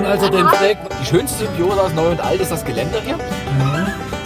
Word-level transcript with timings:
Und 0.00 0.06
als 0.06 0.22
er 0.22 0.30
den 0.30 0.46
trägt, 0.46 0.80
Die 1.00 1.06
schönste 1.06 1.44
Symbiose 1.44 1.80
aus 1.80 1.92
Neu 1.92 2.08
und 2.10 2.20
Alt 2.20 2.40
ist 2.40 2.50
das 2.50 2.64
Geländer 2.64 3.00
hier. 3.04 3.18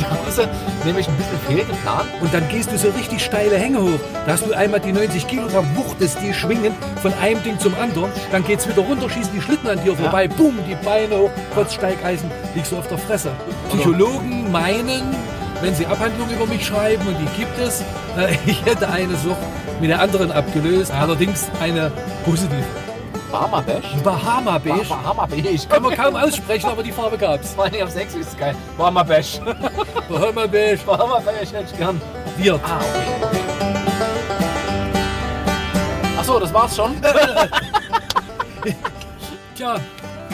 Da 0.00 0.10
haben 0.10 0.30
sie 0.30 0.86
nämlich 0.86 1.08
ein 1.08 1.16
bisschen 1.16 1.38
fehlgeplant. 1.48 2.08
und 2.20 2.34
dann 2.34 2.46
gehst 2.48 2.70
du 2.70 2.76
so 2.76 2.90
richtig 2.90 3.24
steile 3.24 3.56
Hänge 3.56 3.80
hoch. 3.80 3.98
Da 4.26 4.32
hast 4.32 4.44
du 4.44 4.52
einmal 4.52 4.80
die 4.80 4.92
90 4.92 5.26
Kilogramm 5.26 5.64
wuchtest 5.76 6.18
die 6.20 6.34
schwingen 6.34 6.74
von 7.00 7.14
einem 7.22 7.42
Ding 7.42 7.58
zum 7.58 7.74
anderen. 7.80 8.10
Dann 8.30 8.44
geht's 8.44 8.68
wieder 8.68 8.82
runter, 8.82 9.08
schießen 9.08 9.32
die 9.32 9.40
Schlitten 9.40 9.68
an 9.70 9.82
dir 9.82 9.96
vorbei. 9.96 10.28
Boom, 10.28 10.58
die 10.68 10.74
Beine 10.84 11.16
hoch, 11.16 11.30
trotz 11.54 11.74
Steigeisen, 11.74 12.30
liegst 12.54 12.72
du 12.72 12.76
auf 12.78 12.88
der 12.88 12.98
Fresse. 12.98 13.30
Psychologen 13.70 14.50
meinen, 14.52 15.16
wenn 15.62 15.74
sie 15.74 15.86
Abhandlungen 15.86 16.34
über 16.34 16.46
mich 16.46 16.66
schreiben, 16.66 17.06
und 17.06 17.16
die 17.18 17.38
gibt 17.38 17.58
es, 17.58 17.80
äh, 18.18 18.36
ich 18.44 18.64
hätte 18.66 18.88
eine 18.88 19.16
Sucht 19.16 19.38
mit 19.80 19.88
der 19.90 20.00
anderen 20.00 20.32
abgelöst. 20.32 20.92
Allerdings 20.92 21.48
eine 21.60 21.90
positive. 22.26 22.62
Bahama 23.34 23.60
Bash. 23.62 24.02
Bahama 24.04 24.58
Beige. 24.58 24.88
Bahama 24.88 25.26
Beige. 25.26 25.66
Kann 25.68 25.82
man 25.82 25.96
kaum 25.96 26.14
aussprechen, 26.14 26.70
aber 26.70 26.84
die 26.84 26.92
Farbe 26.92 27.18
gab's. 27.18 27.52
Vor 27.54 27.64
allem 27.64 27.82
auf 27.82 27.90
6 27.90 28.14
ist 28.14 28.28
es 28.28 28.36
geil. 28.36 28.54
Bahama 28.78 29.02
Bash. 29.10 29.40
Bahama 30.08 30.46
Beige. 30.46 30.78
Bahama 30.86 31.18
Bash 31.18 31.50
hätte 31.52 31.64
ich 31.72 31.76
gern. 31.76 32.00
Wird. 32.36 32.60
Ah, 32.64 32.78
okay. 32.78 33.02
Achso, 36.16 36.38
das 36.38 36.54
war's 36.54 36.76
schon. 36.76 36.94
Tja, 39.56 39.80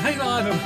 keine 0.02 0.22
Ahnung. 0.22 0.60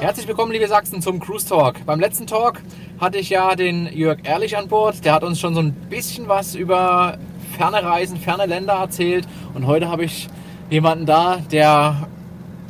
Herzlich 0.00 0.26
willkommen, 0.26 0.52
liebe 0.52 0.66
Sachsen, 0.66 1.02
zum 1.02 1.20
Cruise 1.20 1.46
Talk. 1.48 1.84
Beim 1.84 2.00
letzten 2.00 2.26
Talk 2.26 2.60
hatte 3.00 3.18
ich 3.18 3.30
ja 3.30 3.56
den 3.56 3.86
Jörg 3.86 4.18
Ehrlich 4.24 4.58
an 4.58 4.68
Bord. 4.68 5.04
Der 5.06 5.14
hat 5.14 5.24
uns 5.24 5.40
schon 5.40 5.54
so 5.54 5.60
ein 5.60 5.72
bisschen 5.72 6.28
was 6.28 6.54
über 6.54 7.16
ferne 7.56 7.82
Reisen, 7.82 8.18
ferne 8.18 8.44
Länder 8.44 8.74
erzählt. 8.74 9.26
Und 9.54 9.66
heute 9.66 9.88
habe 9.88 10.04
ich 10.04 10.28
jemanden 10.68 11.06
da, 11.06 11.38
der 11.50 12.08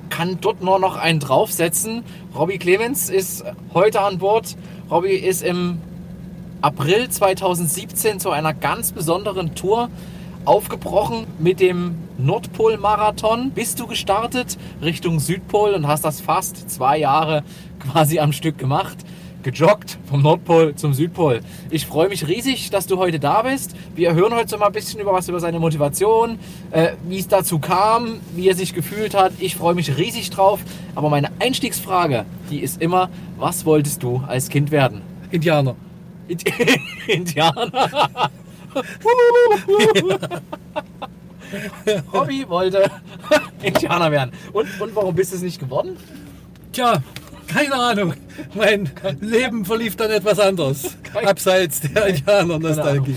kann 0.08 0.38
dort 0.40 0.62
nur 0.62 0.78
noch 0.78 0.96
einen 0.96 1.18
draufsetzen. 1.18 2.04
Robbie 2.34 2.58
Clemens 2.58 3.10
ist 3.10 3.44
heute 3.74 4.00
an 4.02 4.18
Bord. 4.18 4.56
Robbie 4.88 5.16
ist 5.16 5.42
im 5.42 5.80
April 6.60 7.08
2017 7.08 8.20
zu 8.20 8.30
einer 8.30 8.54
ganz 8.54 8.92
besonderen 8.92 9.56
Tour 9.56 9.90
aufgebrochen 10.44 11.26
mit 11.40 11.58
dem 11.58 11.96
Nordpol-Marathon. 12.18 13.50
Bist 13.50 13.80
du 13.80 13.88
gestartet 13.88 14.58
Richtung 14.80 15.18
Südpol 15.18 15.72
und 15.72 15.88
hast 15.88 16.04
das 16.04 16.20
fast 16.20 16.70
zwei 16.70 16.98
Jahre 16.98 17.42
quasi 17.80 18.20
am 18.20 18.32
Stück 18.32 18.58
gemacht. 18.58 18.98
Gejoggt 19.42 19.98
vom 20.08 20.20
Nordpol 20.22 20.74
zum 20.74 20.92
Südpol. 20.92 21.40
Ich 21.70 21.86
freue 21.86 22.08
mich 22.10 22.28
riesig, 22.28 22.68
dass 22.70 22.86
du 22.86 22.98
heute 22.98 23.18
da 23.18 23.40
bist. 23.42 23.74
Wir 23.94 24.12
hören 24.14 24.34
heute 24.34 24.48
so 24.50 24.58
mal 24.58 24.66
ein 24.66 24.72
bisschen 24.72 25.00
über 25.00 25.12
was 25.14 25.28
über 25.28 25.40
seine 25.40 25.58
Motivation, 25.58 26.38
äh, 26.72 26.90
wie 27.08 27.18
es 27.18 27.26
dazu 27.28 27.58
kam, 27.58 28.20
wie 28.36 28.48
er 28.48 28.54
sich 28.54 28.74
gefühlt 28.74 29.14
hat. 29.14 29.32
Ich 29.38 29.56
freue 29.56 29.74
mich 29.74 29.96
riesig 29.96 30.28
drauf. 30.30 30.60
Aber 30.94 31.08
meine 31.08 31.30
Einstiegsfrage, 31.38 32.26
die 32.50 32.60
ist 32.60 32.82
immer, 32.82 33.08
was 33.38 33.64
wolltest 33.64 34.02
du 34.02 34.22
als 34.26 34.48
Kind 34.50 34.70
werden? 34.70 35.00
Indianer. 35.30 35.74
Indi- 36.28 36.78
Indianer. 37.06 38.30
Hobby 42.12 42.44
wollte 42.48 42.90
Indianer 43.62 44.10
werden. 44.12 44.30
Und, 44.52 44.68
und 44.80 44.94
warum 44.94 45.14
bist 45.14 45.32
du 45.32 45.36
es 45.36 45.42
nicht 45.42 45.58
geworden? 45.58 45.96
Tja, 46.72 47.02
keine 47.52 47.74
Ahnung. 47.74 48.14
Mein 48.54 48.90
Leben 49.20 49.64
verlief 49.64 49.96
dann 49.96 50.10
etwas 50.10 50.38
anders. 50.38 50.96
Abseits 51.24 51.80
der 51.80 52.06
Indianer-Nostalgie. 52.06 53.16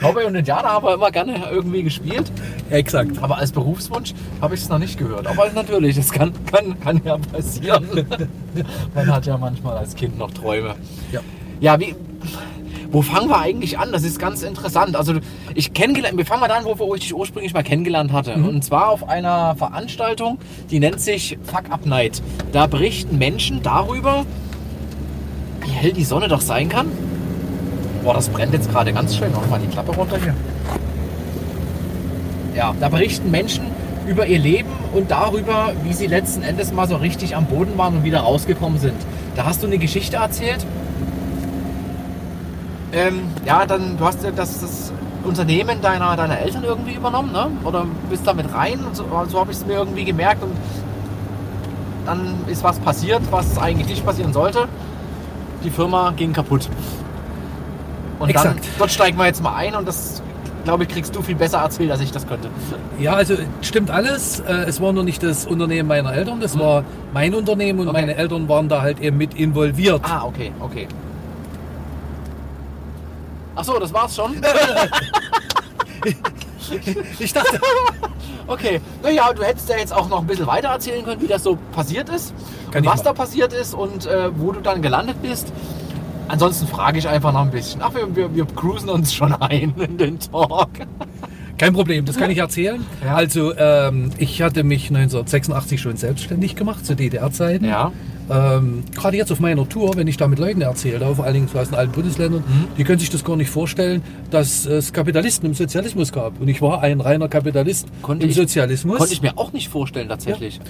Cowboy 0.00 0.24
und 0.24 0.34
Indianer 0.34 0.70
haben 0.70 0.86
wir 0.86 0.94
immer 0.94 1.10
gerne 1.10 1.42
irgendwie 1.50 1.82
gespielt. 1.82 2.30
Exakt. 2.70 3.22
Aber 3.22 3.38
als 3.38 3.52
Berufswunsch 3.52 4.14
habe 4.40 4.54
ich 4.54 4.62
es 4.62 4.68
noch 4.68 4.78
nicht 4.78 4.98
gehört. 4.98 5.26
Aber 5.26 5.50
natürlich, 5.50 5.96
das 5.96 6.10
kann, 6.10 6.32
kann, 6.46 6.78
kann 6.80 7.00
ja 7.04 7.18
passieren. 7.18 7.86
Man 8.94 9.14
hat 9.14 9.26
ja 9.26 9.36
manchmal 9.36 9.76
als 9.76 9.94
Kind 9.94 10.18
noch 10.18 10.30
Träume. 10.30 10.74
Ja. 11.12 11.20
Ja, 11.60 11.78
wie. 11.78 11.94
Wo 12.92 13.02
fangen 13.02 13.28
wir 13.28 13.38
eigentlich 13.38 13.78
an? 13.78 13.92
Das 13.92 14.02
ist 14.02 14.18
ganz 14.18 14.42
interessant. 14.42 14.96
Also 14.96 15.14
ich 15.54 15.72
kennengelernt, 15.72 16.18
wir 16.18 16.26
fangen 16.26 16.40
mal 16.40 16.50
an, 16.50 16.64
wo, 16.64 16.94
ich 16.94 17.02
dich 17.02 17.14
ursprünglich 17.14 17.54
mal 17.54 17.62
kennengelernt 17.62 18.12
hatte. 18.12 18.34
Und 18.34 18.64
zwar 18.64 18.88
auf 18.88 19.08
einer 19.08 19.54
Veranstaltung, 19.54 20.38
die 20.70 20.80
nennt 20.80 21.00
sich 21.00 21.38
Fuck 21.44 21.70
Up 21.70 21.86
Night. 21.86 22.20
Da 22.52 22.66
berichten 22.66 23.18
Menschen 23.18 23.62
darüber, 23.62 24.26
wie 25.64 25.70
hell 25.70 25.92
die 25.92 26.04
Sonne 26.04 26.26
doch 26.26 26.40
sein 26.40 26.68
kann. 26.68 26.88
Boah, 28.02 28.14
das 28.14 28.28
brennt 28.28 28.54
jetzt 28.54 28.70
gerade 28.70 28.92
ganz 28.92 29.16
schön. 29.16 29.30
Mach 29.32 29.48
mal 29.48 29.60
die 29.60 29.68
Klappe 29.68 29.94
runter 29.94 30.18
hier. 30.20 30.34
Ja, 32.56 32.74
da 32.80 32.88
berichten 32.88 33.30
Menschen 33.30 33.66
über 34.08 34.26
ihr 34.26 34.38
Leben 34.38 34.70
und 34.92 35.12
darüber, 35.12 35.72
wie 35.84 35.92
sie 35.92 36.08
letzten 36.08 36.42
Endes 36.42 36.72
mal 36.72 36.88
so 36.88 36.96
richtig 36.96 37.36
am 37.36 37.46
Boden 37.46 37.78
waren 37.78 37.98
und 37.98 38.04
wieder 38.04 38.20
rausgekommen 38.20 38.80
sind. 38.80 38.96
Da 39.36 39.44
hast 39.44 39.62
du 39.62 39.68
eine 39.68 39.78
Geschichte 39.78 40.16
erzählt. 40.16 40.66
Ähm, 42.92 43.22
ja, 43.46 43.66
dann, 43.66 43.96
du 43.98 44.04
hast 44.04 44.18
das, 44.24 44.60
das 44.60 44.92
Unternehmen 45.24 45.80
deiner, 45.80 46.16
deiner 46.16 46.38
Eltern 46.38 46.64
irgendwie 46.64 46.94
übernommen, 46.94 47.30
ne? 47.32 47.46
Oder 47.64 47.86
bist 48.08 48.26
damit 48.26 48.52
rein 48.52 48.80
und 48.84 48.96
so, 48.96 49.04
so 49.28 49.38
habe 49.40 49.52
ich 49.52 49.58
es 49.58 49.66
mir 49.66 49.74
irgendwie 49.74 50.04
gemerkt 50.04 50.42
und 50.42 50.52
dann 52.06 52.34
ist 52.48 52.64
was 52.64 52.78
passiert, 52.78 53.20
was 53.30 53.58
eigentlich 53.58 53.86
nicht 53.88 54.04
passieren 54.04 54.32
sollte. 54.32 54.66
Die 55.62 55.70
Firma 55.70 56.12
ging 56.16 56.32
kaputt. 56.32 56.68
Und 58.18 58.34
dann, 58.34 58.46
Exakt. 58.56 58.68
dort 58.78 58.90
steigen 58.90 59.18
wir 59.18 59.26
jetzt 59.26 59.42
mal 59.42 59.54
ein 59.54 59.74
und 59.74 59.86
das, 59.86 60.22
glaube 60.64 60.82
ich, 60.84 60.88
kriegst 60.88 61.14
du 61.14 61.22
viel 61.22 61.36
besser 61.36 61.58
erzählt, 61.58 61.90
als 61.90 62.00
ich 62.00 62.10
das 62.10 62.26
könnte. 62.26 62.48
Ja, 62.98 63.12
also 63.14 63.34
stimmt 63.62 63.90
alles. 63.90 64.40
Äh, 64.40 64.64
Es 64.66 64.80
war 64.80 64.92
nur 64.92 65.04
nicht 65.04 65.22
das 65.22 65.46
Unternehmen 65.46 65.88
meiner 65.88 66.12
Eltern, 66.12 66.40
das 66.40 66.58
war 66.58 66.84
mein 67.14 67.34
Unternehmen 67.34 67.80
und 67.80 67.88
Okay. 67.88 68.00
meine 68.00 68.16
Eltern 68.16 68.48
waren 68.48 68.68
da 68.68 68.82
halt 68.82 69.00
eben 69.00 69.16
mit 69.18 69.34
involviert. 69.34 70.00
Ah, 70.04 70.24
okay, 70.24 70.50
okay. 70.60 70.88
Ach 73.60 73.64
so, 73.64 73.78
das 73.78 73.92
war's 73.92 74.16
schon. 74.16 74.36
Ich 77.18 77.32
dachte, 77.32 77.60
Okay, 78.46 78.80
naja, 79.02 79.32
du 79.32 79.42
hättest 79.42 79.68
ja 79.68 79.76
jetzt 79.76 79.92
auch 79.92 80.08
noch 80.08 80.20
ein 80.20 80.26
bisschen 80.26 80.46
weiter 80.46 80.68
erzählen 80.68 81.04
können, 81.04 81.20
wie 81.20 81.26
das 81.26 81.42
so 81.42 81.58
passiert 81.72 82.08
ist, 82.08 82.32
Kann 82.70 82.84
und 82.84 82.92
was 82.92 83.02
da 83.02 83.12
passiert 83.12 83.52
ist 83.52 83.74
und 83.74 84.06
äh, 84.06 84.30
wo 84.38 84.52
du 84.52 84.60
dann 84.60 84.80
gelandet 84.80 85.20
bist. 85.20 85.52
Ansonsten 86.28 86.68
frage 86.68 86.98
ich 86.98 87.08
einfach 87.08 87.32
noch 87.32 87.42
ein 87.42 87.50
bisschen. 87.50 87.82
Ach, 87.82 87.92
wir, 87.94 88.14
wir, 88.14 88.34
wir 88.34 88.46
cruisen 88.46 88.88
uns 88.88 89.12
schon 89.12 89.34
ein 89.34 89.74
in 89.76 89.98
den 89.98 90.18
Talk. 90.20 90.70
Kein 91.60 91.72
Problem, 91.74 92.04
das 92.04 92.16
kann 92.16 92.30
ich 92.30 92.38
erzählen. 92.38 92.84
Ja. 93.04 93.14
Also 93.14 93.52
ähm, 93.56 94.10
ich 94.18 94.42
hatte 94.42 94.64
mich 94.64 94.88
1986 94.88 95.80
schon 95.80 95.96
selbstständig 95.96 96.56
gemacht, 96.56 96.84
zu 96.86 96.94
DDR-Zeiten. 96.96 97.64
Ja. 97.66 97.92
Ähm, 98.30 98.84
Gerade 98.94 99.16
jetzt 99.16 99.30
auf 99.32 99.40
meiner 99.40 99.68
Tour, 99.68 99.96
wenn 99.96 100.06
ich 100.06 100.16
da 100.16 100.28
mit 100.28 100.38
Leuten 100.38 100.60
erzähle, 100.62 101.14
vor 101.14 101.24
allen 101.24 101.34
Dingen 101.34 101.48
aus 101.52 101.68
den 101.68 101.76
alten 101.78 101.92
Bundesländern, 101.92 102.42
Mhm. 102.46 102.68
die 102.78 102.84
können 102.84 102.98
sich 103.00 103.10
das 103.10 103.24
gar 103.24 103.36
nicht 103.36 103.50
vorstellen, 103.50 104.02
dass 104.30 104.66
es 104.66 104.92
Kapitalisten 104.92 105.46
im 105.48 105.54
Sozialismus 105.54 106.12
gab. 106.12 106.40
Und 106.40 106.48
ich 106.48 106.62
war 106.62 106.80
ein 106.82 107.00
reiner 107.00 107.28
Kapitalist 107.28 107.88
Konnte 108.02 108.24
im 108.24 108.30
ich- 108.30 108.36
Sozialismus. 108.36 108.98
Konnte 108.98 109.12
ich 109.12 109.20
mir 109.22 109.36
auch 109.36 109.52
nicht 109.52 109.68
vorstellen, 109.68 110.08
tatsächlich. 110.08 110.60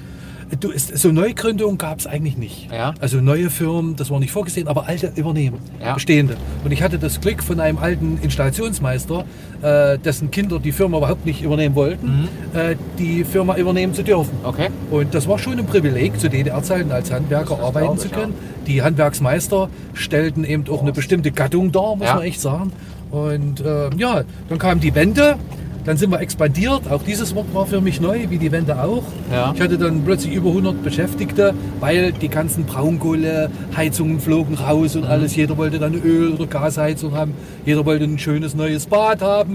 Du, 0.58 0.70
so 0.76 1.12
Neugründungen 1.12 1.78
gab 1.78 2.00
es 2.00 2.06
eigentlich 2.08 2.36
nicht. 2.36 2.68
Ja. 2.72 2.92
Also 3.00 3.20
neue 3.20 3.50
Firmen, 3.50 3.94
das 3.94 4.10
war 4.10 4.18
nicht 4.18 4.32
vorgesehen, 4.32 4.66
aber 4.66 4.88
alte 4.88 5.12
übernehmen, 5.14 5.58
Ja. 5.80 5.94
bestehende. 5.94 6.36
Und 6.64 6.72
ich 6.72 6.82
hatte 6.82 6.98
das 6.98 7.20
Glück 7.20 7.42
von 7.42 7.60
einem 7.60 7.78
alten 7.78 8.18
Installationsmeister, 8.20 9.24
äh, 9.62 9.98
dessen 9.98 10.30
Kinder 10.32 10.58
die 10.58 10.72
Firma 10.72 10.98
überhaupt 10.98 11.24
nicht 11.24 11.42
übernehmen 11.42 11.76
wollten, 11.76 12.28
äh, 12.52 12.74
die 12.98 13.22
Firma 13.24 13.56
übernehmen 13.56 13.94
zu 13.94 14.02
dürfen. 14.02 14.32
Okay. 14.42 14.68
Und 14.90 15.14
das 15.14 15.28
war 15.28 15.38
schon 15.38 15.58
ein 15.58 15.66
Privileg, 15.66 16.18
zu 16.18 16.28
DDR-Zeiten 16.28 16.90
als 16.90 17.12
Handwerker 17.12 17.60
arbeiten 17.60 17.96
zu 17.98 18.08
können. 18.08 18.34
Die 18.66 18.82
Handwerksmeister 18.82 19.68
stellten 19.94 20.44
eben 20.44 20.64
auch 20.68 20.82
eine 20.82 20.92
bestimmte 20.92 21.30
Gattung 21.30 21.70
dar, 21.70 21.94
muss 21.94 22.06
Ja. 22.08 22.14
man 22.16 22.24
echt 22.24 22.40
sagen. 22.40 22.72
Und 23.12 23.60
äh, 23.60 23.90
ja, 23.96 24.22
dann 24.48 24.58
kam 24.58 24.80
die 24.80 24.94
Wende, 24.94 25.36
dann 25.84 25.96
sind 25.96 26.10
wir 26.10 26.20
expandiert. 26.20 26.90
Auch 26.90 27.02
dieses 27.02 27.34
Wort 27.34 27.52
war 27.54 27.66
für 27.66 27.80
mich 27.80 28.00
neu, 28.00 28.26
wie 28.28 28.38
die 28.38 28.52
Wende 28.52 28.82
auch. 28.82 29.02
Ja. 29.32 29.52
Ich 29.54 29.60
hatte 29.60 29.78
dann 29.78 30.02
plötzlich 30.04 30.34
über 30.34 30.50
100 30.50 30.82
Beschäftigte, 30.82 31.54
weil 31.80 32.12
die 32.12 32.28
ganzen 32.28 32.64
Braunkohleheizungen 32.64 34.20
flogen 34.20 34.54
raus 34.56 34.94
Mhm. 34.94 35.02
und 35.02 35.08
alles. 35.08 35.34
Jeder 35.36 35.56
wollte 35.56 35.78
dann 35.78 35.94
Öl- 35.94 36.34
oder 36.34 36.46
Gasheizung 36.46 37.14
haben. 37.16 37.34
Jeder 37.64 37.84
wollte 37.86 38.04
ein 38.04 38.18
schönes 38.18 38.54
neues 38.54 38.86
Bad 38.86 39.22
haben. 39.22 39.54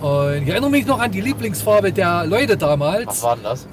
Und 0.00 0.42
ich 0.44 0.48
erinnere 0.48 0.70
mich 0.70 0.86
noch 0.86 1.00
an 1.00 1.10
die 1.10 1.20
Lieblingsfarbe 1.20 1.90
der 1.92 2.24
Leute 2.26 2.56
damals. 2.56 3.06
Was 3.06 3.22
war 3.22 3.34
denn 3.34 3.44
das? 3.44 3.66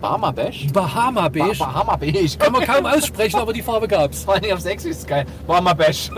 Bahama 0.00 0.30
Beige. 0.30 0.72
Bahama 0.72 1.28
Beige. 1.28 1.58
Bahama 1.58 1.96
Beige. 1.96 2.38
Kann 2.38 2.52
man 2.52 2.64
kaum 2.64 2.86
aussprechen, 2.86 3.40
aber 3.40 3.52
die 3.52 3.62
Farbe 3.62 3.88
gab's. 3.88 4.24
Vor 4.24 4.34
allem 4.34 4.52
auf 4.52 4.60
6 4.60 4.84
ist 4.84 4.98
es 5.00 5.06
geil. 5.06 5.26
Bahama 5.46 5.74
Bash. 5.80 6.10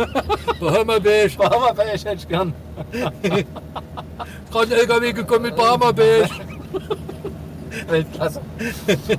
Bahama 0.61 0.99
Beige. 0.99 1.37
Bahama 1.37 1.73
Bash 1.73 2.05
hätte 2.05 2.17
ich 2.17 2.29
gern. 2.29 2.53
Gerade 4.51 4.75
ein 4.75 4.81
LKW 4.81 5.13
gekommen 5.13 5.43
mit 5.43 5.57
Bahama 5.57 5.93
Beige. 5.93 6.29
Weltklasse. 7.89 8.41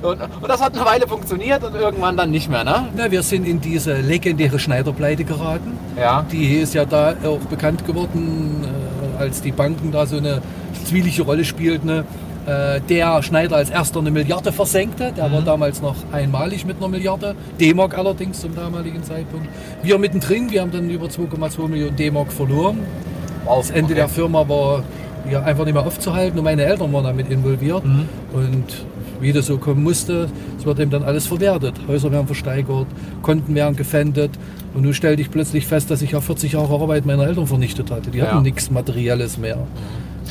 Und, 0.02 0.22
und 0.22 0.48
das 0.48 0.62
hat 0.62 0.75
eine 0.75 0.86
Weile 0.86 1.08
funktioniert 1.08 1.63
und 1.63 1.74
irgendwann 1.74 2.18
dann 2.18 2.31
nicht 2.31 2.50
mehr, 2.50 2.63
ne? 2.63 2.90
Na, 2.96 3.10
wir 3.10 3.24
sind 3.24 3.48
in 3.48 3.62
diese 3.62 3.96
legendäre 4.02 4.60
Schneiderpleite 4.60 5.24
geraten. 5.24 5.80
Ja. 5.98 6.25
Die 6.31 6.56
ist 6.58 6.74
ja 6.74 6.86
da 6.86 7.16
auch 7.24 7.40
bekannt 7.50 7.86
geworden, 7.88 8.66
äh, 9.18 9.19
als 9.19 9.42
die 9.42 9.52
Banken 9.52 9.92
da 9.92 10.06
so 10.06 10.18
eine 10.18 10.42
zwielichte 10.86 11.24
Rolle 11.24 11.46
spielten. 11.46 11.88
Ne? 11.88 12.06
Äh, 12.46 12.82
der 12.82 13.22
Schneider 13.22 13.58
als 13.58 13.70
erster 13.70 14.00
eine 14.00 14.10
Milliarde 14.10 14.52
versenkte. 14.52 15.14
Der 15.16 15.32
war 15.32 15.42
damals 15.42 15.82
noch 15.82 15.96
einmalig 16.12 16.66
mit 16.66 16.78
einer 16.78 16.88
Milliarde. 16.88 17.36
D-Mark 17.60 17.98
allerdings 17.98 18.42
zum 18.42 18.56
damaligen 18.56 19.04
Zeitpunkt. 19.04 19.48
Wir 19.84 20.00
mittendrin, 20.00 20.50
wir 20.50 20.62
haben 20.62 20.72
dann 20.72 20.90
über 20.90 21.06
2,2 21.06 21.68
Millionen 21.68 21.96
D-Mark 21.96 22.32
verloren. 22.32 22.80
Das 23.46 23.70
Ende 23.70 23.86
okay. 23.86 23.96
der 23.96 24.10
Firma 24.10 24.48
war 24.48 24.84
ja, 25.30 25.42
einfach 25.44 25.66
nicht 25.66 25.74
mehr 25.74 25.86
aufzuhalten 25.86 26.38
und 26.40 26.46
meine 26.46 26.64
Eltern 26.64 26.92
waren 26.94 27.04
damit 27.04 27.30
involviert. 27.30 27.84
Und 28.34 28.66
wie 29.20 29.32
das 29.34 29.46
so 29.46 29.58
kommen 29.58 29.84
musste, 29.84 30.30
es 30.58 30.66
wird 30.66 30.80
eben 30.80 30.90
dann 30.92 31.04
alles 31.04 31.28
verwertet. 31.28 31.76
Häuser 31.88 32.12
werden 32.12 32.26
versteigert, 32.28 32.88
Konten 33.22 33.54
werden 33.56 33.76
gefändet. 33.76 34.32
Und 34.74 34.84
nun 34.84 34.94
stellte 34.94 35.22
ich 35.22 35.30
plötzlich 35.30 35.68
fest, 35.68 35.92
dass 35.92 36.02
ich 36.02 36.12
ja 36.12 36.22
40 36.22 36.54
Jahre 36.54 36.74
Arbeit 36.74 37.06
meiner 37.06 37.28
Eltern 37.28 37.46
vernichtet 37.46 37.92
hatte. 37.92 38.10
Die 38.10 38.20
Ja. 38.20 38.28
hatten 38.32 38.42
nichts 38.44 38.72
Materielles 38.72 39.38
mehr. 39.38 39.58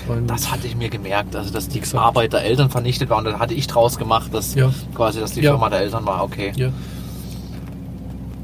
Und 0.08 0.28
Das 0.28 0.50
hatte 0.50 0.66
ich 0.66 0.76
mir 0.76 0.88
gemerkt, 0.88 1.36
also 1.36 1.52
dass 1.52 1.68
die 1.68 1.78
Exakt. 1.78 2.02
Arbeit 2.02 2.32
der 2.32 2.42
Eltern 2.44 2.70
vernichtet 2.70 3.10
war 3.10 3.18
und 3.18 3.24
dann 3.26 3.38
hatte 3.38 3.54
ich 3.54 3.66
draus 3.66 3.96
gemacht, 3.98 4.32
dass 4.34 4.54
Ja. 4.54 4.70
quasi, 4.94 5.20
dass 5.20 5.32
die 5.32 5.40
Ja. 5.42 5.52
Firma 5.52 5.68
der 5.68 5.80
Eltern 5.80 6.04
war, 6.06 6.24
okay. 6.24 6.52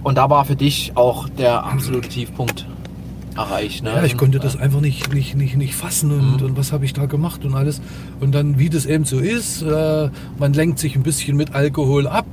Und 0.03 0.17
da 0.19 0.31
war 0.31 0.45
für 0.45 0.55
dich 0.55 0.93
auch 0.95 1.29
der 1.31 1.65
absolute 1.65 2.09
Tiefpunkt 2.09 2.67
erreicht, 3.37 3.83
ne? 3.85 3.91
Ja, 3.91 4.05
ich 4.05 4.17
konnte 4.17 4.39
das 4.39 4.57
einfach 4.59 4.81
nicht, 4.81 5.13
nicht, 5.13 5.35
nicht, 5.37 5.57
nicht 5.57 5.75
fassen 5.75 6.11
und, 6.11 6.43
und 6.43 6.57
was 6.57 6.73
habe 6.73 6.85
ich 6.85 6.93
da 6.93 7.07
gemacht 7.07 7.45
und 7.45 7.55
alles. 7.55 7.81
Und 8.21 8.35
dann, 8.35 8.59
wie 8.59 8.71
das 8.71 8.87
eben 8.87 9.05
so 9.05 9.19
ist, 9.19 9.63
äh, 9.63 10.09
man 10.39 10.53
lenkt 10.53 10.79
sich 10.79 10.97
ein 10.97 11.03
bisschen 11.03 11.37
mit 11.37 11.55
Alkohol 11.55 12.07
ab. 12.07 12.27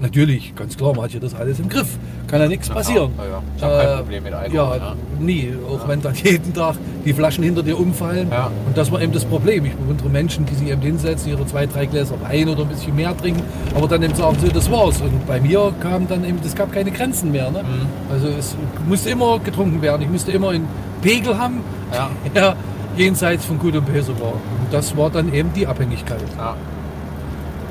Natürlich, 0.00 0.54
ganz 0.54 0.76
klar, 0.76 0.94
man 0.94 1.04
hat 1.04 1.12
ja 1.12 1.20
das 1.20 1.34
alles 1.34 1.58
im 1.58 1.68
Griff. 1.68 1.98
Kann 2.28 2.40
ja 2.40 2.46
nichts 2.48 2.68
Ja, 2.68 2.74
passieren. 2.74 3.10
ja, 3.18 3.24
ja. 3.24 3.42
Ich 3.56 3.62
hab 3.62 3.70
kein 3.72 3.88
Äh, 3.88 3.96
Problem 3.96 4.22
mit 4.24 4.32
Alkohol, 4.34 4.54
Ja, 4.56 4.76
ja. 4.76 4.94
nie. 5.18 5.48
Auch 5.68 5.88
wenn 5.88 6.00
dann 6.02 6.14
jeden 6.22 6.52
Tag 6.54 6.76
die 7.04 7.12
Flaschen 7.12 7.42
hinter 7.42 7.62
dir 7.62 7.78
umfallen. 7.78 8.28
Ja. 8.30 8.50
Und 8.66 8.76
das 8.76 8.92
war 8.92 9.00
eben 9.02 9.12
das 9.12 9.24
Problem. 9.24 9.64
Ich 9.64 9.72
bewundere 9.74 10.08
Menschen, 10.10 10.44
die 10.46 10.54
sich 10.54 10.68
eben 10.68 10.80
hinsetzen, 10.82 11.30
ihre 11.30 11.44
zwei, 11.46 11.66
drei 11.66 11.86
Gläser 11.86 12.20
Wein 12.22 12.48
oder 12.48 12.62
ein 12.62 12.68
bisschen 12.68 12.94
mehr 12.94 13.16
trinken, 13.16 13.42
aber 13.74 13.88
dann 13.88 14.02
eben 14.02 14.14
sagen, 14.14 14.36
so, 14.40 14.48
das 14.48 14.70
war's. 14.70 15.00
Und 15.00 15.26
bei 15.26 15.40
mir 15.40 15.72
kam 15.80 16.06
dann 16.06 16.24
eben, 16.24 16.38
es 16.44 16.54
gab 16.54 16.70
keine 16.72 16.90
Grenzen 16.90 17.32
mehr. 17.32 17.50
Ne? 17.50 17.62
Mhm. 17.62 18.12
Also 18.12 18.28
es 18.28 18.54
musste 18.88 19.10
immer 19.10 19.38
getrunken 19.40 19.82
werden. 19.82 20.02
Ich 20.02 20.08
musste 20.10 20.30
immer 20.32 20.37
einen 20.44 20.68
Pegel 21.02 21.38
haben, 21.38 21.60
Ja. 21.92 22.10
der 22.34 22.56
jenseits 22.96 23.44
von 23.44 23.58
Gut 23.58 23.76
und 23.76 23.86
Böse 23.86 24.18
war. 24.20 24.32
Und 24.32 24.72
das 24.72 24.96
war 24.96 25.10
dann 25.10 25.32
eben 25.32 25.52
die 25.52 25.66
Abhängigkeit 25.66 26.20
Ja. 26.36 26.54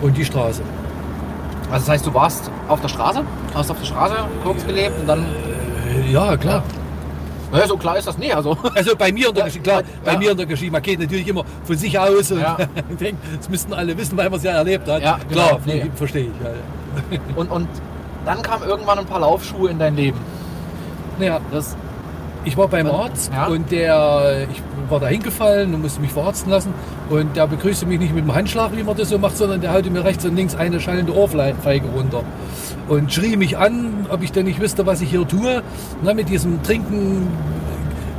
und 0.01 0.15
die 0.17 0.25
Straße. 0.25 0.61
Also 1.71 1.85
das 1.85 1.89
heißt, 1.89 2.05
du 2.05 2.13
warst 2.13 2.49
auf 2.69 2.79
der 2.81 2.87
Straße, 2.87 3.21
hast 3.53 3.69
auf 3.71 3.77
der 3.79 3.85
Straße 3.85 4.15
kurz 4.43 4.65
gelebt 4.65 4.99
und 5.01 5.07
dann, 5.07 5.25
Äh, 5.25 6.11
Ja, 6.11 6.37
klar. 6.37 6.63
naja, 7.51 7.67
so 7.67 7.75
klar 7.77 7.97
ist 7.97 8.07
das 8.07 8.17
nie, 8.17 8.31
also. 8.31 8.55
Also 8.75 8.95
bei 8.95 9.11
mir 9.11 9.29
in 9.29 9.35
der 9.35 9.45
Geschichte, 9.45 9.69
klar, 9.69 9.83
bei 10.05 10.13
Ja. 10.13 10.17
mir 10.19 10.31
in 10.31 10.37
der 10.37 10.45
Geschichte, 10.45 10.71
man 10.71 10.81
geht 10.81 10.99
natürlich 10.99 11.27
immer 11.27 11.43
von 11.65 11.75
sich 11.75 11.97
aus 11.99 12.31
und 12.31 12.39
Ja. 12.39 12.57
ich 12.89 12.97
denke, 12.97 13.17
das 13.37 13.49
müssten 13.49 13.73
alle 13.73 13.97
wissen, 13.97 14.17
weil 14.17 14.29
man 14.29 14.37
es 14.37 14.43
ja 14.43 14.51
erlebt 14.51 14.87
hat. 14.87 15.01
Ja, 15.01 15.17
genau. 15.27 15.47
klar, 15.47 15.59
Nee. 15.65 15.89
verstehe 15.95 16.23
ich. 16.27 16.31
Ja. 17.11 17.19
Und, 17.35 17.51
und 17.51 17.67
dann 18.25 18.41
kamen 18.41 18.63
irgendwann 18.67 18.99
ein 18.99 19.05
paar 19.05 19.19
Laufschuhe 19.19 19.69
in 19.69 19.79
dein 19.79 19.95
Leben. 19.95 20.19
Naja, 21.19 21.39
Das, 21.51 21.75
ich 22.47 22.57
war 22.57 22.67
beim 22.67 22.87
Arzt 22.87 23.31
Ja. 23.33 23.47
und 23.47 23.69
der, 23.71 24.47
ich 24.51 24.61
war 24.89 24.99
da 24.99 25.07
hingefallen 25.07 25.73
und 25.73 25.81
musste 25.81 25.99
mich 26.01 26.11
verarzten 26.11 26.49
lassen 26.51 26.73
und 27.09 27.35
der 27.35 27.45
begrüßte 27.47 27.85
mich 27.85 27.99
nicht 27.99 28.15
mit 28.15 28.23
dem 28.23 28.33
Handschlag, 28.33 28.71
wie 28.75 28.83
man 28.83 28.95
das 28.95 29.09
so 29.09 29.17
macht, 29.17 29.37
sondern 29.37 29.59
der 29.61 29.73
haute 29.73 29.89
mir 29.89 30.03
rechts 30.03 30.25
und 30.25 30.35
links 30.35 30.55
eine 30.55 30.79
schallende 30.79 31.13
Ohrfeige 31.15 31.87
runter 31.95 32.23
und 32.87 33.11
schrie 33.11 33.35
mich 33.35 33.57
an, 33.57 34.05
ob 34.09 34.23
ich 34.23 34.31
denn 34.31 34.45
nicht 34.45 34.61
wüsste, 34.61 34.85
was 34.85 35.01
ich 35.01 35.09
hier 35.09 35.27
tue. 35.27 35.61
Na, 36.03 36.13
mit 36.13 36.29
diesem 36.29 36.63
Trinken 36.63 37.27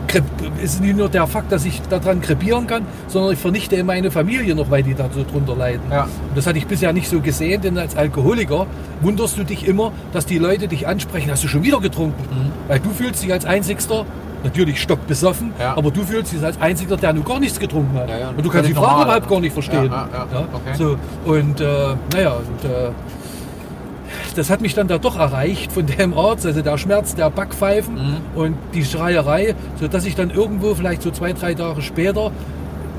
krep- 0.09 0.25
ist 0.63 0.81
nicht 0.81 0.97
nur 0.97 1.09
der 1.09 1.27
Fakt, 1.27 1.53
dass 1.53 1.65
ich 1.65 1.81
daran 1.83 2.21
krepieren 2.21 2.67
kann, 2.67 2.85
sondern 3.07 3.33
ich 3.35 3.39
vernichte 3.39 3.83
meine 3.85 4.11
Familie 4.11 4.55
noch, 4.55 4.71
weil 4.71 4.83
die 4.83 4.95
da 4.95 5.09
so 5.15 5.25
drunter 5.25 5.55
leiden. 5.55 5.83
Ja. 5.91 6.05
Und 6.05 6.11
das 6.37 6.47
hatte 6.47 6.59
ich 6.59 6.67
bisher 6.67 6.93
nicht 6.93 7.09
so 7.09 7.21
gesehen, 7.21 7.61
denn 7.63 7.79
als 7.79 7.97
Alkoholiker 7.97 8.67
wunderst 9.01 9.39
du 9.39 9.45
dich 9.45 9.67
immer, 9.69 9.93
dass 10.13 10.27
die 10.27 10.39
Leute 10.39 10.67
dich 10.69 10.87
ansprechen, 10.89 11.31
hast 11.31 11.45
du 11.45 11.49
schon 11.49 11.63
wieder 11.63 11.81
getrunken? 11.81 12.25
Weil 12.67 12.81
du 12.81 12.91
fühlst 12.91 13.23
dich 13.23 13.33
als 13.33 13.45
Einzigster, 13.45 14.05
natürlich 14.45 14.81
stockbesoffen, 14.81 15.53
Ja. 15.59 15.77
aber 15.77 15.91
du 15.91 16.03
fühlst 16.05 16.33
dich 16.33 16.43
als 16.45 16.61
Einzigster, 16.61 16.97
der 16.97 17.13
nur 17.13 17.25
gar 17.25 17.41
nichts 17.41 17.59
getrunken 17.59 17.99
hat. 17.99 18.09
Ja, 18.09 18.19
ja. 18.19 18.29
Und 18.31 18.45
du 18.45 18.49
kannst 18.51 18.69
die 18.71 18.75
Frage 18.75 19.03
überhaupt 19.03 19.29
gar 19.29 19.41
nicht 19.41 19.53
verstehen. 19.53 19.91
Okay. 19.93 20.75
So, 20.79 20.97
und 21.25 21.61
äh, 21.61 21.67
naja, 22.15 22.35
und, 22.35 22.65
äh, 22.71 22.91
das 24.39 24.51
hat 24.51 24.61
mich 24.61 24.75
dann 24.75 24.89
da 24.89 24.99
doch 24.99 25.19
erreicht 25.19 25.73
von 25.73 25.85
dem 25.87 26.17
Arzt, 26.17 26.47
also 26.47 26.63
der 26.63 26.79
Schmerz 26.79 27.15
der 27.15 27.29
Backpfeifen 27.31 27.95
Mhm. 27.95 28.17
und 28.41 28.55
die 28.75 28.85
Schreierei, 28.85 29.55
sodass 29.81 30.07
ich 30.07 30.15
dann 30.15 30.31
irgendwo 30.31 30.75
vielleicht 30.75 31.03
so 31.03 31.11
zwei, 31.11 31.33
drei 31.33 31.55
Tage 31.55 31.83
später 31.83 32.31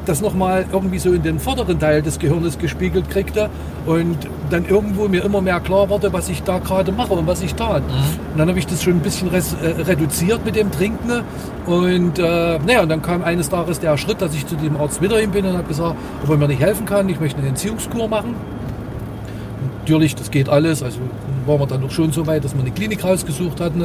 das 0.05 0.21
nochmal 0.21 0.65
irgendwie 0.71 0.97
so 0.97 1.11
in 1.13 1.21
den 1.21 1.39
vorderen 1.39 1.77
Teil 1.79 2.01
des 2.01 2.17
Gehirnes 2.17 2.57
gespiegelt 2.57 3.09
kriegte 3.11 3.49
und 3.85 4.17
dann 4.49 4.65
irgendwo 4.65 5.07
mir 5.07 5.23
immer 5.23 5.39
mehr 5.39 5.59
klar 5.59 5.87
wurde, 5.89 6.11
was 6.11 6.29
ich 6.29 6.41
da 6.41 6.57
gerade 6.57 6.91
mache 6.91 7.13
und 7.13 7.27
was 7.27 7.43
ich 7.43 7.53
tat. 7.53 7.83
Und 8.31 8.37
dann 8.39 8.49
habe 8.49 8.57
ich 8.57 8.65
das 8.65 8.81
schon 8.81 8.93
ein 8.93 8.99
bisschen 9.01 9.27
res, 9.27 9.53
äh, 9.61 9.81
reduziert 9.83 10.43
mit 10.45 10.55
dem 10.55 10.71
Trinken 10.71 11.21
und 11.67 12.17
äh, 12.17 12.57
naja, 12.65 12.81
und 12.81 12.89
dann 12.89 13.01
kam 13.03 13.21
eines 13.23 13.49
Tages 13.49 13.79
der 13.81 13.97
Schritt, 13.97 14.19
dass 14.21 14.33
ich 14.33 14.47
zu 14.47 14.55
dem 14.55 14.77
Arzt 14.77 14.99
wieder 15.01 15.17
hin 15.19 15.29
bin 15.31 15.45
und 15.45 15.53
habe 15.53 15.67
gesagt, 15.67 15.95
ob 16.23 16.29
er 16.29 16.37
mir 16.37 16.47
nicht 16.47 16.61
helfen 16.61 16.85
kann, 16.87 17.07
ich 17.09 17.19
möchte 17.19 17.37
eine 17.39 17.49
Entziehungskur 17.49 18.07
machen. 18.07 18.33
Natürlich, 19.81 20.15
das 20.15 20.29
geht 20.29 20.49
alles. 20.49 20.83
Also 20.83 20.99
waren 21.45 21.59
wir 21.59 21.65
dann 21.67 21.81
doch 21.81 21.89
schon 21.91 22.11
so 22.11 22.27
weit, 22.27 22.43
dass 22.43 22.53
wir 22.53 22.61
eine 22.61 22.71
Klinik 22.71 23.03
rausgesucht 23.03 23.59
hatten. 23.59 23.81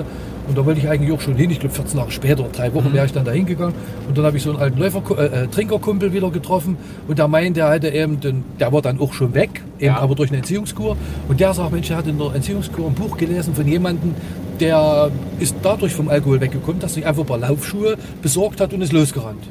Und 0.46 0.58
da 0.58 0.66
wollte 0.66 0.80
ich 0.80 0.88
eigentlich 0.88 1.12
auch 1.12 1.20
schon 1.20 1.36
hin. 1.36 1.50
Ich 1.50 1.60
glaube, 1.60 1.74
14 1.74 1.98
Tage 1.98 2.10
später, 2.10 2.44
drei 2.52 2.74
Wochen 2.74 2.92
wäre 2.92 3.06
ich 3.06 3.12
dann 3.12 3.24
da 3.24 3.30
hingegangen. 3.30 3.74
Und 4.06 4.18
dann 4.18 4.24
habe 4.26 4.36
ich 4.36 4.42
so 4.42 4.50
einen 4.50 4.58
alten 4.58 4.78
Läufer, 4.78 5.02
äh, 5.18 5.44
äh, 5.44 5.46
Trinkerkumpel 5.46 6.12
wieder 6.12 6.30
getroffen. 6.30 6.76
Und 7.08 7.18
der 7.18 7.28
meint, 7.28 7.56
der 7.56 7.68
hatte 7.68 7.88
eben, 7.88 8.20
den, 8.20 8.44
der 8.60 8.70
war 8.72 8.82
dann 8.82 9.00
auch 9.00 9.14
schon 9.14 9.32
weg, 9.34 9.62
eben 9.78 9.86
Ja. 9.94 9.98
aber 10.00 10.14
durch 10.14 10.28
eine 10.30 10.38
Entziehungskur. 10.38 10.96
Und 11.28 11.40
der 11.40 11.54
sagt, 11.54 11.72
Mensch, 11.72 11.90
er 11.90 11.96
hat 11.98 12.06
in 12.06 12.18
der 12.18 12.34
Entziehungskur 12.34 12.86
ein 12.86 12.94
Buch 12.94 13.16
gelesen 13.16 13.54
von 13.54 13.66
jemandem, 13.66 14.14
der 14.60 15.10
ist 15.40 15.56
dadurch 15.62 15.94
vom 15.94 16.08
Alkohol 16.08 16.40
weggekommen, 16.40 16.80
dass 16.80 16.94
sich 16.94 17.06
einfach 17.06 17.22
ein 17.22 17.26
paar 17.26 17.38
Laufschuhe 17.38 17.96
besorgt 18.20 18.60
hat 18.60 18.72
und 18.74 18.82
ist 18.82 18.92
losgerannt. 18.92 19.42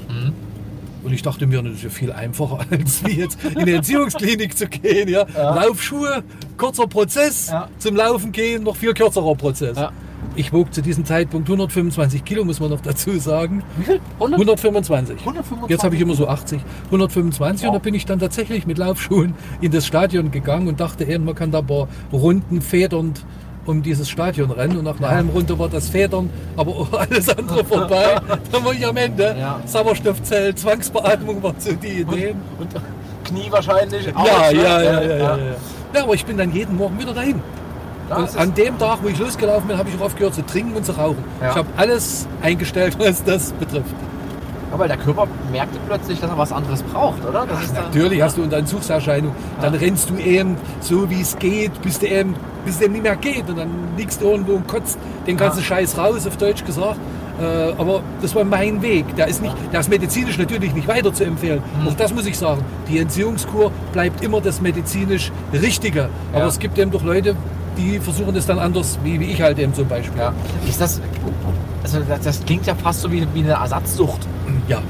Und 1.03 1.11
ich 1.13 1.21
dachte 1.21 1.45
mir, 1.47 1.61
das 1.61 1.73
ist 1.73 1.83
ja 1.83 1.89
viel 1.89 2.11
einfacher, 2.11 2.59
als 2.71 3.03
wie 3.05 3.11
jetzt 3.19 3.37
in 3.43 3.57
eine 3.57 3.73
Entziehungsklinik 3.75 4.57
zu 4.57 4.67
gehen. 4.67 5.09
Ja? 5.09 5.25
Laufschuhe, 5.35 6.23
kurzer 6.57 6.87
Prozess, 6.87 7.47
Ja. 7.49 7.67
zum 7.79 7.95
Laufen 7.95 8.31
gehen, 8.31 8.63
noch 8.63 8.75
viel 8.75 8.93
kürzerer 8.93 9.35
Prozess. 9.35 9.77
Ja. 9.77 9.91
Ich 10.35 10.51
wog 10.53 10.73
zu 10.73 10.81
diesem 10.81 11.03
Zeitpunkt 11.05 11.47
125 11.47 12.23
Kilo, 12.23 12.43
muss 12.45 12.59
man 12.59 12.69
noch 12.69 12.79
dazu 12.81 13.19
sagen. 13.19 13.61
wie 13.77 13.83
viel? 13.83 13.99
100? 14.19 14.39
125. 14.39 15.19
125? 15.19 15.69
Jetzt 15.69 15.83
habe 15.83 15.95
ich 15.95 16.01
immer 16.01 16.15
so 16.15 16.27
80. 16.27 16.61
125 16.85 17.67
und 17.67 17.73
Wow. 17.73 17.79
da 17.79 17.83
bin 17.83 17.93
ich 17.93 18.05
dann 18.05 18.19
tatsächlich 18.19 18.65
mit 18.65 18.77
Laufschuhen 18.77 19.33
in 19.61 19.71
das 19.71 19.85
Stadion 19.85 20.31
gegangen 20.31 20.67
und 20.69 20.79
dachte 20.79 21.05
man 21.19 21.35
kann 21.35 21.51
da 21.51 21.59
ein 21.59 21.67
paar 21.67 21.87
Runden 22.11 22.61
federnd 22.61 23.23
um 23.65 23.81
dieses 23.81 24.09
Stadion 24.09 24.51
rennen 24.51 24.77
und 24.77 24.83
nach 24.85 24.97
einer 24.97 25.09
halben 25.09 25.29
Runde 25.29 25.57
war 25.57 25.69
das 25.69 25.89
Federn, 25.89 26.29
aber 26.57 26.87
alles 26.99 27.29
andere 27.29 27.63
vorbei. 27.63 28.15
Dann 28.51 28.65
war 28.65 28.73
ich 28.73 28.85
am 28.85 28.97
Ende. 28.97 29.35
Ja. 29.39 29.59
Sauerstoffzell, 29.65 30.53
Zwangsbeatmung 30.55 31.41
war 31.41 31.53
so 31.57 31.71
die 31.73 32.01
Idee. 32.01 32.35
Und 32.59 32.69
Knie 33.23 33.47
wahrscheinlich. 33.49 34.13
auch, 34.15 34.25
Ja, 34.25 34.51
ne? 34.51 34.57
ja, 34.57 34.81
ja, 34.81 35.01
ja, 35.01 35.01
ja, 35.01 35.17
ja. 35.17 35.37
Ja, 35.95 36.03
aber 36.03 36.13
ich 36.13 36.25
bin 36.25 36.37
dann 36.37 36.51
jeden 36.51 36.75
Morgen 36.75 36.99
wieder 36.99 37.13
dahin. 37.13 37.41
Das 38.09 38.33
Und 38.33 38.39
an 38.41 38.53
dem 38.53 38.77
Tag, 38.77 38.99
wo 39.01 39.07
ich 39.07 39.17
losgelaufen 39.17 39.67
bin, 39.67 39.77
habe 39.77 39.89
ich 39.89 39.95
auch 39.99 40.05
aufgehört 40.05 40.33
zu 40.33 40.45
trinken 40.45 40.75
und 40.75 40.85
zu 40.85 40.91
rauchen. 40.93 41.23
Ja. 41.41 41.51
Ich 41.51 41.55
habe 41.55 41.67
alles 41.77 42.27
eingestellt, 42.41 42.97
was 42.99 43.23
das 43.23 43.53
betrifft. 43.53 43.95
Aber 44.73 44.87
der 44.87 44.97
Körper 44.97 45.27
merkte 45.51 45.77
plötzlich, 45.87 46.19
dass 46.19 46.29
er 46.31 46.37
was 46.37 46.51
anderes 46.51 46.81
braucht, 46.83 47.23
oder? 47.23 47.45
Dann- 47.45 47.83
Natürlich 47.85 48.21
hast 48.21 48.37
du 48.37 48.43
unter 48.43 48.57
Entzugserscheinung, 48.57 49.33
dann 49.61 49.75
rennst 49.75 50.09
du 50.09 50.17
eben 50.17 50.57
so 50.81 51.09
wie 51.09 51.21
es 51.21 51.37
geht, 51.37 51.79
bis 51.83 51.99
du 51.99 52.07
eben, 52.07 52.35
bis 52.65 52.75
es 52.75 52.81
eben 52.81 52.93
nicht 52.93 53.03
mehr 53.03 53.15
geht 53.15 53.47
und 53.49 53.57
dann 53.59 53.69
liegst 53.97 54.21
du 54.21 54.25
irgendwo 54.31 54.53
und 54.53 54.67
kotzt 54.67 54.97
den 55.27 55.37
ganzen 55.37 55.59
Ja. 55.59 55.65
Scheiß 55.65 55.97
raus, 55.97 56.25
auf 56.25 56.37
Deutsch 56.37 56.65
gesagt. 56.65 56.97
Äh, 57.39 57.73
aber 57.79 58.01
das 58.21 58.33
war 58.35 58.43
mein 58.43 58.81
Weg. 58.81 59.15
Der 59.15 59.27
ist, 59.27 59.41
nicht, 59.41 59.55
der 59.71 59.79
ist 59.79 59.89
medizinisch 59.89 60.37
natürlich 60.37 60.73
nicht 60.73 60.87
weiter 60.87 61.13
zu 61.13 61.23
empfehlen. 61.23 61.61
Mhm. 61.81 61.87
Auch 61.89 61.93
das 61.95 62.13
muss 62.13 62.25
ich 62.27 62.37
sagen. 62.37 62.61
Die 62.89 62.97
Entziehungskur 62.99 63.71
bleibt 63.91 64.23
immer 64.23 64.39
das 64.41 64.61
medizinisch 64.61 65.31
Richtige. 65.51 66.09
Aber 66.31 66.41
Ja. 66.43 66.47
es 66.47 66.59
gibt 66.59 66.77
eben 66.77 66.91
doch 66.91 67.03
Leute, 67.03 67.35
die 67.77 67.99
versuchen 67.99 68.33
das 68.35 68.45
dann 68.45 68.59
anders, 68.59 68.99
wie, 69.03 69.19
wie 69.19 69.25
ich 69.25 69.41
halt 69.41 69.57
eben 69.59 69.73
zum 69.73 69.87
Beispiel. 69.87 70.19
Ja. 70.19 70.31
Ist 70.67 70.79
das, 70.79 71.01
also 71.83 71.99
das, 72.07 72.21
das 72.21 72.45
klingt 72.45 72.67
ja 72.67 72.75
fast 72.75 73.01
so 73.01 73.11
wie, 73.11 73.27
wie 73.33 73.39
eine 73.43 73.53
Ersatzsucht. 73.53 74.27
Ja. 74.67 74.81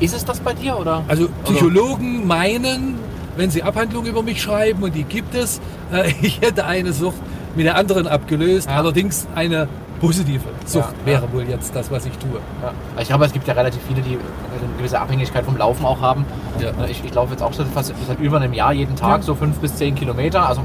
Ist 0.00 0.14
es 0.14 0.24
das 0.24 0.40
bei 0.40 0.54
dir, 0.54 0.78
oder? 0.78 1.02
Also 1.08 1.28
Psychologen 1.44 2.26
meinen, 2.26 2.94
wenn 3.36 3.50
sie 3.50 3.62
Abhandlungen 3.62 4.08
über 4.10 4.22
mich 4.22 4.40
schreiben, 4.40 4.82
und 4.82 4.94
die 4.94 5.04
gibt 5.04 5.34
es, 5.34 5.60
äh, 5.92 6.10
ich 6.22 6.40
hätte 6.40 6.64
eine 6.64 6.92
Sucht 6.92 7.16
mit 7.54 7.66
der 7.66 7.76
anderen 7.76 8.06
abgelöst, 8.06 8.68
Ja. 8.68 8.76
allerdings 8.76 9.26
eine 9.34 9.68
positive 10.00 10.40
Sucht 10.66 10.94
Ja, 11.04 11.06
wäre 11.06 11.32
wohl 11.32 11.44
jetzt 11.48 11.74
das, 11.76 11.90
was 11.90 12.04
ich 12.06 12.12
tue. 12.18 12.40
Ja. 12.62 12.72
Ich 13.00 13.08
glaube, 13.08 13.26
es 13.26 13.32
gibt 13.32 13.46
ja 13.46 13.54
relativ 13.54 13.80
viele, 13.86 14.00
die 14.02 14.12
eine 14.16 14.76
gewisse 14.78 14.98
Abhängigkeit 15.00 15.44
vom 15.44 15.56
Laufen 15.56 15.84
auch 15.84 16.00
haben. 16.00 16.24
Ja. 16.60 16.70
Ich, 16.90 17.02
ich 17.04 17.14
laufe 17.14 17.32
jetzt 17.32 17.42
auch 17.42 17.52
seit, 17.52 17.66
fast, 17.68 17.92
seit 18.08 18.18
über 18.20 18.38
einem 18.38 18.52
Jahr 18.54 18.72
jeden 18.72 18.96
Tag 18.96 19.18
Ja. 19.18 19.22
so 19.22 19.34
fünf 19.34 19.58
bis 19.58 19.74
zehn 19.76 19.94
Kilometer, 19.94 20.46
also 20.48 20.62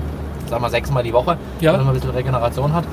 sagen 0.50 0.64
wir 0.64 0.70
sechsmal 0.70 1.04
die 1.04 1.14
Woche, 1.14 1.38
Ja. 1.62 1.74
wenn 1.74 1.80
man 1.82 1.90
ein 1.90 1.94
bisschen 1.96 2.10
Regeneration 2.12 2.74
hat. 2.74 2.86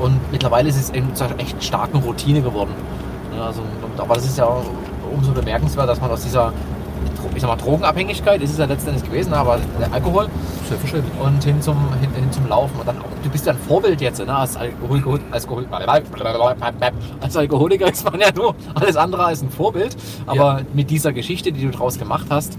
Und 0.00 0.18
mittlerweile 0.32 0.68
ist 0.68 0.76
es 0.76 0.90
eben 0.90 1.14
zu 1.14 1.24
einer 1.24 1.38
echt 1.38 1.62
starken 1.62 1.98
Routine 1.98 2.42
geworden. 2.42 2.72
Ja, 3.36 3.46
also, 3.46 3.62
aber 3.98 4.14
das 4.14 4.24
ist 4.24 4.38
ja 4.38 4.44
auch 4.44 4.64
umso 5.12 5.32
bemerkenswert, 5.32 5.88
dass 5.88 6.00
man 6.00 6.10
aus 6.10 6.22
dieser 6.22 6.52
ich 7.34 7.40
sag 7.40 7.48
mal, 7.48 7.56
Drogenabhängigkeit 7.56 8.40
ist 8.42 8.52
es 8.52 8.58
ja 8.58 8.66
letztendlich 8.66 9.04
gewesen, 9.04 9.32
aber 9.32 9.58
der 9.80 9.92
Alkohol 9.92 10.28
Selbstverständlich. 10.68 11.12
und 11.20 11.42
hin 11.42 11.60
zum, 11.60 11.76
hin, 12.00 12.10
hin 12.14 12.30
zum 12.30 12.46
Laufen. 12.48 12.78
Und 12.78 12.86
dann 12.86 12.96
du 13.22 13.30
bist 13.30 13.46
ja 13.46 13.52
ein 13.52 13.58
Vorbild 13.58 14.00
jetzt, 14.00 14.24
ne? 14.24 14.34
Als, 14.34 14.56
Alkohol, 14.56 15.02
Alkohol, 15.30 15.64
als 17.20 17.36
Alkoholiker 17.36 17.90
ist 17.90 18.04
man 18.04 18.20
ja 18.20 18.28
nur 18.34 18.54
alles 18.74 18.96
andere 18.96 19.24
als 19.24 19.42
ein 19.42 19.50
Vorbild. 19.50 19.96
Aber 20.26 20.62
mit 20.74 20.90
dieser 20.90 21.12
Geschichte, 21.12 21.52
die 21.52 21.62
du 21.62 21.70
draus 21.70 21.98
gemacht 21.98 22.26
hast, 22.30 22.58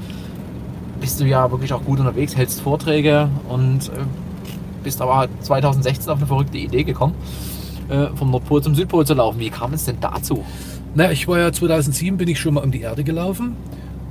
bist 1.00 1.20
du 1.20 1.25
ja 1.25 1.51
wirklich 1.51 1.74
auch 1.74 1.84
gut 1.84 2.00
unterwegs, 2.00 2.36
hältst 2.36 2.62
Vorträge 2.62 3.29
und 3.50 3.89
äh, 3.89 3.91
bist 4.84 5.01
aber 5.01 5.27
2016 5.41 6.12
auf 6.12 6.17
eine 6.17 6.27
verrückte 6.27 6.58
Idee 6.58 6.84
gekommen, 6.84 7.15
äh, 7.89 8.08
vom 8.15 8.32
Nordpol 8.32 8.62
zum 8.62 8.75
Südpol 8.75 9.06
zu 9.06 9.13
laufen. 9.13 9.39
Wie 9.39 9.50
kam 9.50 9.74
es 9.74 9.86
denn 9.86 9.98
dazu? 10.00 10.44
Na, 10.96 11.12
ich 11.12 11.27
war 11.27 11.39
ja 11.39 11.51
2007 11.51 12.18
bin 12.18 12.27
ich 12.27 12.39
schon 12.39 12.54
mal 12.54 12.63
um 12.63 12.72
die 12.72 12.82
Erde 12.82 13.04
gelaufen 13.04 13.56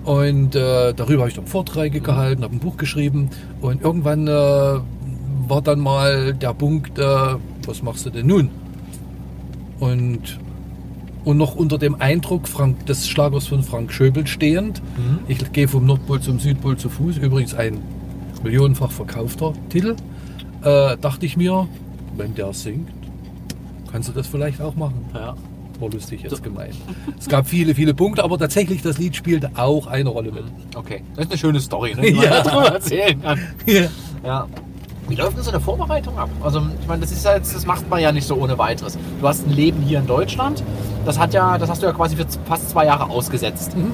und 0.05 0.55
äh, 0.55 0.93
darüber 0.93 1.23
habe 1.23 1.31
ich 1.31 1.37
dann 1.37 1.47
Vorträge 1.47 2.01
gehalten, 2.01 2.45
habe 2.45 2.55
ein 2.55 2.61
Buch 2.61 2.77
geschrieben 2.77 3.31
und 3.61 3.83
irgendwann 3.83 4.29
äh, 4.29 4.31
war 4.31 5.63
dann 5.63 5.81
mal 5.81 6.35
der 6.35 6.53
Punkt, 6.53 6.99
äh, 6.99 7.05
was 7.67 7.83
machst 7.83 8.07
du 8.07 8.11
denn 8.11 8.27
nun? 8.27 8.51
Und 9.81 10.39
und 11.25 11.39
noch 11.39 11.55
unter 11.55 11.79
dem 11.79 12.01
Eindruck 12.01 12.47
Frank, 12.47 12.85
des 12.87 13.09
Schlagers 13.09 13.47
von 13.47 13.63
Frank 13.63 13.93
Schöbel 13.93 14.27
stehend. 14.27 14.83
Mhm. 14.97 15.21
Ich 15.27 15.53
gehe 15.53 15.69
vom 15.69 15.87
Nordpol 15.87 16.21
zum 16.21 16.39
Südpol 16.39 16.77
zu 16.77 16.91
Fuß, 16.91 17.17
übrigens 17.17 17.55
ein 17.55 17.79
millionenfach 18.43 18.91
verkaufter 18.91 19.55
Titel. 19.71 19.97
Äh, 20.63 20.97
dachte 20.99 21.25
ich 21.25 21.37
mir, 21.37 21.67
wenn 22.17 22.35
der 22.35 22.53
singt, 22.53 22.91
kannst 23.95 24.09
du 24.09 24.13
das 24.13 24.27
vielleicht 24.27 24.61
auch 24.61 24.75
machen. 24.75 25.09
Ja. 25.15 25.37
War 25.79 25.89
lustig 25.89 26.23
jetzt 26.25 26.43
gemeint. 26.43 26.75
Es 27.17 27.29
gab 27.29 27.47
viele, 27.47 27.77
viele 27.77 27.95
Punkte, 27.95 28.25
aber 28.25 28.37
tatsächlich 28.41 28.83
das 28.83 28.99
Lied 28.99 29.15
spielte 29.15 29.53
auch 29.55 29.87
eine 29.87 30.09
Rolle 30.09 30.33
mit. 30.33 30.43
Okay, 30.75 31.05
das 31.15 31.27
ist 31.27 31.31
eine 31.31 31.39
schöne 31.39 31.61
Story, 31.61 31.95
ne, 31.95 32.03
die 32.09 32.15
man 32.15 32.25
Ja. 32.25 32.43
darüber 32.43 32.73
erzählen 32.75 33.23
kann. 33.23 33.39
Ja. 33.67 33.83
Ja. 34.25 34.47
Wie 35.07 35.15
läuft 35.15 35.37
denn 35.37 35.45
so 35.45 35.51
eine 35.53 35.61
Vorbereitung 35.61 36.19
ab? 36.19 36.29
Also, 36.43 36.61
ich 36.81 36.89
meine, 36.89 37.03
das 37.03 37.13
ist 37.13 37.25
ja 37.25 37.37
jetzt, 37.37 37.55
das 37.55 37.67
macht 37.67 37.89
man 37.89 38.01
ja 38.01 38.11
nicht 38.11 38.27
so 38.27 38.35
ohne 38.35 38.59
weiteres. 38.59 38.99
Du 39.21 39.29
hast 39.29 39.47
ein 39.47 39.53
Leben 39.53 39.81
hier 39.83 40.01
in 40.01 40.09
Deutschland. 40.09 40.65
Das 41.07 41.17
hat 41.17 41.33
ja, 41.33 41.57
das 41.57 41.71
hast 41.71 41.81
du 41.83 41.87
ja 41.87 41.93
quasi 41.93 42.17
für 42.17 42.27
fast 42.47 42.71
zwei 42.71 42.87
Jahre 42.87 43.09
ausgesetzt. 43.09 43.77
Mhm. 43.77 43.93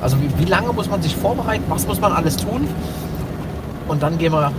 Also, 0.00 0.16
wie, 0.20 0.44
wie 0.44 0.50
lange 0.50 0.72
muss 0.72 0.90
man 0.90 1.00
sich 1.02 1.14
vorbereiten? 1.14 1.62
Was 1.68 1.86
muss 1.86 2.00
man 2.00 2.10
alles 2.10 2.36
tun? 2.36 2.66
Und 3.86 4.02
dann 4.02 4.18
gehen 4.18 4.32
wir 4.32 4.50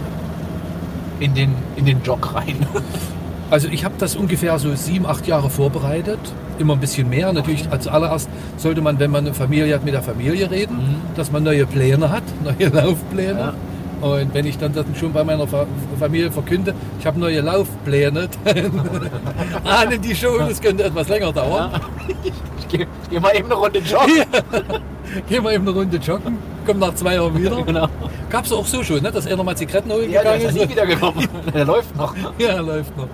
in 1.20 1.34
den, 1.34 1.54
in 1.76 1.86
den 1.86 2.02
Jog 2.04 2.34
rein. 2.34 2.56
Also 3.50 3.68
ich 3.70 3.86
habe 3.86 3.96
das 3.98 4.16
ungefähr 4.16 4.58
so 4.60 4.74
sieben, 4.76 5.06
acht 5.06 5.26
Jahre 5.28 5.50
vorbereitet. 5.50 6.20
Immer 6.60 6.74
ein 6.74 6.80
bisschen 6.80 7.10
mehr. 7.10 7.32
Natürlich 7.32 7.70
als 7.72 7.88
allererst 7.88 8.30
sollte 8.58 8.82
man, 8.82 9.00
wenn 9.00 9.12
man 9.12 9.26
eine 9.26 9.34
Familie 9.34 9.74
hat, 9.76 9.86
mit 9.86 9.94
der 9.94 10.04
Familie 10.04 10.50
reden, 10.52 10.76
Mhm. 10.78 10.96
dass 11.16 11.32
man 11.32 11.44
neue 11.44 11.66
Pläne 11.66 12.10
hat, 12.10 12.24
neue 12.44 12.70
Laufpläne. 12.70 13.40
Ja. 13.40 13.54
Und 14.00 14.32
wenn 14.34 14.46
ich 14.46 14.58
dann 14.60 14.74
das 14.74 14.86
schon 15.00 15.12
bei 15.14 15.24
meiner 15.24 15.48
Fa 15.48 15.66
Familie 16.00 16.32
verkünde, 16.32 16.74
ich 17.00 17.06
habe 17.08 17.20
neue 17.20 17.42
Laufpläne, 17.42 18.28
dann 18.44 18.72
ahnen 19.64 20.02
die 20.02 20.14
schon, 20.16 20.42
es 20.50 20.62
könnte 20.62 20.84
etwas 20.84 21.08
länger 21.08 21.32
dauern. 21.32 21.72
Ich 22.60 22.68
gehe 22.68 22.82
ich 22.82 23.10
geh 23.10 23.20
mal 23.20 23.36
eben 23.36 23.46
eine 23.46 23.56
Runde 23.56 23.80
joggen. 23.80 24.26
Gehen 25.30 25.44
wir 25.44 25.52
eben 25.54 25.68
eine 25.68 25.76
Runde 25.78 25.98
joggen, 25.98 26.38
kommen 26.66 26.80
nach 26.82 26.94
zwei 26.96 27.16
Jahren 27.16 27.42
wieder. 27.42 27.64
Genau. 27.64 27.88
Gab 28.30 28.46
es 28.46 28.52
auch 28.52 28.66
so 28.66 28.84
schon, 28.84 29.02
ne? 29.02 29.12
dass 29.12 29.26
er 29.26 29.38
nochmal 29.38 29.56
Zigaretten 29.56 29.92
holen 29.92 30.12
Ja, 30.12 30.22
der 30.22 30.34
gegangen 30.34 30.50
ist 30.50 30.58
ja 30.58 30.66
nie 30.66 30.72
wiedergekommen. 30.72 31.28
Der 31.54 31.66
läuft 31.66 31.96
noch. 31.96 32.14
Ja, 32.38 32.50
er 32.50 32.62
läuft 32.62 32.96
noch. 32.98 33.08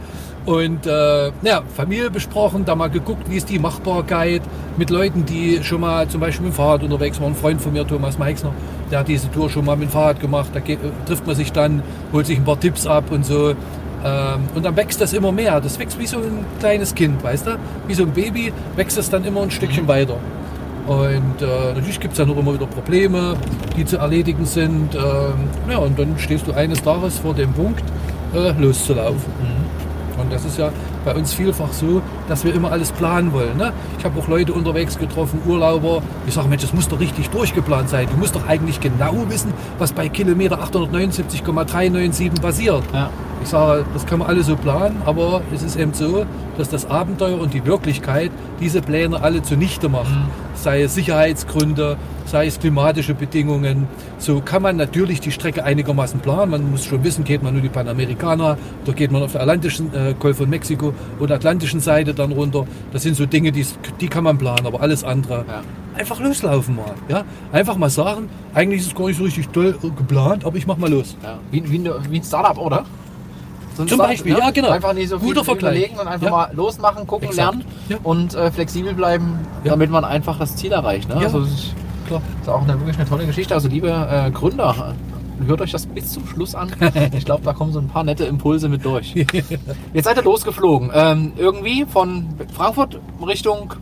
Und 0.46 0.86
äh, 0.86 1.28
ja, 1.44 1.62
Familie 1.76 2.10
besprochen, 2.10 2.66
da 2.66 2.76
mal 2.76 2.90
geguckt, 2.90 3.30
wie 3.30 3.38
ist 3.38 3.50
die 3.50 3.60
Machbarkeit 3.60 4.42
mit 4.76 4.90
Leuten, 4.90 5.26
die 5.26 5.64
schon 5.64 5.82
mal 5.82 6.08
zum 6.10 6.20
Beispiel 6.20 6.46
mit 6.46 6.54
dem 6.54 6.58
Fahrrad 6.58 6.84
unterwegs 6.84 7.22
waren. 7.22 7.32
Ein 7.32 7.36
Freund 7.36 7.62
von 7.62 7.72
mir, 7.72 7.88
Thomas 7.88 8.18
Meixner, 8.18 8.52
der 8.92 9.00
hat 9.00 9.08
diese 9.08 9.32
Tour 9.32 9.50
schon 9.50 9.64
mal 9.64 9.78
mit 9.78 9.90
dem 9.90 9.92
Fahrrad 9.92 10.20
gemacht. 10.20 10.50
Da 10.54 10.60
geht, 10.60 10.80
äh, 10.84 10.90
trifft 11.06 11.26
man 11.26 11.36
sich 11.36 11.52
dann, 11.54 11.82
holt 12.12 12.26
sich 12.26 12.38
ein 12.38 12.44
paar 12.44 12.60
Tipps 12.60 12.86
ab 12.86 13.06
und 13.12 13.26
so. 13.26 13.54
Ähm, 14.04 14.42
und 14.54 14.66
dann 14.66 14.76
wächst 14.76 15.00
das 15.00 15.14
immer 15.14 15.32
mehr. 15.32 15.62
Das 15.62 15.80
wächst 15.80 15.98
wie 15.98 16.08
so 16.08 16.18
ein 16.18 16.46
kleines 16.60 16.94
Kind, 16.94 17.24
weißt 17.24 17.48
du? 17.48 17.58
Wie 17.88 17.94
so 17.94 18.04
ein 18.04 18.12
Baby 18.12 18.52
wächst 18.76 18.98
es 18.98 19.10
dann 19.10 19.24
immer 19.24 19.42
ein 19.44 19.52
Stückchen 19.52 19.88
weiter. 19.88 20.18
Und 20.88 21.42
äh, 21.42 21.74
natürlich 21.74 22.00
gibt 22.00 22.14
es 22.14 22.18
dann 22.18 22.30
auch 22.30 22.38
immer 22.38 22.54
wieder 22.54 22.66
Probleme, 22.66 23.36
die 23.78 23.86
zu 23.86 23.98
erledigen 23.98 24.46
sind. 24.46 24.96
Ähm, 24.96 25.02
ja, 25.70 25.78
und 25.78 25.98
dann 25.98 26.18
stehst 26.18 26.48
du 26.48 26.54
eines 26.54 26.82
Tages 26.82 27.20
vor 27.20 27.34
dem 27.34 27.54
Punkt, 27.54 27.84
äh, 28.34 28.52
loszulaufen. 28.60 29.32
Und 30.18 30.32
das 30.32 30.46
ist 30.46 30.58
ja 30.58 30.72
bei 31.06 31.16
uns 31.16 31.34
vielfach 31.34 31.74
so, 31.74 32.02
dass 32.28 32.46
wir 32.46 32.54
immer 32.54 32.72
alles 32.72 32.92
planen 32.92 33.34
wollen. 33.34 33.58
Ne? 33.58 33.74
Ich 33.98 34.06
habe 34.06 34.20
auch 34.20 34.28
Leute 34.28 34.54
unterwegs 34.54 34.98
getroffen, 34.98 35.42
Urlauber, 35.46 36.02
die 36.26 36.32
sagen, 36.32 36.50
Mensch, 36.50 36.62
das 36.62 36.74
muss 36.74 36.88
doch 36.88 37.00
richtig 37.00 37.30
durchgeplant 37.30 37.90
sein. 37.90 38.08
Du 38.10 38.18
musst 38.18 38.36
doch 38.36 38.48
eigentlich 38.48 38.80
genau 38.80 39.26
wissen, 39.28 39.54
was 39.80 39.92
bei 39.92 40.10
Kilometer 40.10 40.62
879,397 40.62 42.42
passiert. 42.42 42.84
Ja. 42.94 43.10
Ich 43.44 43.50
sage, 43.50 43.86
das 43.94 44.06
kann 44.06 44.20
man 44.20 44.30
alle 44.30 44.42
so 44.42 44.56
planen, 44.56 45.02
aber 45.06 45.42
es 45.54 45.64
ist 45.64 45.76
eben 45.76 45.94
so, 45.94 46.26
dass 46.58 46.70
das 46.70 46.86
Abenteuer 46.86 47.38
und 47.38 47.54
die 47.54 47.66
Wirklichkeit 47.66 48.32
diese 48.62 48.82
Pläne 48.82 49.22
alle 49.22 49.42
zunichte 49.42 49.90
machen. 49.90 50.30
Sei 50.56 50.84
es 50.84 50.96
Sicherheitsgründe, 50.96 51.98
sei 52.26 52.48
es 52.48 52.58
klimatische 52.58 53.14
Bedingungen. 53.14 53.90
So 54.18 54.40
kann 54.40 54.62
man 54.62 54.78
natürlich 54.78 55.20
die 55.20 55.34
Strecke 55.34 55.66
einigermaßen 55.66 56.22
planen. 56.22 56.52
Man 56.52 56.72
muss 56.72 56.86
schon 56.86 57.04
wissen, 57.04 57.26
geht 57.26 57.44
man 57.44 57.52
nur 57.52 57.62
die 57.62 57.68
Panamericana 57.68 58.58
oder 58.86 58.94
geht 58.94 59.12
man 59.12 59.22
auf 59.22 59.34
der 59.34 59.42
Atlantischen, 59.42 59.94
äh, 59.94 60.16
Golf 60.18 60.38
von 60.38 60.50
Mexiko 60.50 60.94
oder 61.20 61.36
Atlantischen 61.36 61.82
Seite 61.82 62.14
dann 62.14 62.32
runter. 62.32 62.66
Das 62.94 63.04
sind 63.04 63.18
so 63.18 63.26
Dinge, 63.26 63.52
die, 63.52 63.66
die 64.00 64.08
kann 64.08 64.24
man 64.24 64.38
planen, 64.38 64.66
aber 64.66 64.80
alles 64.80 65.04
andere. 65.04 65.44
Ja. 65.50 65.64
Einfach 65.96 66.22
loslaufen 66.22 66.78
mal. 66.78 66.94
Ja? 67.10 67.26
Einfach 67.52 67.76
mal 67.76 67.90
sagen, 67.90 68.30
eigentlich 68.54 68.80
ist 68.80 68.88
es 68.88 68.96
gar 68.96 69.08
nicht 69.08 69.18
so 69.18 69.26
richtig 69.26 69.50
toll 69.50 69.78
äh, 69.84 69.90
geplant, 69.90 70.46
aber 70.46 70.56
ich 70.56 70.66
mach 70.66 70.78
mal 70.78 70.90
los. 70.90 71.18
Ja. 71.22 71.40
Wie, 71.52 71.70
wie, 71.70 71.84
wie 72.10 72.18
ein 72.20 72.24
Startup, 72.24 72.58
oder? 72.58 72.86
So 73.76 73.86
Zum 73.86 73.98
Beispiel, 73.98 74.38
ja, 74.38 74.52
genau. 74.52 74.70
Einfach 74.70 74.94
nicht 74.94 75.10
so 75.10 75.18
viel 75.20 75.30
Guter 75.30 75.44
Vergleich. 75.44 75.74
überlegen 75.76 76.00
und 76.00 76.08
einfach 76.08 76.26
Ja. 76.28 76.32
mal 76.32 76.50
losmachen, 76.54 77.08
gucken, 77.08 77.30
Exakt. 77.30 77.54
lernen 77.56 77.66
Ja. 77.90 77.98
und 78.04 78.36
äh, 78.36 78.52
flexibel 78.52 78.94
bleiben, 78.94 79.40
damit 79.64 79.90
man 79.90 80.06
einfach 80.06 80.38
das 80.38 80.56
Ziel 80.56 80.72
erreicht. 80.72 81.10
Ne? 81.10 81.16
Ja. 81.16 81.22
Also, 81.22 81.40
das 81.42 81.50
ist, 81.50 81.76
Klar. 82.08 82.22
ist 82.42 82.50
auch 82.50 82.62
eine, 82.62 82.80
wirklich 82.80 82.98
eine 82.98 83.08
tolle 83.10 83.26
Geschichte. 83.26 83.54
Also 83.56 83.68
liebe 83.68 83.90
äh, 83.90 84.30
Gründer, 84.32 84.94
hört 85.48 85.62
euch 85.62 85.72
das 85.72 85.86
bis 85.88 86.12
zum 86.12 86.28
Schluss 86.28 86.54
an. 86.54 86.72
Ich 87.18 87.26
glaube, 87.26 87.44
da 87.44 87.54
kommen 87.54 87.72
so 87.74 87.80
ein 87.80 87.88
paar 87.88 88.04
nette 88.04 88.26
Impulse 88.26 88.70
mit 88.70 88.86
durch. 88.86 89.14
Jetzt 89.94 90.06
seid 90.06 90.18
ihr 90.18 90.24
losgeflogen. 90.24 90.92
Ähm, 90.94 91.34
irgendwie 91.38 91.86
von 91.92 92.28
Frankfurt 92.56 93.00
Richtung 93.26 93.74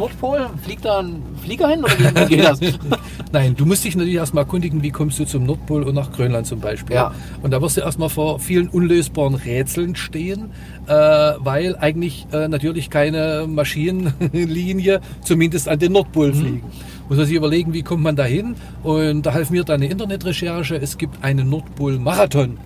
Nordpol? 0.00 0.50
Fliegt 0.62 0.84
da 0.84 1.00
ein 1.00 1.22
Flieger 1.42 1.68
hin 1.68 1.84
oder 1.84 1.92
wie, 2.28 2.36
geht 2.36 2.44
das? 2.44 2.60
Nein, 3.32 3.54
du 3.54 3.66
musst 3.66 3.84
dich 3.84 3.94
natürlich 3.96 4.16
erstmal 4.16 4.44
erkundigen, 4.44 4.82
wie 4.82 4.90
kommst 4.90 5.18
du 5.18 5.24
zum 5.24 5.44
Nordpol 5.44 5.84
und 5.84 5.94
nach 5.94 6.10
Grönland 6.10 6.46
zum 6.46 6.58
Beispiel. 6.58 6.96
Ja. 6.96 7.14
Und 7.42 7.52
da 7.52 7.62
wirst 7.62 7.76
du 7.76 7.82
erstmal 7.82 8.08
vor 8.08 8.40
vielen 8.40 8.68
unlösbaren 8.68 9.34
Rätseln 9.34 9.94
stehen, 9.94 10.50
äh, 10.86 10.92
weil 10.92 11.76
eigentlich 11.76 12.26
äh, 12.32 12.48
natürlich 12.48 12.90
keine 12.90 13.46
Maschinenlinie 13.46 15.00
zumindest 15.22 15.68
an 15.68 15.78
den 15.78 15.92
Nordpol 15.92 16.32
fliegen. 16.32 16.62
Muss 17.08 17.18
man 17.18 17.26
sich 17.26 17.36
überlegen, 17.36 17.72
wie 17.72 17.82
kommt 17.82 18.02
man 18.02 18.16
da 18.16 18.24
hin? 18.24 18.56
Und 18.82 19.26
da 19.26 19.34
half 19.34 19.50
mir 19.50 19.64
dann 19.64 19.82
eine 19.82 19.90
Internetrecherche. 19.90 20.76
Es 20.76 20.96
gibt 20.96 21.22
einen 21.22 21.50
Nordpol-Marathon. 21.50 22.58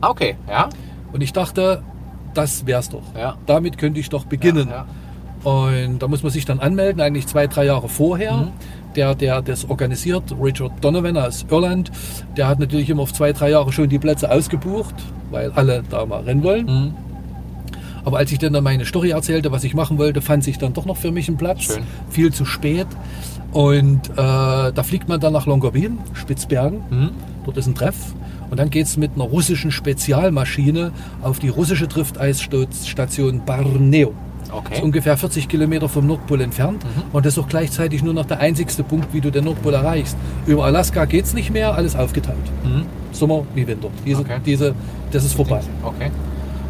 Ah, 0.00 0.10
okay, 0.10 0.36
ja. 0.48 0.68
Und 1.12 1.22
ich 1.22 1.32
dachte, 1.32 1.82
das 2.34 2.66
wär's 2.66 2.88
doch. 2.88 3.14
Ja. 3.16 3.36
Damit 3.46 3.78
könnte 3.78 4.00
ich 4.00 4.08
doch 4.08 4.24
beginnen. 4.24 4.68
Ja, 4.68 4.86
Und 5.44 5.98
da 6.00 6.08
muss 6.08 6.22
man 6.22 6.30
sich 6.30 6.44
dann 6.44 6.60
anmelden, 6.60 7.00
eigentlich 7.00 7.26
zwei, 7.26 7.46
drei 7.46 7.64
Jahre 7.66 7.88
vorher. 7.88 8.36
Mhm. 8.36 8.48
Der, 8.94 9.14
der 9.14 9.40
das 9.40 9.68
organisiert, 9.70 10.34
Richard 10.38 10.72
Donovan 10.84 11.16
aus 11.16 11.46
Irland, 11.50 11.90
der 12.36 12.46
hat 12.46 12.58
natürlich 12.58 12.90
immer 12.90 13.02
auf 13.02 13.14
zwei, 13.14 13.32
drei 13.32 13.48
Jahre 13.48 13.72
schon 13.72 13.88
die 13.88 13.98
Plätze 13.98 14.30
ausgebucht, 14.30 14.94
weil 15.30 15.50
alle 15.52 15.82
da 15.88 16.04
mal 16.04 16.20
rennen 16.20 16.42
wollen. 16.42 16.66
Mhm. 16.66 16.94
Aber 18.04 18.18
als 18.18 18.30
ich 18.32 18.38
dann 18.38 18.60
meine 18.62 18.84
Story 18.84 19.10
erzählte, 19.10 19.50
was 19.50 19.64
ich 19.64 19.74
machen 19.74 19.96
wollte, 19.96 20.20
fand 20.20 20.44
sich 20.44 20.58
dann 20.58 20.74
doch 20.74 20.84
noch 20.84 20.96
für 20.96 21.10
mich 21.10 21.28
ein 21.28 21.36
Platz. 21.36 21.62
Schön. 21.62 21.84
Viel 22.10 22.32
zu 22.32 22.44
spät. 22.44 22.86
Und 23.52 24.10
äh, 24.10 24.14
da 24.16 24.82
fliegt 24.82 25.08
man 25.08 25.20
dann 25.20 25.32
nach 25.32 25.46
Longyearbyen, 25.46 25.98
Spitzbergen. 26.14 26.82
Mhm. 26.90 27.10
Dort 27.44 27.56
ist 27.56 27.66
ein 27.66 27.74
Treff. 27.74 27.96
Und 28.50 28.58
dann 28.58 28.70
geht 28.70 28.86
es 28.86 28.96
mit 28.96 29.12
einer 29.14 29.24
russischen 29.24 29.70
Spezialmaschine 29.70 30.92
auf 31.22 31.38
die 31.38 31.48
russische 31.48 31.86
Drifteisstation 31.86 33.42
Barneo. 33.46 34.12
Das 34.52 34.60
ist 34.64 34.72
Okay. 34.72 34.82
ungefähr 34.82 35.16
40 35.16 35.48
Kilometer 35.48 35.88
vom 35.88 36.06
Nordpol 36.06 36.40
entfernt. 36.42 36.84
Mhm. 36.84 37.02
Und 37.12 37.24
das 37.26 37.34
ist 37.34 37.38
auch 37.42 37.48
gleichzeitig 37.48 38.02
nur 38.02 38.12
noch 38.14 38.26
der 38.26 38.40
einzigste 38.40 38.82
Punkt, 38.84 39.12
wie 39.14 39.20
du 39.20 39.30
den 39.30 39.44
Nordpol 39.44 39.72
erreichst. 39.74 40.16
Über 40.46 40.64
Alaska 40.66 41.04
geht 41.06 41.24
es 41.24 41.32
nicht 41.34 41.50
mehr, 41.50 41.74
alles 41.74 41.96
aufgeteilt. 41.96 42.36
Mhm. 42.64 42.84
Sommer 43.12 43.44
wie 43.54 43.66
Winter. 43.66 43.88
Diese, 44.04 44.20
Okay. 44.20 44.38
diese, 44.44 44.74
das 45.10 45.24
ist 45.24 45.34
vorbei. 45.34 45.60
Okay. 45.82 46.10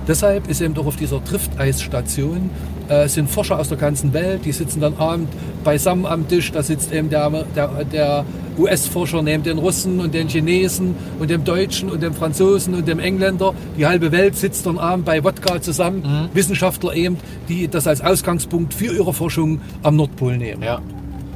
Deshalb 0.06 0.48
ist 0.48 0.60
eben 0.60 0.74
doch 0.74 0.86
auf 0.86 0.96
dieser 0.96 1.20
Drifteisstation 1.20 2.50
äh, 2.92 3.08
sind 3.08 3.30
Forscher 3.30 3.58
aus 3.58 3.68
der 3.68 3.78
ganzen 3.78 4.12
Welt, 4.12 4.44
die 4.44 4.52
sitzen 4.52 4.80
dann 4.80 4.96
abend 4.98 5.28
beisammen 5.64 6.06
am 6.06 6.28
Tisch. 6.28 6.52
Da 6.52 6.62
sitzt 6.62 6.92
eben 6.92 7.08
der, 7.10 7.30
der, 7.56 7.84
der 7.84 8.24
US-Forscher 8.58 9.22
neben 9.22 9.42
den 9.42 9.58
Russen 9.58 10.00
und 10.00 10.12
den 10.12 10.28
Chinesen 10.28 10.94
und 11.18 11.30
dem 11.30 11.44
Deutschen 11.44 11.90
und 11.90 12.02
dem 12.02 12.14
Franzosen 12.14 12.74
und 12.74 12.86
dem 12.86 12.98
Engländer. 12.98 13.54
Die 13.78 13.86
halbe 13.86 14.12
Welt 14.12 14.36
sitzt 14.36 14.66
dann 14.66 14.78
abend 14.78 15.06
bei 15.06 15.24
Wodka 15.24 15.60
zusammen. 15.60 16.02
Mhm. 16.02 16.36
Wissenschaftler 16.36 16.94
eben, 16.94 17.16
die 17.48 17.68
das 17.68 17.86
als 17.86 18.00
Ausgangspunkt 18.00 18.74
für 18.74 18.94
ihre 18.94 19.14
Forschung 19.14 19.60
am 19.82 19.96
Nordpol 19.96 20.36
nehmen. 20.36 20.62
Ja. 20.62 20.80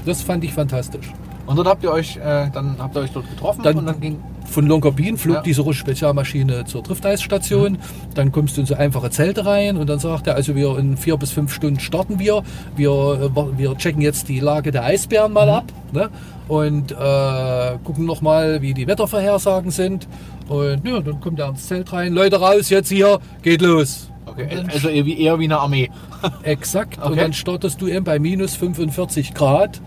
Das 0.05 0.23
fand 0.23 0.45
ich 0.45 0.53
fantastisch. 0.53 1.13
Und 1.47 1.57
dort 1.57 1.69
habt 1.69 1.83
ihr 1.85 1.93
euch, 1.93 2.17
äh, 2.17 2.51
dann 2.53 2.77
habt 2.79 2.97
ihr 2.97 3.03
euch 3.03 3.11
dort 3.13 3.29
getroffen 3.31 3.63
Dann- 3.63 3.79
und 3.79 3.87
dann 3.87 4.01
ging. 4.01 4.19
Von 4.47 4.67
Longyearbyen 4.69 5.17
flog 5.17 5.37
Ja. 5.37 5.43
diese 5.43 5.63
russische 5.63 5.81
Spezialmaschine 5.81 6.65
zur 6.67 6.83
Drifteisstation. 6.83 7.79
Dann 8.15 8.31
kommst 8.31 8.57
du 8.57 8.61
in 8.61 8.67
so 8.67 8.75
einfache 8.77 9.11
Zelte 9.11 9.45
rein 9.45 9.77
und 9.77 9.89
dann 9.89 9.99
sagt 9.99 10.29
er, 10.29 10.37
also 10.37 10.55
wir 10.55 10.79
in 10.79 10.97
vier 10.97 11.17
bis 11.17 11.33
fünf 11.33 11.53
Stunden 11.53 11.81
starten 11.81 12.19
wir. 12.21 12.43
Wir, 12.77 12.91
äh, 13.35 13.59
wir 13.59 13.77
checken 13.77 14.01
jetzt 14.03 14.29
die 14.29 14.39
Lage 14.41 14.71
der 14.71 14.85
Eisbären 14.85 15.33
mal 15.33 15.49
ab 15.51 15.65
ne? 15.93 16.11
und 16.49 16.93
äh, 16.93 17.77
gucken 17.83 18.05
nochmal, 18.07 18.63
wie 18.63 18.73
die 18.73 18.87
Wettervorhersagen 18.87 19.71
sind. 19.73 20.07
Und 20.49 20.87
ja, 20.87 21.01
dann 21.01 21.21
kommt 21.21 21.41
er 21.41 21.49
ins 21.49 21.67
Zelt 21.67 21.93
rein. 21.93 22.13
Leute 22.13 22.37
raus, 22.41 22.71
jetzt 22.71 22.89
hier, 22.89 23.19
geht 23.43 23.63
los. 23.63 24.11
Okay, 24.27 24.49
also 24.73 24.89
eher 24.89 25.05
wie, 25.07 25.21
eher 25.21 25.39
wie 25.41 25.45
eine 25.45 25.59
Armee. 25.59 25.91
Exakt. 26.45 26.99
Und 26.99 27.13
Okay. 27.13 27.21
dann 27.21 27.33
startest 27.33 27.81
du 27.81 27.89
eben 27.89 28.05
bei 28.05 28.19
minus 28.21 28.55
45 28.55 29.35
Grad 29.35 29.81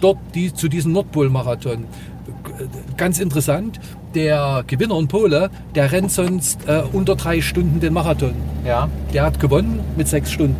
dort 0.00 0.18
die, 0.34 0.52
zu 0.52 0.68
diesem 0.68 0.92
Nordpol-Marathon. 0.92 1.84
Ganz 2.96 3.18
interessant, 3.18 3.80
der 4.14 4.64
Gewinner 4.66 4.98
in 4.98 5.08
Pole, 5.08 5.50
der 5.74 5.92
rennt 5.92 6.10
sonst 6.10 6.66
äh, 6.66 6.82
unter 6.92 7.16
drei 7.16 7.40
Stunden 7.40 7.80
den 7.80 7.92
Marathon. 7.92 8.34
Ja. 8.64 8.88
Der 9.12 9.24
hat 9.24 9.38
gewonnen 9.40 9.80
mit 9.96 10.08
sechs 10.08 10.32
Stunden. 10.32 10.56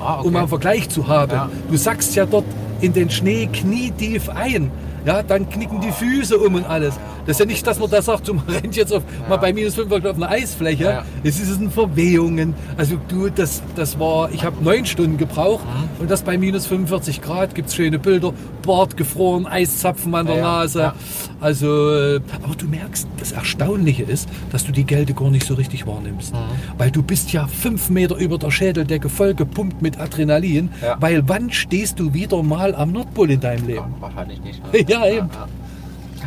Ah, 0.00 0.18
okay. 0.18 0.28
Um 0.28 0.36
einen 0.36 0.48
Vergleich 0.48 0.88
zu 0.88 1.06
haben. 1.06 1.32
Ja. 1.32 1.50
Du 1.70 1.76
sackst 1.76 2.14
ja 2.16 2.26
dort 2.26 2.44
in 2.80 2.92
den 2.92 3.10
Schnee 3.10 3.46
knietief 3.46 4.28
ein. 4.28 4.70
Ja, 5.06 5.22
dann 5.22 5.48
knicken 5.48 5.80
die 5.80 5.92
Füße 5.92 6.36
um 6.36 6.56
und 6.56 6.64
alles. 6.66 6.98
Das 7.26 7.36
ist 7.36 7.40
ja 7.40 7.46
nicht, 7.46 7.66
dass 7.66 7.78
man 7.78 7.88
da 7.90 8.02
sagt, 8.02 8.28
man 8.28 8.44
rennt 8.48 8.76
jetzt 8.76 8.92
auf, 8.92 9.02
mal 9.28 9.36
bei 9.36 9.52
minus 9.52 9.74
5 9.76 9.90
auf 9.92 10.16
einer 10.16 10.28
Eisfläche. 10.28 10.84
Ja. 10.84 11.04
Es 11.24 11.40
ist 11.40 11.60
ein 11.60 11.70
Verwehungen. 11.70 12.54
Also 12.76 12.96
du, 13.08 13.28
das, 13.30 13.62
das 13.76 13.98
war, 13.98 14.30
ich 14.32 14.44
habe 14.44 14.62
neun 14.62 14.84
Stunden 14.84 15.16
gebraucht 15.16 15.64
Mhm. 15.66 16.00
und 16.02 16.10
das 16.10 16.22
bei 16.22 16.36
minus 16.38 16.66
45 16.66 17.22
Grad 17.22 17.54
gibt 17.54 17.68
es 17.68 17.74
schöne 17.74 17.98
Bilder. 17.98 18.32
Bart 18.64 18.96
gefroren, 18.96 19.46
Eiszapfen 19.46 20.12
an 20.14 20.26
der 20.26 20.36
Ja, 20.36 20.40
ja. 20.42 20.48
Nase. 20.58 20.80
Ja. 20.80 20.94
Also, 21.40 21.66
äh, 21.92 22.20
aber 22.42 22.54
du 22.56 22.66
merkst, 22.66 23.06
das 23.18 23.30
Erstaunliche 23.32 24.02
ist, 24.02 24.28
dass 24.50 24.64
du 24.64 24.72
die 24.72 24.84
Kälte 24.84 25.14
gar 25.14 25.30
nicht 25.30 25.46
so 25.46 25.54
richtig 25.54 25.86
wahrnimmst. 25.86 26.34
Mhm. 26.34 26.38
Weil 26.78 26.90
du 26.90 27.02
bist 27.02 27.32
ja 27.32 27.46
fünf 27.46 27.90
Meter 27.90 28.16
über 28.16 28.38
der 28.38 28.50
Schädeldecke 28.50 29.08
voll 29.08 29.34
gepumpt 29.34 29.82
mit 29.82 30.00
Adrenalin. 30.00 30.70
Ja. 30.82 30.96
Weil 31.00 31.22
wann 31.28 31.50
stehst 31.52 32.00
du 32.00 32.12
wieder 32.12 32.42
mal 32.42 32.74
am 32.74 32.90
Nordpol 32.92 33.30
in 33.30 33.40
deinem 33.40 33.66
Leben? 33.66 33.78
Ja, 33.78 34.00
wahrscheinlich 34.00 34.40
nicht. 34.42 34.60
Ja, 35.04 35.06
eben. 35.06 35.30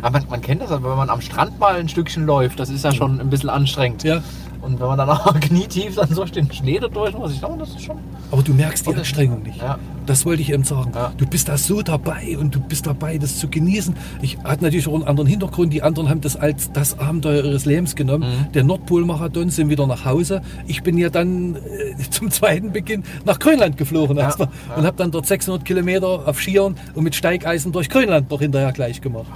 Aber 0.02 0.18
man, 0.18 0.28
man 0.30 0.40
kennt 0.40 0.62
das, 0.62 0.70
aber 0.70 0.90
wenn 0.90 0.96
man 0.96 1.10
am 1.10 1.20
Strand 1.20 1.58
mal 1.58 1.76
ein 1.76 1.88
Stückchen 1.88 2.24
läuft, 2.24 2.58
das 2.58 2.70
ist 2.70 2.84
ja 2.84 2.92
schon 2.92 3.20
ein 3.20 3.30
bisschen 3.30 3.50
anstrengend. 3.50 4.02
Ja. 4.02 4.22
Und 4.62 4.78
wenn 4.78 4.86
man 4.86 4.98
dann 4.98 5.08
auch 5.08 5.34
knietief 5.40 5.96
dann 5.96 6.08
so 6.14 6.24
den 6.24 6.50
Schnee 6.52 6.78
da 6.78 6.88
durch 6.88 7.16
muss, 7.16 7.32
ich 7.32 7.38
glaube, 7.38 7.58
das 7.58 7.70
ist 7.70 7.82
schon. 7.82 7.96
Aber 8.30 8.42
du 8.42 8.52
merkst 8.52 8.86
die 8.86 8.94
Anstrengung 8.94 9.42
nicht. 9.42 9.60
Ja. 9.60 9.78
Das 10.06 10.26
wollte 10.26 10.42
ich 10.42 10.52
eben 10.52 10.64
sagen. 10.64 10.92
Ja. 10.94 11.12
Du 11.16 11.26
bist 11.26 11.48
da 11.48 11.56
so 11.56 11.82
dabei 11.82 12.36
und 12.38 12.54
du 12.54 12.60
bist 12.60 12.86
dabei, 12.86 13.16
das 13.18 13.38
zu 13.38 13.48
genießen. 13.48 13.94
Ich 14.22 14.38
hatte 14.38 14.64
natürlich 14.64 14.88
auch 14.88 14.94
einen 14.94 15.04
anderen 15.04 15.28
Hintergrund. 15.28 15.72
Die 15.72 15.82
anderen 15.82 16.08
haben 16.08 16.20
das 16.20 16.36
als 16.36 16.72
das 16.72 16.98
Abenteuer 16.98 17.44
ihres 17.44 17.64
Lebens 17.64 17.94
genommen. 17.96 18.28
Mhm. 18.28 18.52
Der 18.52 18.64
Nordpol-Marathon 18.64 19.50
sind 19.50 19.70
wieder 19.70 19.86
nach 19.86 20.04
Hause. 20.04 20.42
Ich 20.66 20.82
bin 20.82 20.98
ja 20.98 21.10
dann 21.10 21.56
äh, 21.56 21.60
zum 22.10 22.30
zweiten 22.30 22.72
Beginn 22.72 23.04
nach 23.24 23.38
Grönland 23.38 23.76
geflogen 23.76 24.16
Ja, 24.16 24.24
erstmal 24.24 24.48
und 24.76 24.84
habe 24.84 24.96
dann 24.96 25.10
dort 25.10 25.26
600 25.26 25.64
Kilometer 25.64 26.26
auf 26.26 26.40
Skiern 26.40 26.76
und 26.94 27.04
mit 27.04 27.14
Steigeisen 27.14 27.72
durch 27.72 27.88
Grönland 27.88 28.30
noch 28.30 28.40
hinterher 28.40 28.72
gleich 28.72 29.00
gemacht. 29.00 29.26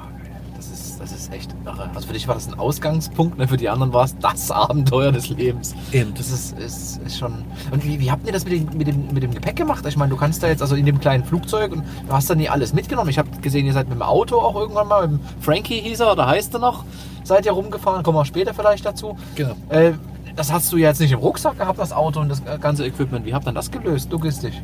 Das 0.57 0.67
ist, 0.67 1.01
das 1.01 1.13
ist 1.13 1.24
echt 1.35 1.55
irre. 1.65 1.91
Also 1.95 2.07
für 2.07 2.13
dich 2.13 2.27
war 2.29 2.35
das 2.35 2.49
ein 2.49 2.59
Ausgangspunkt, 2.59 3.39
ne? 3.39 3.49
für 3.49 3.57
die 3.57 3.69
anderen 3.69 3.93
war 3.93 4.05
es 4.05 4.17
das 4.19 4.51
Abenteuer 4.51 5.13
des 5.13 5.29
Lebens. 5.29 5.75
Eben. 5.93 6.15
Das 6.15 6.31
ist, 6.31 6.59
ist, 6.59 7.01
ist 7.05 7.19
schon. 7.19 7.45
Und 7.71 7.85
wie, 7.85 8.01
wie 8.01 8.11
habt 8.11 8.27
ihr 8.27 8.33
das 8.33 8.45
mit 8.45 8.53
dem, 8.55 8.79
mit, 8.79 8.87
dem, 8.87 9.13
mit 9.13 9.23
dem 9.23 9.35
Gepäck 9.35 9.57
gemacht? 9.57 9.85
Ich 9.87 9.97
meine, 9.97 10.11
du 10.11 10.17
kannst 10.17 10.43
da 10.43 10.49
jetzt 10.49 10.63
also 10.63 10.77
in 10.77 10.87
dem 10.87 11.01
kleinen 11.01 11.25
Flugzeug 11.25 11.73
und 11.73 11.83
du 12.07 12.13
hast 12.13 12.31
da 12.31 12.35
nie 12.35 12.49
alles 12.49 12.73
mitgenommen. 12.73 13.11
Ich 13.11 13.19
habe 13.19 13.29
gesehen, 13.41 13.67
ihr 13.67 13.73
seid 13.73 13.89
mit 13.89 13.99
dem 13.99 14.03
Auto 14.03 14.39
auch 14.39 14.55
irgendwann 14.55 14.89
mal, 14.89 15.09
mit 15.09 15.21
dem 15.21 15.27
Frankie 15.41 15.81
hieß 15.81 16.01
er, 16.01 16.13
oder 16.13 16.27
heißt 16.27 16.55
er 16.55 16.61
noch, 16.61 16.85
seid 17.25 17.47
ihr 17.47 17.53
rumgefahren, 17.53 18.03
kommen 18.03 18.19
wir 18.19 18.25
später 18.25 18.55
vielleicht 18.55 18.87
dazu. 18.87 19.17
Genau. 19.35 19.55
Äh, 19.69 19.93
das 20.37 20.53
hast 20.53 20.73
du 20.73 20.77
ja 20.77 20.89
jetzt 20.89 21.01
nicht 21.01 21.13
im 21.13 21.21
Rucksack 21.21 21.59
gehabt, 21.59 21.79
das 21.79 21.93
Auto 21.93 22.21
und 22.21 22.29
das 22.29 22.43
ganze 22.61 22.85
Equipment. 22.85 23.25
Wie 23.25 23.35
habt 23.35 23.47
ihr 23.47 23.53
das 23.53 23.71
gelöst, 23.71 24.11
logistisch? 24.11 24.55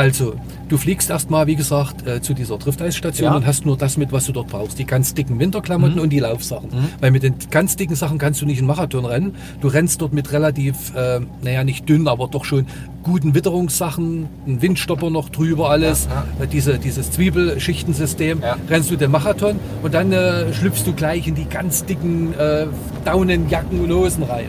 Also, 0.00 0.32
du 0.70 0.78
fliegst 0.78 1.10
erstmal, 1.10 1.46
wie 1.46 1.56
gesagt, 1.56 2.06
äh, 2.06 2.22
zu 2.22 2.32
dieser 2.32 2.56
Drifteisstation 2.56 3.32
Ja. 3.32 3.36
und 3.36 3.44
hast 3.46 3.66
nur 3.66 3.76
das 3.76 3.98
mit, 3.98 4.12
was 4.12 4.24
du 4.24 4.32
dort 4.32 4.48
brauchst. 4.48 4.78
Die 4.78 4.86
ganz 4.86 5.12
dicken 5.12 5.38
Winterklamotten 5.38 5.96
Mhm. 5.96 6.00
und 6.00 6.08
die 6.10 6.20
Laufsachen. 6.20 6.70
Weil 7.00 7.10
mit 7.10 7.22
den 7.22 7.34
ganz 7.50 7.76
dicken 7.76 7.94
Sachen 7.96 8.16
kannst 8.16 8.40
du 8.40 8.46
nicht 8.46 8.60
einen 8.60 8.66
Marathon 8.66 9.04
rennen. 9.04 9.34
Du 9.60 9.68
rennst 9.68 10.00
dort 10.00 10.14
mit 10.14 10.32
relativ, 10.32 10.94
äh, 10.96 11.20
naja, 11.42 11.64
nicht 11.64 11.86
dünn, 11.86 12.08
aber 12.08 12.28
doch 12.28 12.46
schon 12.46 12.64
guten 13.02 13.34
Witterungssachen, 13.34 14.26
ein 14.46 14.62
Windstopper 14.62 15.10
noch 15.10 15.28
drüber, 15.28 15.68
alles. 15.68 16.08
Ja, 16.10 16.24
Äh, 16.44 16.46
Diese, 16.46 16.78
dieses 16.78 17.10
Zwiebelschichtensystem. 17.10 18.40
Ja. 18.40 18.56
Rennst 18.70 18.90
du 18.90 18.96
den 18.96 19.10
Marathon 19.10 19.56
und 19.82 19.92
dann 19.92 20.12
äh, 20.14 20.50
schlüpfst 20.54 20.84
du 20.86 20.94
gleich 20.94 21.28
in 21.28 21.34
die 21.34 21.44
ganz 21.44 21.84
dicken 21.84 22.32
äh, 22.38 22.64
Daunenjacken 23.04 23.80
und 23.80 23.92
Hosen 23.92 24.22
rein. 24.22 24.48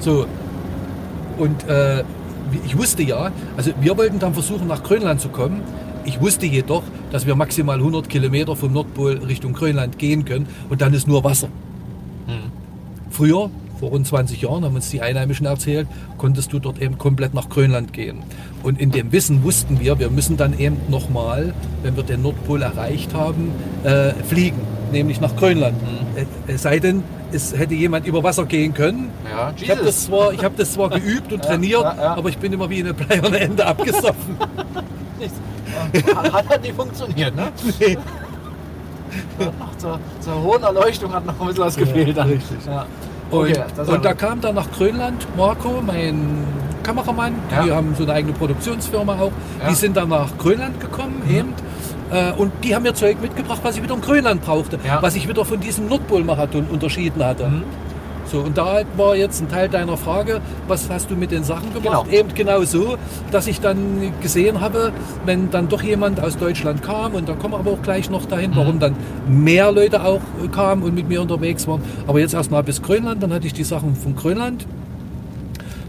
So, 0.00 0.24
und 1.36 1.68
äh, 1.68 2.02
ich 2.64 2.76
wusste 2.76 3.02
ja, 3.02 3.32
also 3.56 3.72
wir 3.80 3.96
wollten 3.96 4.18
dann 4.18 4.34
versuchen, 4.34 4.66
nach 4.66 4.82
Grönland 4.82 5.20
zu 5.20 5.28
kommen. 5.28 5.62
Ich 6.04 6.20
wusste 6.20 6.46
jedoch, 6.46 6.82
dass 7.10 7.26
wir 7.26 7.34
maximal 7.36 7.76
100 7.76 8.08
Kilometer 8.08 8.56
vom 8.56 8.72
Nordpol 8.72 9.18
Richtung 9.18 9.52
Grönland 9.52 9.98
gehen 9.98 10.24
können 10.24 10.46
und 10.68 10.80
dann 10.80 10.92
ist 10.94 11.06
nur 11.06 11.22
Wasser. 11.22 11.48
Früher, 13.10 13.50
vor 13.82 13.90
rund 13.90 14.06
20 14.06 14.40
Jahren, 14.42 14.64
haben 14.64 14.76
uns 14.76 14.90
die 14.90 15.02
Einheimischen 15.02 15.44
erzählt, 15.44 15.88
konntest 16.16 16.52
du 16.52 16.60
dort 16.60 16.80
eben 16.80 16.98
komplett 16.98 17.34
nach 17.34 17.48
Grönland 17.48 17.92
gehen. 17.92 18.18
Und 18.62 18.80
in 18.80 18.92
dem 18.92 19.10
Wissen 19.10 19.42
wussten 19.42 19.80
wir, 19.80 19.98
wir 19.98 20.08
müssen 20.08 20.36
dann 20.36 20.56
eben 20.56 20.76
nochmal, 20.88 21.52
wenn 21.82 21.96
wir 21.96 22.04
den 22.04 22.22
Nordpol 22.22 22.62
erreicht 22.62 23.12
haben, 23.12 23.50
äh, 23.82 24.12
fliegen, 24.28 24.60
nämlich 24.92 25.20
nach 25.20 25.34
Grönland. 25.34 25.74
Äh, 26.14 26.26
Es 26.52 26.62
sei 26.62 26.78
denn, 26.78 27.02
es 27.32 27.58
hätte 27.58 27.74
jemand 27.74 28.06
über 28.06 28.22
Wasser 28.22 28.44
gehen 28.44 28.72
können. 28.72 29.10
Ja, 29.28 29.52
Ich 29.60 29.68
habe 29.68 29.82
das, 29.82 30.04
zwar- 30.06 30.32
ich 30.32 30.44
hab 30.44 30.56
das 30.56 30.74
zwar 30.74 30.88
geübt 31.00 31.32
und 31.32 31.42
trainiert, 31.42 31.82
ja, 31.82 31.96
ja. 31.96 32.14
aber 32.14 32.28
ich 32.28 32.38
bin 32.38 32.52
immer 32.52 32.70
wie 32.70 32.78
eine 32.84 32.94
bleierne 32.94 33.36
Ende 33.40 33.66
abgesoffen. 33.66 34.36
Hat 36.14 36.48
halt 36.48 36.62
nicht 36.62 36.76
funktioniert, 36.76 37.34
ne? 37.34 37.48
Nee. 37.80 37.98
Ach, 39.40 39.76
zur, 39.76 39.98
zur 40.20 40.40
hohen 40.40 40.62
Erleuchtung 40.62 41.12
hat 41.12 41.26
noch 41.26 41.38
ein 41.40 41.46
bisschen 41.48 41.64
was 41.64 41.76
gefehlt. 41.76 42.16
dann. 42.16 42.28
richtig. 42.28 42.58
Ja. 42.64 42.86
Und, 43.32 43.50
Okay, 43.50 43.62
und 43.86 44.04
da 44.04 44.14
kam 44.14 44.40
dann 44.40 44.54
nach 44.54 44.70
Grönland 44.70 45.26
Marco, 45.36 45.82
mein 45.84 46.44
Kameramann, 46.82 47.32
die 47.50 47.68
Ja. 47.68 47.76
haben 47.76 47.94
so 47.96 48.02
eine 48.04 48.12
eigene 48.12 48.34
Produktionsfirma 48.34 49.14
auch, 49.14 49.32
Ja. 49.60 49.68
die 49.70 49.74
sind 49.74 49.96
dann 49.96 50.10
nach 50.10 50.36
Grönland 50.38 50.78
gekommen 50.80 51.22
eben. 51.28 51.54
Äh, 52.10 52.32
Und 52.36 52.52
die 52.62 52.74
haben 52.74 52.82
mir 52.82 52.92
Zeug 52.92 53.22
mitgebracht, 53.22 53.60
was 53.62 53.76
ich 53.76 53.82
wieder 53.82 53.94
in 53.94 54.02
Grönland 54.02 54.42
brauchte, 54.42 54.78
Ja. 54.86 55.00
was 55.02 55.14
ich 55.16 55.26
wieder 55.28 55.44
von 55.46 55.58
diesem 55.60 55.88
Nordpol-Marathon 55.88 56.66
unterschieden 56.70 57.24
hatte. 57.24 57.48
Mhm. 57.48 57.62
So, 58.32 58.38
und 58.40 58.56
da 58.56 58.80
war 58.96 59.14
jetzt 59.14 59.42
ein 59.42 59.48
Teil 59.50 59.68
deiner 59.68 59.98
Frage, 59.98 60.40
was 60.66 60.88
hast 60.88 61.10
du 61.10 61.14
mit 61.14 61.30
den 61.30 61.44
Sachen 61.44 61.72
gemacht? 61.74 62.04
Genau. 62.06 62.18
Eben 62.18 62.32
genau 62.34 62.62
so, 62.62 62.96
dass 63.30 63.46
ich 63.46 63.60
dann 63.60 64.10
gesehen 64.22 64.60
habe, 64.62 64.90
wenn 65.26 65.50
dann 65.50 65.68
doch 65.68 65.82
jemand 65.82 66.18
aus 66.18 66.38
Deutschland 66.38 66.82
kam, 66.82 67.12
und 67.14 67.28
da 67.28 67.34
kommen 67.34 67.52
wir 67.52 67.58
aber 67.58 67.72
auch 67.72 67.82
gleich 67.82 68.08
noch 68.08 68.24
dahin, 68.24 68.52
Mhm. 68.52 68.56
warum 68.56 68.78
dann 68.78 68.96
mehr 69.28 69.70
Leute 69.70 70.02
auch 70.02 70.22
kamen 70.50 70.82
und 70.82 70.94
mit 70.94 71.08
mir 71.10 71.20
unterwegs 71.20 71.68
waren. 71.68 71.82
Aber 72.06 72.20
jetzt 72.20 72.32
erstmal 72.32 72.62
bis 72.62 72.80
Grönland, 72.80 73.22
dann 73.22 73.34
hatte 73.34 73.46
ich 73.46 73.52
die 73.52 73.64
Sachen 73.64 73.94
von 73.96 74.16
Grönland. 74.16 74.66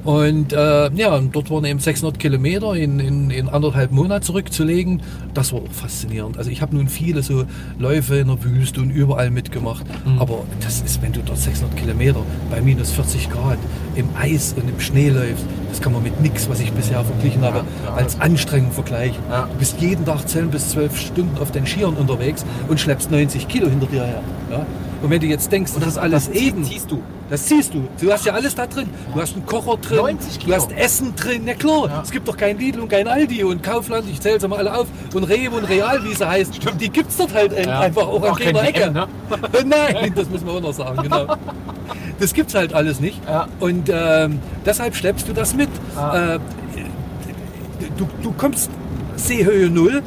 Und 0.04 0.52
äh, 0.52 0.92
ja, 0.94 1.16
und 1.16 1.34
dort 1.36 1.50
waren 1.50 1.66
eben 1.66 1.80
600 1.80 2.20
Kilometer 2.20 2.76
in, 2.76 3.00
in, 3.00 3.30
in 3.30 3.50
anderthalb 3.50 3.92
Monaten 3.92 4.24
zurückzulegen. 4.24 5.02
Das 5.34 5.54
war 5.54 5.62
auch 5.62 5.72
faszinierend. 5.72 6.38
Also 6.38 6.52
ich 6.52 6.62
habe 6.62 6.76
nun 6.76 6.88
viele 6.90 7.24
so 7.24 7.46
Läufe 7.80 8.18
in 8.18 8.28
der 8.28 8.44
Wüste 8.44 8.82
und 8.82 8.90
überall 8.92 9.32
mitgemacht. 9.32 9.86
Aber 10.20 10.44
das 10.62 10.82
ist, 10.82 11.02
wenn 11.02 11.14
du 11.14 11.22
dort 11.22 11.38
600 11.38 11.78
Kilometer 11.78 12.22
bei 12.50 12.62
minus 12.62 12.92
40 12.92 13.30
Grad 13.30 13.58
im 13.96 14.10
Eis 14.20 14.54
und 14.54 14.70
im 14.70 14.80
Schnee 14.80 15.10
läufst, 15.10 15.46
das 15.70 15.82
kann 15.82 15.94
man 15.94 16.04
mit 16.04 16.20
nichts, 16.22 16.50
was 16.50 16.60
ich 16.60 16.72
bisher 16.72 17.04
verglichen 17.04 17.42
habe, 17.42 17.64
ja. 17.86 17.94
als 17.94 18.20
Anstrengung 18.20 18.72
vergleichen. 18.72 19.24
Ja. 19.30 19.48
Du 19.52 19.58
bist 19.58 19.82
jeden 19.82 20.06
Tag 20.06 20.28
10 20.28 20.50
bis 20.50 20.70
12 20.70 21.00
Stunden 21.00 21.38
auf 21.40 21.52
den 21.52 21.66
Skiern 21.66 21.96
unterwegs 21.96 22.46
und 22.68 22.80
schleppst 22.80 23.10
90 23.10 23.48
Kilo 23.48 23.70
hinter 23.70 23.88
dir 23.88 24.04
her. 24.04 24.22
Und 25.04 25.10
wenn 25.10 25.20
du 25.20 25.28
jetzt 25.28 25.52
denkst, 25.52 25.74
das 25.78 25.86
ist 25.90 25.98
alles 25.98 26.28
das 26.28 26.36
eben, 26.36 26.64
ziehst 26.64 26.90
du. 26.90 27.02
das 27.30 27.48
siehst 27.48 27.74
du. 27.74 27.88
Du 28.02 28.10
hast 28.12 28.26
ja 28.26 28.34
alles 28.34 28.56
da 28.56 28.66
drin. 28.66 28.90
Du 29.14 29.22
hast 29.22 29.36
einen 29.36 29.46
Kocher 29.46 29.76
drin, 29.78 29.98
90 29.98 30.46
du 30.46 30.54
hast 30.54 30.72
Essen 30.72 31.14
drin. 31.16 31.46
Ja 31.46 31.54
klar, 31.56 31.88
Ja. 31.90 32.02
es 32.02 32.10
gibt 32.10 32.26
doch 32.28 32.38
kein 32.38 32.58
Lidl 32.58 32.80
und 32.80 32.88
kein 32.90 33.08
Aldi 33.08 33.44
und 33.44 33.62
Kaufland, 33.62 34.06
ich 34.10 34.22
zähle 34.22 34.40
sie 34.40 34.48
mal 34.48 34.60
alle 34.60 34.74
auf. 34.76 34.88
Und 35.14 35.26
Rewe 35.26 35.58
und 35.58 35.66
Real, 35.66 36.02
wie 36.06 36.14
sie 36.16 36.26
heißt. 36.28 36.56
Stimmt. 36.56 36.80
Die 36.82 36.90
gibt 36.90 37.10
es 37.10 37.18
dort 37.18 37.34
halt 37.34 37.52
Ja. 37.66 37.82
einfach 37.82 38.08
auch 38.08 38.24
an 38.24 38.30
Auch 38.30 38.40
jeder 38.40 38.64
Ecke. 38.64 38.92
Ne? 38.92 39.08
Nein, 39.66 40.14
das 40.16 40.30
müssen 40.30 40.48
wir 40.48 40.54
auch 40.54 40.62
noch 40.62 40.74
sagen, 40.74 41.04
genau. 41.04 41.36
Das 42.20 42.34
gibt's 42.34 42.56
halt 42.56 42.74
alles 42.74 43.02
nicht. 43.02 43.20
Ja. 43.28 43.48
Und 43.60 43.90
ähm, 43.92 44.40
deshalb 44.66 44.96
schleppst 44.96 45.28
du 45.28 45.34
das 45.34 45.54
mit. 45.54 45.68
Ja. 45.96 46.36
Äh, 46.36 46.40
du, 47.98 48.08
du 48.22 48.32
kommst 48.38 48.70
Seehöhe 49.18 49.70
Null 49.70 50.02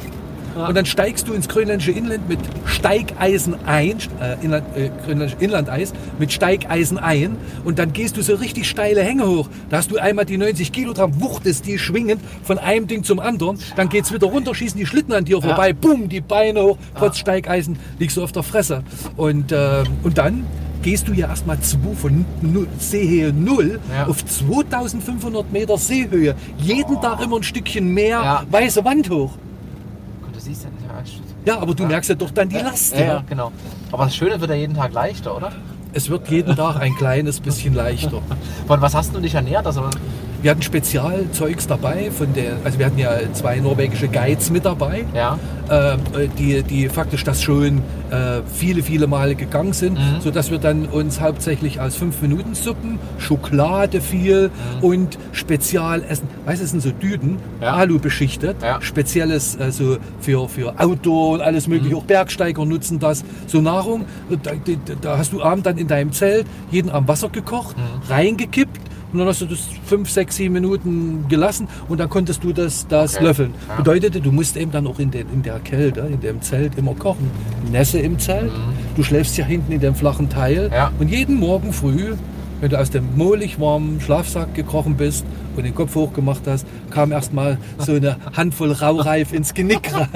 Ja. 0.57 0.67
und 0.67 0.75
dann 0.75 0.85
steigst 0.85 1.27
du 1.27 1.33
ins 1.33 1.47
grönländische 1.47 1.91
Inland 1.91 2.27
mit 2.27 2.39
Steigeisen 2.65 3.55
ein, 3.65 3.97
äh, 4.21 4.35
Inland, 4.43 4.65
äh, 4.75 4.89
grönländische 5.05 5.37
Inlandeis, 5.39 5.93
mit 6.19 6.31
Steigeisen 6.31 6.97
ein 6.97 7.37
und 7.65 7.79
dann 7.79 7.93
gehst 7.93 8.17
du 8.17 8.21
so 8.21 8.35
richtig 8.35 8.67
steile 8.67 9.01
Hänge 9.03 9.27
hoch. 9.27 9.49
Da 9.69 9.77
hast 9.77 9.91
du 9.91 9.97
einmal 9.97 10.25
die 10.25 10.37
90 10.37 10.71
Kilogramm 10.71 11.19
wuchtest 11.21 11.65
die 11.65 11.77
schwingen 11.77 12.19
von 12.43 12.57
einem 12.57 12.87
Ding 12.87 13.03
zum 13.03 13.19
anderen, 13.19 13.59
dann 13.75 13.89
geht's 13.89 14.11
wieder 14.13 14.27
runter, 14.27 14.55
schießen 14.55 14.79
die 14.79 14.85
Schlitten 14.85 15.13
an 15.13 15.25
dir 15.25 15.41
vorbei, 15.41 15.73
bumm, 15.73 16.09
die 16.09 16.21
Beine 16.21 16.61
hoch, 16.63 16.77
trotz 16.97 17.17
Steigeisen 17.17 17.77
liegst 17.99 18.17
du 18.17 18.23
auf 18.23 18.31
der 18.31 18.43
Fresse. 18.43 18.83
Und, 19.15 19.51
äh, 19.51 19.83
und 20.03 20.17
dann 20.17 20.45
gehst 20.81 21.07
du 21.07 21.13
ja 21.13 21.27
erstmal 21.27 21.57
von 22.01 22.25
null, 22.41 22.67
Seehöhe 22.79 23.33
0 23.33 23.79
Ja. 23.93 24.07
auf 24.07 24.23
2500 24.25 25.51
Meter 25.51 25.77
Seehöhe. 25.77 26.35
Jeden 26.59 27.01
Tag 27.01 27.21
immer 27.21 27.37
ein 27.37 27.43
Stückchen 27.43 27.93
mehr 27.93 28.21
Ja. 28.23 28.43
weiße 28.49 28.85
Wand 28.85 29.09
hoch. 29.09 29.31
Siehst 30.47 30.63
ja 30.63 30.69
nicht. 31.01 31.21
Ja, 31.45 31.59
aber 31.59 31.75
du 31.75 31.85
merkst 31.85 32.09
ja 32.09 32.15
doch 32.15 32.31
dann 32.31 32.47
die 32.47 32.55
Last. 32.55 32.93
Ja, 32.93 32.99
Ja, 32.99 33.05
ja, 33.05 33.23
genau. 33.27 33.51
Aber 33.91 34.05
das 34.05 34.15
Schöne 34.15 34.39
wird 34.39 34.49
ja 34.49 34.55
jeden 34.55 34.75
Tag 34.75 34.93
leichter, 34.93 35.35
oder? 35.35 35.51
Es 35.91 36.09
wird 36.09 36.29
jeden 36.29 36.55
Tag 36.55 36.79
ein 36.79 36.95
kleines 36.95 37.41
bisschen 37.41 37.73
leichter. 37.73 38.21
Von 38.67 38.79
was 38.81 38.95
hast 38.95 39.13
du 39.13 39.19
dich 39.19 39.33
ernährt? 39.35 39.65
Also, 39.65 39.89
Wir 40.41 40.51
hatten 40.51 40.61
Spezialzeugs 40.61 41.65
dabei, 41.67 42.11
von 42.11 42.31
der, 42.33 42.57
also 42.63 42.77
wir 42.77 42.85
hatten 42.85 42.99
ja 42.99 43.11
zwei 43.33 43.57
norwegische 43.59 44.07
Guides 44.07 44.51
mit 44.51 44.65
dabei, 44.65 45.03
ja. 45.15 45.39
äh, 45.67 45.97
die, 46.37 46.61
die 46.61 46.89
faktisch 46.89 47.23
das 47.23 47.41
schon 47.41 47.79
äh, 48.11 48.41
viele, 48.53 48.83
viele 48.83 49.07
Male 49.07 49.33
gegangen 49.35 49.73
sind, 49.73 49.97
Mhm. 49.97 50.21
sodass 50.21 50.51
wir 50.51 50.59
dann 50.59 50.85
uns 50.85 51.19
hauptsächlich 51.21 51.81
aus 51.81 51.97
5-Minuten-Suppen, 51.97 52.99
Schokolade 53.17 53.99
viel 53.99 54.51
und 54.81 55.17
Spezialessen, 55.31 56.27
weißt 56.45 56.59
du, 56.59 56.63
das 56.63 56.71
sind 56.71 56.81
so 56.81 56.91
Düden, 56.91 57.31
Mhm. 57.31 57.37
Ja. 57.63 57.73
Alu 57.73 57.97
beschichtet, 57.99 58.57
Ja. 58.61 58.79
spezielles 58.81 59.57
also 59.59 59.97
für, 60.19 60.47
für 60.47 60.79
Outdoor 60.79 61.31
und 61.31 61.41
alles 61.41 61.67
mögliche, 61.67 61.95
Mhm. 61.95 62.01
auch 62.01 62.05
Bergsteiger 62.05 62.63
nutzen 62.63 62.99
das, 62.99 63.23
so 63.47 63.59
Nahrung, 63.59 64.05
da, 64.43 64.51
da, 64.51 64.93
da 65.01 65.17
hast 65.17 65.33
du 65.33 65.41
abend 65.41 65.65
dann 65.65 65.77
in 65.79 65.87
deinem 65.87 66.11
Zelt 66.11 66.45
jeden 66.69 66.91
Abend 66.91 67.07
Wasser 67.07 67.29
gekocht, 67.29 67.75
Mhm. 67.75 67.81
reingekippt 68.11 68.81
und 69.13 69.19
dann 69.19 69.27
hast 69.27 69.41
du 69.41 69.45
das 69.45 69.59
5, 69.85 70.09
6, 70.09 70.35
7 70.35 70.53
Minuten 70.53 71.25
gelassen 71.29 71.67
und 71.87 71.99
dann 71.99 72.09
konntest 72.09 72.43
du 72.43 72.51
das, 72.53 72.85
das 72.87 73.15
Okay. 73.15 73.23
löffeln. 73.25 73.53
Ja. 73.69 73.75
Bedeutete, 73.77 74.19
du 74.21 74.31
musst 74.31 74.57
eben 74.57 74.71
dann 74.71 74.85
auch 74.87 74.99
in, 74.99 75.11
den, 75.11 75.27
in 75.33 75.43
der 75.43 75.59
Kälte, 75.59 76.01
in 76.01 76.19
dem 76.19 76.41
Zelt 76.41 76.77
immer 76.77 76.93
kochen. 76.95 77.29
Nässe 77.71 77.99
im 77.99 78.19
Zelt, 78.19 78.51
du 78.95 79.03
schläfst 79.03 79.37
ja 79.37 79.45
hinten 79.45 79.71
in 79.71 79.79
dem 79.79 79.95
flachen 79.95 80.29
Teil 80.29 80.67
Mhm. 80.67 80.73
Ja. 80.73 80.91
und 80.99 81.09
jeden 81.09 81.35
Morgen 81.39 81.71
früh, 81.73 82.13
wenn 82.61 82.69
du 82.69 82.79
aus 82.79 82.89
dem 82.89 83.15
mohlig 83.17 83.59
warmen 83.59 84.01
Schlafsack 84.01 84.53
gekrochen 84.53 84.95
bist 84.95 85.25
und 85.55 85.63
den 85.63 85.75
Kopf 85.75 85.95
hochgemacht 85.95 86.41
hast, 86.45 86.65
kam 86.89 87.11
erstmal 87.11 87.57
so 87.77 87.93
eine 87.93 88.17
Handvoll 88.35 88.71
Raureif 88.71 89.33
ins 89.33 89.53
Genick 89.53 89.91
rein. 89.93 90.07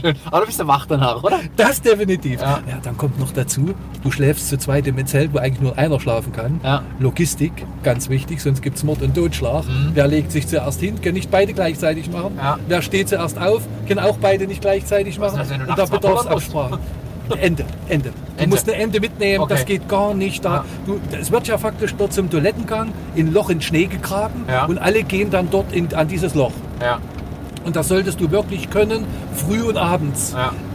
Schön. 0.00 0.14
Aber 0.26 0.40
du 0.40 0.46
bist 0.46 0.58
ja 0.58 0.66
wach 0.66 0.86
danach, 0.86 1.22
oder? 1.22 1.40
Das 1.56 1.80
definitiv. 1.82 2.40
Ja. 2.40 2.60
Ja. 2.68 2.78
dann 2.82 2.96
kommt 2.96 3.18
noch 3.18 3.32
dazu, 3.32 3.74
du 4.02 4.10
schläfst 4.10 4.48
zu 4.48 4.58
zweit 4.58 4.86
im 4.86 5.04
Zelt, 5.06 5.34
wo 5.34 5.38
eigentlich 5.38 5.60
nur 5.60 5.76
einer 5.76 6.00
schlafen 6.00 6.32
kann. 6.32 6.60
Ja. 6.62 6.82
Logistik, 6.98 7.52
ganz 7.82 8.08
wichtig, 8.08 8.40
sonst 8.40 8.62
gibt 8.62 8.76
es 8.76 8.84
Mord 8.84 9.02
und 9.02 9.14
Totschlag. 9.14 9.64
Wer 9.92 10.06
legt 10.06 10.32
sich 10.32 10.46
zuerst 10.46 10.80
hin, 10.80 11.00
können 11.00 11.14
nicht 11.14 11.30
beide 11.30 11.52
gleichzeitig 11.52 12.10
machen. 12.10 12.34
Mhm. 12.34 12.38
Ja. 12.38 12.58
Wer 12.68 12.82
steht 12.82 13.08
zuerst 13.08 13.38
auf, 13.38 13.62
können 13.86 14.00
auch 14.00 14.18
beide 14.18 14.46
nicht 14.46 14.60
gleichzeitig 14.60 15.18
machen. 15.18 15.40
du 15.46 15.70
und 15.70 15.78
da 15.78 15.84
bedarf 15.84 15.94
es 15.94 16.00
pullern 16.00 16.32
musst? 16.32 16.54
Absprache. 16.54 16.78
Ende, 17.36 17.64
Ende. 17.88 18.10
Du 18.10 18.42
Ende. 18.42 18.48
musst 18.54 18.68
eine 18.68 18.80
Ende 18.80 19.00
mitnehmen, 19.00 19.44
Okay. 19.44 19.54
das 19.54 19.64
geht 19.64 19.88
gar 19.88 20.14
nicht. 20.14 20.44
Da. 20.44 20.64
Ja. 20.86 20.94
Es 21.20 21.30
wird 21.30 21.46
ja 21.46 21.58
faktisch 21.58 21.94
dort 21.96 22.12
zum 22.12 22.30
Toilettengang 22.30 22.92
in 23.14 23.28
ein 23.28 23.32
Loch 23.32 23.50
in 23.50 23.60
Schnee 23.60 23.86
gegraben 23.86 24.44
Ja. 24.48 24.66
und 24.66 24.78
alle 24.78 25.02
gehen 25.02 25.30
dann 25.30 25.48
dort 25.50 25.72
in, 25.72 25.92
an 25.94 26.08
dieses 26.08 26.34
Loch. 26.34 26.52
Ja. 26.82 26.98
Und 27.64 27.76
das 27.76 27.88
solltest 27.88 28.20
du 28.20 28.30
wirklich 28.30 28.68
können, 28.70 29.04
früh 29.34 29.62
und 29.62 29.76
abends. 29.78 30.34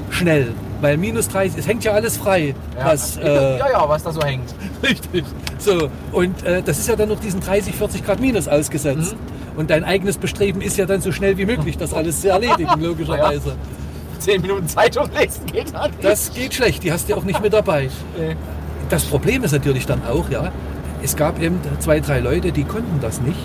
Schnell. 0.10 0.54
Weil 0.82 0.98
minus 0.98 1.28
30, 1.28 1.60
es 1.60 1.68
hängt 1.68 1.84
ja 1.84 1.92
alles 1.92 2.18
frei. 2.18 2.56
Ja. 2.78 2.86
Was, 2.86 3.18
äh, 3.24 3.58
ja, 3.60 3.70
ja, 3.72 3.88
was 3.90 4.02
da 4.04 4.12
so 4.12 4.22
hängt. 4.24 4.56
Richtig. 4.82 5.26
So, 5.60 5.90
und 6.14 6.42
äh, 6.44 6.64
das 6.64 6.80
ist 6.80 6.88
ja 6.88 6.96
dann 6.96 7.10
noch 7.10 7.20
diesen 7.20 7.42
30, 7.42 7.76
40 7.76 8.06
Grad 8.06 8.20
minus 8.22 8.48
ausgesetzt. 8.48 9.14
Mhm. 9.14 9.60
Und 9.60 9.70
dein 9.72 9.84
eigenes 9.84 10.18
Bestreben 10.18 10.62
ist 10.62 10.78
ja 10.78 10.86
dann 10.86 11.02
so 11.02 11.12
schnell 11.12 11.38
wie 11.38 11.46
möglich, 11.46 11.78
das 11.78 11.94
alles 11.94 12.22
zu 12.22 12.30
erledigen, 12.30 12.70
logischerweise. 12.80 13.56
Zehn 14.20 14.42
Minuten 14.42 14.68
Zeitung 14.68 15.10
lesen 15.18 15.46
geht 15.46 15.74
dann. 15.74 15.92
Das 16.02 16.32
geht 16.34 16.54
schlecht, 16.54 16.84
die 16.84 16.92
hast 16.92 17.10
du 17.10 17.16
auch 17.16 17.24
nicht 17.24 17.42
mit 17.42 17.54
dabei. 17.54 17.90
Nee. 18.18 18.36
Das 18.90 19.04
Problem 19.06 19.44
ist 19.44 19.52
natürlich 19.52 19.86
dann 19.86 20.02
auch, 20.12 20.30
ja, 20.32 20.52
es 21.04 21.16
gab 21.16 21.40
eben 21.42 21.60
zwei, 21.80 22.00
drei 22.00 22.20
Leute, 22.20 22.52
die 22.52 22.64
konnten 22.64 23.00
das 23.02 23.22
nicht. 23.22 23.38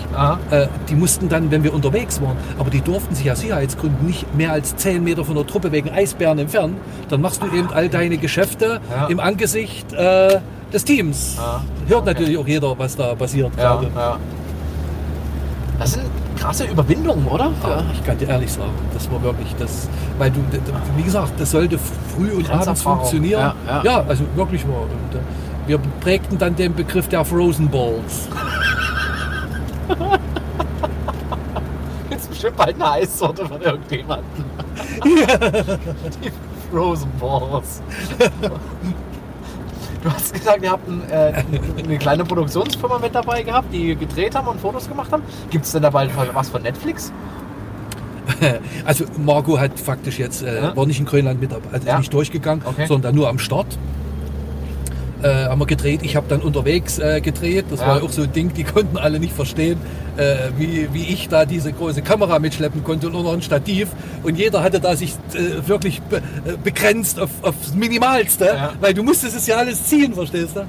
Äh, 0.51 0.67
die 0.89 0.95
mussten 0.95 1.29
dann, 1.29 1.51
wenn 1.51 1.63
wir 1.63 1.73
unterwegs 1.73 2.19
waren, 2.21 2.35
aber 2.57 2.69
die 2.71 2.81
durften 2.81 3.13
sich 3.15 3.31
aus 3.31 3.39
Sicherheitsgründen 3.41 4.05
nicht 4.07 4.33
mehr 4.35 4.51
als 4.51 4.75
10 4.75 5.03
Meter 5.03 5.23
von 5.23 5.35
der 5.35 5.45
Truppe 5.47 5.71
wegen 5.71 5.89
Eisbären 5.91 6.39
entfernen. 6.39 6.75
Dann 7.09 7.21
machst 7.21 7.41
du 7.43 7.47
eben 7.55 7.69
all 7.71 7.87
deine 7.89 8.17
Geschäfte 8.17 8.81
Ja. 8.91 9.05
im 9.07 9.19
Angesicht 9.19 9.93
äh, 9.93 10.39
des 10.73 10.83
Teams. 10.83 11.37
Ah, 11.39 11.61
Hört 11.87 12.01
okay. 12.01 12.13
natürlich 12.13 12.37
auch 12.39 12.47
jeder, 12.47 12.77
was 12.77 12.95
da 12.97 13.13
passiert 13.15 13.51
Ja, 13.55 13.75
gerade. 13.75 13.91
ja. 13.95 14.17
Das 15.79 15.93
sind 15.93 16.05
krasse 16.45 16.65
Überwindungen, 16.65 17.27
oder? 17.27 17.51
Ja, 17.63 17.83
ich 17.91 18.03
kann 18.05 18.17
dir 18.19 18.29
ehrlich 18.29 18.51
sagen, 18.51 18.71
das 18.93 19.09
war 19.11 19.21
wirklich 19.23 19.55
das, 19.57 19.89
weil 20.19 20.29
du, 20.29 20.39
wie 20.95 21.03
gesagt, 21.03 21.39
das 21.39 21.51
sollte 21.51 21.79
früh 21.79 22.31
und 22.31 22.49
abends 22.51 22.83
funktionieren. 22.83 23.53
Ja, 23.67 23.81
ja. 23.83 24.03
also 24.07 24.23
wirklich 24.35 24.67
wahr. 24.67 24.81
Und, 24.81 25.15
äh, 25.15 25.21
wir 25.67 25.79
prägten 26.01 26.37
dann 26.37 26.55
den 26.55 26.75
Begriff 26.75 27.07
der 27.07 27.25
Frozen 27.25 27.67
Balls. 27.69 28.29
Jetzt 32.11 32.29
bestimmt 32.29 32.57
bald 32.57 32.75
eine 32.75 32.91
Eissorte 32.91 33.47
von 33.47 33.59
irgendjemandem. 33.59 34.45
Die 35.03 36.31
Frozen 36.71 37.09
Balls. 37.19 37.81
Du 40.05 40.13
hast 40.13 40.33
gesagt, 40.35 40.61
ihr 40.61 40.69
habt 40.69 40.87
ein, 40.87 41.01
äh, 41.09 41.43
eine 41.83 41.97
kleine 41.97 42.23
Produktionsfirma 42.23 42.99
mit 42.99 43.15
dabei 43.15 43.41
gehabt, 43.41 43.73
die 43.73 43.95
gedreht 43.95 44.35
haben 44.35 44.47
und 44.47 44.61
Fotos 44.61 44.87
gemacht 44.87 45.11
haben. 45.11 45.23
Gibt 45.49 45.65
es 45.65 45.71
denn 45.71 45.81
da 45.81 45.89
bald 45.89 46.11
was 46.33 46.49
von 46.49 46.61
Netflix? 46.61 47.11
Also 48.85 49.05
Marco 49.17 49.59
hat 49.59 49.79
faktisch 49.79 50.19
jetzt, 50.19 50.43
äh, 50.43 50.61
Ja. 50.61 50.75
war 50.75 50.85
nicht 50.85 50.99
in 50.99 51.05
Grönland 51.05 51.39
mit 51.41 51.51
dabei, 51.51 51.69
also 51.71 51.87
Ja. 51.87 51.93
ist 51.93 51.99
nicht 52.01 52.13
durchgegangen, 52.13 52.63
Okay. 52.65 52.85
sondern 52.87 53.15
nur 53.15 53.29
am 53.29 53.39
Start. 53.39 53.65
Äh, 55.25 55.45
haben 55.47 55.59
wir 55.59 55.65
gedreht. 55.65 56.01
Ich 56.03 56.15
habe 56.15 56.27
dann 56.29 56.41
unterwegs 56.41 56.99
äh, 56.99 57.19
gedreht. 57.19 57.65
Das 57.71 57.79
Ja. 57.79 57.87
war 57.87 58.03
auch 58.03 58.11
so 58.11 58.21
ein 58.21 58.31
Ding, 58.31 58.53
die 58.53 58.63
konnten 58.75 58.95
alle 58.97 59.19
nicht 59.19 59.33
verstehen, 59.33 59.79
äh, 60.17 60.35
wie, 60.55 60.87
wie 60.93 61.01
ich 61.05 61.29
da 61.29 61.45
diese 61.45 61.73
große 61.73 62.03
Kamera 62.03 62.37
mitschleppen 62.37 62.83
konnte 62.83 63.07
und 63.07 63.15
auch 63.15 63.23
noch 63.23 63.33
ein 63.33 63.41
Stativ. 63.41 63.87
Und 64.21 64.37
jeder 64.37 64.61
hatte 64.61 64.79
da 64.79 64.95
sich 64.95 65.13
äh, 65.33 65.67
wirklich 65.67 66.01
be 66.03 66.17
äh, 66.17 66.21
begrenzt 66.63 67.19
auf, 67.19 67.31
aufs 67.41 67.73
Minimalste, 67.73 68.45
Ja. 68.45 68.73
weil 68.79 68.93
du 68.93 69.01
musstest 69.01 69.35
es 69.35 69.47
ja 69.47 69.55
alles 69.57 69.83
ziehen, 69.85 70.13
verstehst 70.13 70.55
du? 70.57 70.59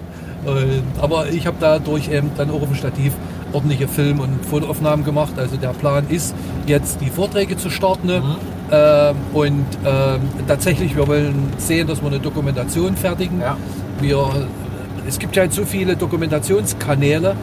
Und, 0.51 0.83
aber 1.03 1.29
ich 1.29 1.47
habe 1.47 1.57
dadurch 1.61 2.09
eben 2.11 2.31
dann 2.39 2.51
auch 2.51 2.63
auf 2.63 2.69
dem 2.69 2.77
Stativ 2.77 3.13
ordentliche 3.53 3.89
Film- 3.89 4.21
und 4.21 4.43
Fotoaufnahmen 4.47 5.05
gemacht. 5.05 5.35
Also 5.37 5.57
der 5.59 5.75
Plan 5.75 6.07
ist, 6.09 6.35
jetzt 6.67 7.03
die 7.03 7.11
Vorträge 7.11 7.59
zu 7.59 7.69
starten. 7.69 8.07
Mhm. 8.09 8.37
Ähm, 8.73 9.17
und 9.35 9.67
ähm, 9.85 10.21
tatsächlich, 10.49 10.97
wir 10.97 11.07
wollen 11.07 11.53
sehen, 11.59 11.87
dass 11.87 12.01
wir 12.01 12.09
eine 12.09 12.21
Dokumentation 12.21 12.97
fertigen. 12.97 13.41
Ja. 13.41 13.59
Wir, 14.01 14.47
es 15.09 15.19
gibt 15.19 15.37
ja 15.37 15.45
jetzt 15.45 15.57
so 15.57 15.65
viele 15.65 15.97
Dokumentationskanäle. 15.97 17.35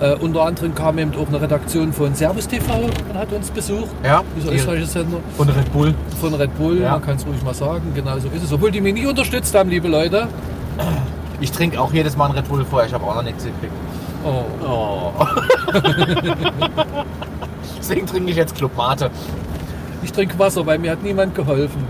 Ja. 0.00 0.12
Äh, 0.12 0.16
unter 0.16 0.42
anderem 0.42 0.74
kam 0.74 0.98
eben 0.98 1.12
auch 1.14 1.28
eine 1.28 1.40
Redaktion 1.40 1.92
von 1.92 2.14
Servus 2.14 2.46
TV 2.48 2.72
und 2.74 3.14
hat 3.14 3.32
uns 3.32 3.50
besucht. 3.50 3.90
Ja. 4.04 4.22
Dieser 4.36 4.50
Die- 4.50 4.56
österreichische 4.56 4.86
Sender 4.88 5.18
Und 5.38 5.48
Red 5.48 5.72
Bull. 5.72 5.94
von 6.20 6.34
Red 6.34 6.56
Bull, 6.58 6.80
Ja. 6.80 6.92
man 6.92 7.02
kann 7.02 7.16
es 7.16 7.26
ruhig 7.26 7.42
mal 7.42 7.54
sagen, 7.54 7.92
genau 7.94 8.18
so 8.18 8.28
ist 8.28 8.42
es. 8.44 8.52
Obwohl 8.52 8.70
die 8.70 8.80
mich 8.80 8.94
nicht 8.94 9.06
unterstützt 9.06 9.54
haben, 9.54 9.70
liebe 9.70 9.88
Leute. 9.88 10.28
Ich 11.40 11.50
trinke 11.50 11.80
auch 11.80 11.92
jedes 11.92 12.16
Mal 12.16 12.26
einen 12.26 12.34
Red 12.34 12.48
Bull 12.48 12.64
vorher. 12.64 12.88
Ich 12.88 12.94
habe 12.94 13.04
auch 13.04 13.14
noch 13.16 13.22
nichts 13.24 13.44
gekriegt. 13.44 13.72
Oh. 14.24 14.44
Oh. 14.64 15.12
Deswegen 17.78 18.06
trinke 18.06 18.30
ich 18.30 18.36
jetzt 18.36 18.54
Club 18.54 18.76
Mate. 18.76 19.10
Ich 20.04 20.12
trinke 20.12 20.38
Wasser, 20.38 20.64
weil 20.66 20.78
mir 20.78 20.92
hat 20.92 21.02
niemand 21.02 21.34
geholfen. 21.34 21.82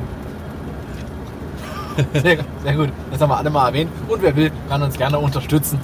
Sehr, 2.14 2.38
sehr 2.64 2.74
gut. 2.74 2.88
Das 3.10 3.20
haben 3.20 3.30
wir 3.30 3.36
alle 3.36 3.50
mal 3.50 3.68
erwähnt. 3.68 3.90
Und 4.08 4.22
wer 4.22 4.34
will, 4.36 4.50
kann 4.68 4.82
uns 4.82 4.96
gerne 4.96 5.18
unterstützen. 5.18 5.78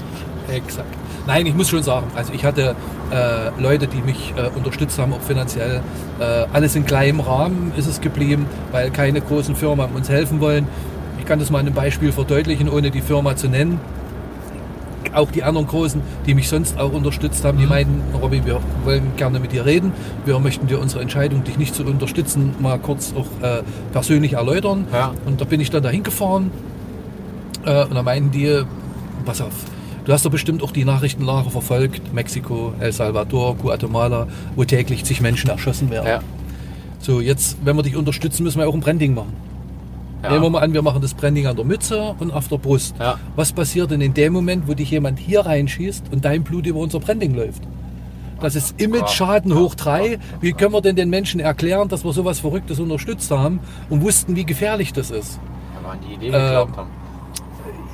Exakt. 0.51 0.89
Nein, 1.27 1.45
ich 1.45 1.55
muss 1.55 1.69
schon 1.69 1.83
sagen, 1.83 2.07
also 2.17 2.33
ich 2.33 2.45
hatte 2.45 2.75
äh, 3.11 3.61
Leute, 3.61 3.87
die 3.87 4.01
mich 4.01 4.33
äh, 4.37 4.49
unterstützt 4.57 4.99
haben, 4.99 5.13
auch 5.13 5.21
finanziell. 5.21 5.83
Äh, 6.19 6.47
alles 6.53 6.75
in 6.75 6.87
kleinem 6.87 7.21
Rahmen 7.21 7.73
ist 7.77 7.87
es 7.87 8.01
geblieben, 8.01 8.47
weil 8.73 8.91
keine 8.91 9.21
großen 9.21 9.55
Firmen 9.55 9.91
uns 9.95 10.09
helfen 10.09 10.41
wollen. 10.41 10.67
Ich 11.19 11.27
kann 11.27 11.39
das 11.39 11.51
mal 11.51 11.59
an 11.59 11.67
einem 11.67 11.75
Beispiel 11.75 12.13
verdeutlichen, 12.13 12.71
ohne 12.71 12.91
die 12.91 13.03
Firma 13.03 13.37
zu 13.37 13.49
nennen. 13.49 13.79
Auch 15.15 15.31
die 15.31 15.43
anderen 15.43 15.67
Großen, 15.67 16.01
die 16.27 16.35
mich 16.35 16.49
sonst 16.49 16.79
auch 16.79 16.93
unterstützt 16.93 17.45
haben, 17.45 17.59
die 17.59 17.65
Mhm. 17.65 17.71
meinten, 17.71 18.03
Robby, 18.21 18.45
wir 18.45 18.61
wollen 18.85 19.13
gerne 19.17 19.41
mit 19.41 19.53
dir 19.53 19.65
reden. 19.65 19.93
Wir 20.25 20.39
möchten 20.39 20.67
dir 20.67 20.81
unsere 20.81 21.01
Entscheidung, 21.03 21.45
dich 21.45 21.59
nicht 21.59 21.75
zu 21.75 21.85
unterstützen, 21.85 22.55
mal 22.61 22.79
kurz 22.79 23.15
auch 23.17 23.27
äh, 23.45 23.63
persönlich 23.93 24.35
erläutern. 24.35 24.87
Ja. 24.93 25.13
Und 25.27 25.41
da 25.41 25.45
bin 25.45 25.61
ich 25.61 25.71
dann 25.71 25.83
dahin 25.83 26.03
gefahren. 26.03 26.51
Äh, 27.65 27.85
und 27.85 27.95
da 27.95 28.03
meinten 28.03 28.31
die, 28.31 28.63
pass 29.25 29.41
auf, 29.41 29.53
du 30.05 30.13
hast 30.13 30.25
doch 30.25 30.31
bestimmt 30.31 30.63
auch 30.63 30.71
die 30.73 30.85
Nachrichtenlage 30.85 31.51
verfolgt. 31.51 32.13
Mexiko, 32.15 32.73
El 32.81 32.93
Salvador, 32.93 33.57
Guatemala, 33.57 34.27
wo 34.57 34.65
täglich 34.65 35.05
zig 35.05 35.21
Menschen 35.21 35.51
erschossen 35.51 35.91
werden. 35.91 36.07
Ja. 36.07 36.21
So, 37.01 37.21
jetzt, 37.21 37.59
wenn 37.65 37.77
wir 37.77 37.83
dich 37.83 37.97
unterstützen, 37.97 38.43
müssen 38.43 38.59
wir 38.59 38.69
auch 38.69 38.75
ein 38.75 38.81
Branding 38.81 39.15
machen. 39.15 39.33
Ja. 40.23 40.31
Nehmen 40.31 40.43
wir 40.43 40.51
mal 40.51 40.63
an, 40.63 40.73
wir 40.75 40.83
machen 40.83 41.01
das 41.01 41.15
Branding 41.15 41.47
an 41.47 41.57
der 41.57 41.65
Mütze 41.65 42.15
und 42.19 42.33
auf 42.33 42.49
der 42.49 42.59
Brust. 42.59 42.97
Ja. 42.99 43.19
Was 43.37 43.53
passiert 43.53 43.91
denn 43.91 44.01
in 44.01 44.15
dem 44.15 44.33
Moment, 44.33 44.67
wo 44.67 44.75
dich 44.75 44.91
jemand 44.91 45.19
hier 45.19 45.41
reinschießt 45.47 46.13
und 46.13 46.25
dein 46.25 46.43
Blut 46.43 46.67
über 46.67 46.81
unser 46.81 46.99
Branding 46.99 47.35
läuft? 47.35 47.63
Das 48.41 48.55
ist 48.55 48.81
Image-Schaden 48.81 49.55
hoch 49.55 49.75
drei. 49.75 50.19
Wie 50.41 50.53
können 50.53 50.73
wir 50.73 50.81
denn 50.81 50.97
den 50.97 51.11
Menschen 51.11 51.41
erklären, 51.41 51.89
dass 51.89 52.05
wir 52.05 52.13
sowas 52.13 52.41
Verrücktes 52.41 52.79
unterstützt 52.79 53.31
haben 53.31 53.61
und 53.91 54.03
wussten, 54.03 54.37
wie 54.37 54.45
gefährlich 54.45 54.93
das 54.93 55.11
ist? 55.11 55.41
Ja, 55.75 55.89
waren 55.89 55.99
die 56.09 56.15
Idee 56.15 56.31
geglaubt 56.31 56.77
haben. 56.77 56.91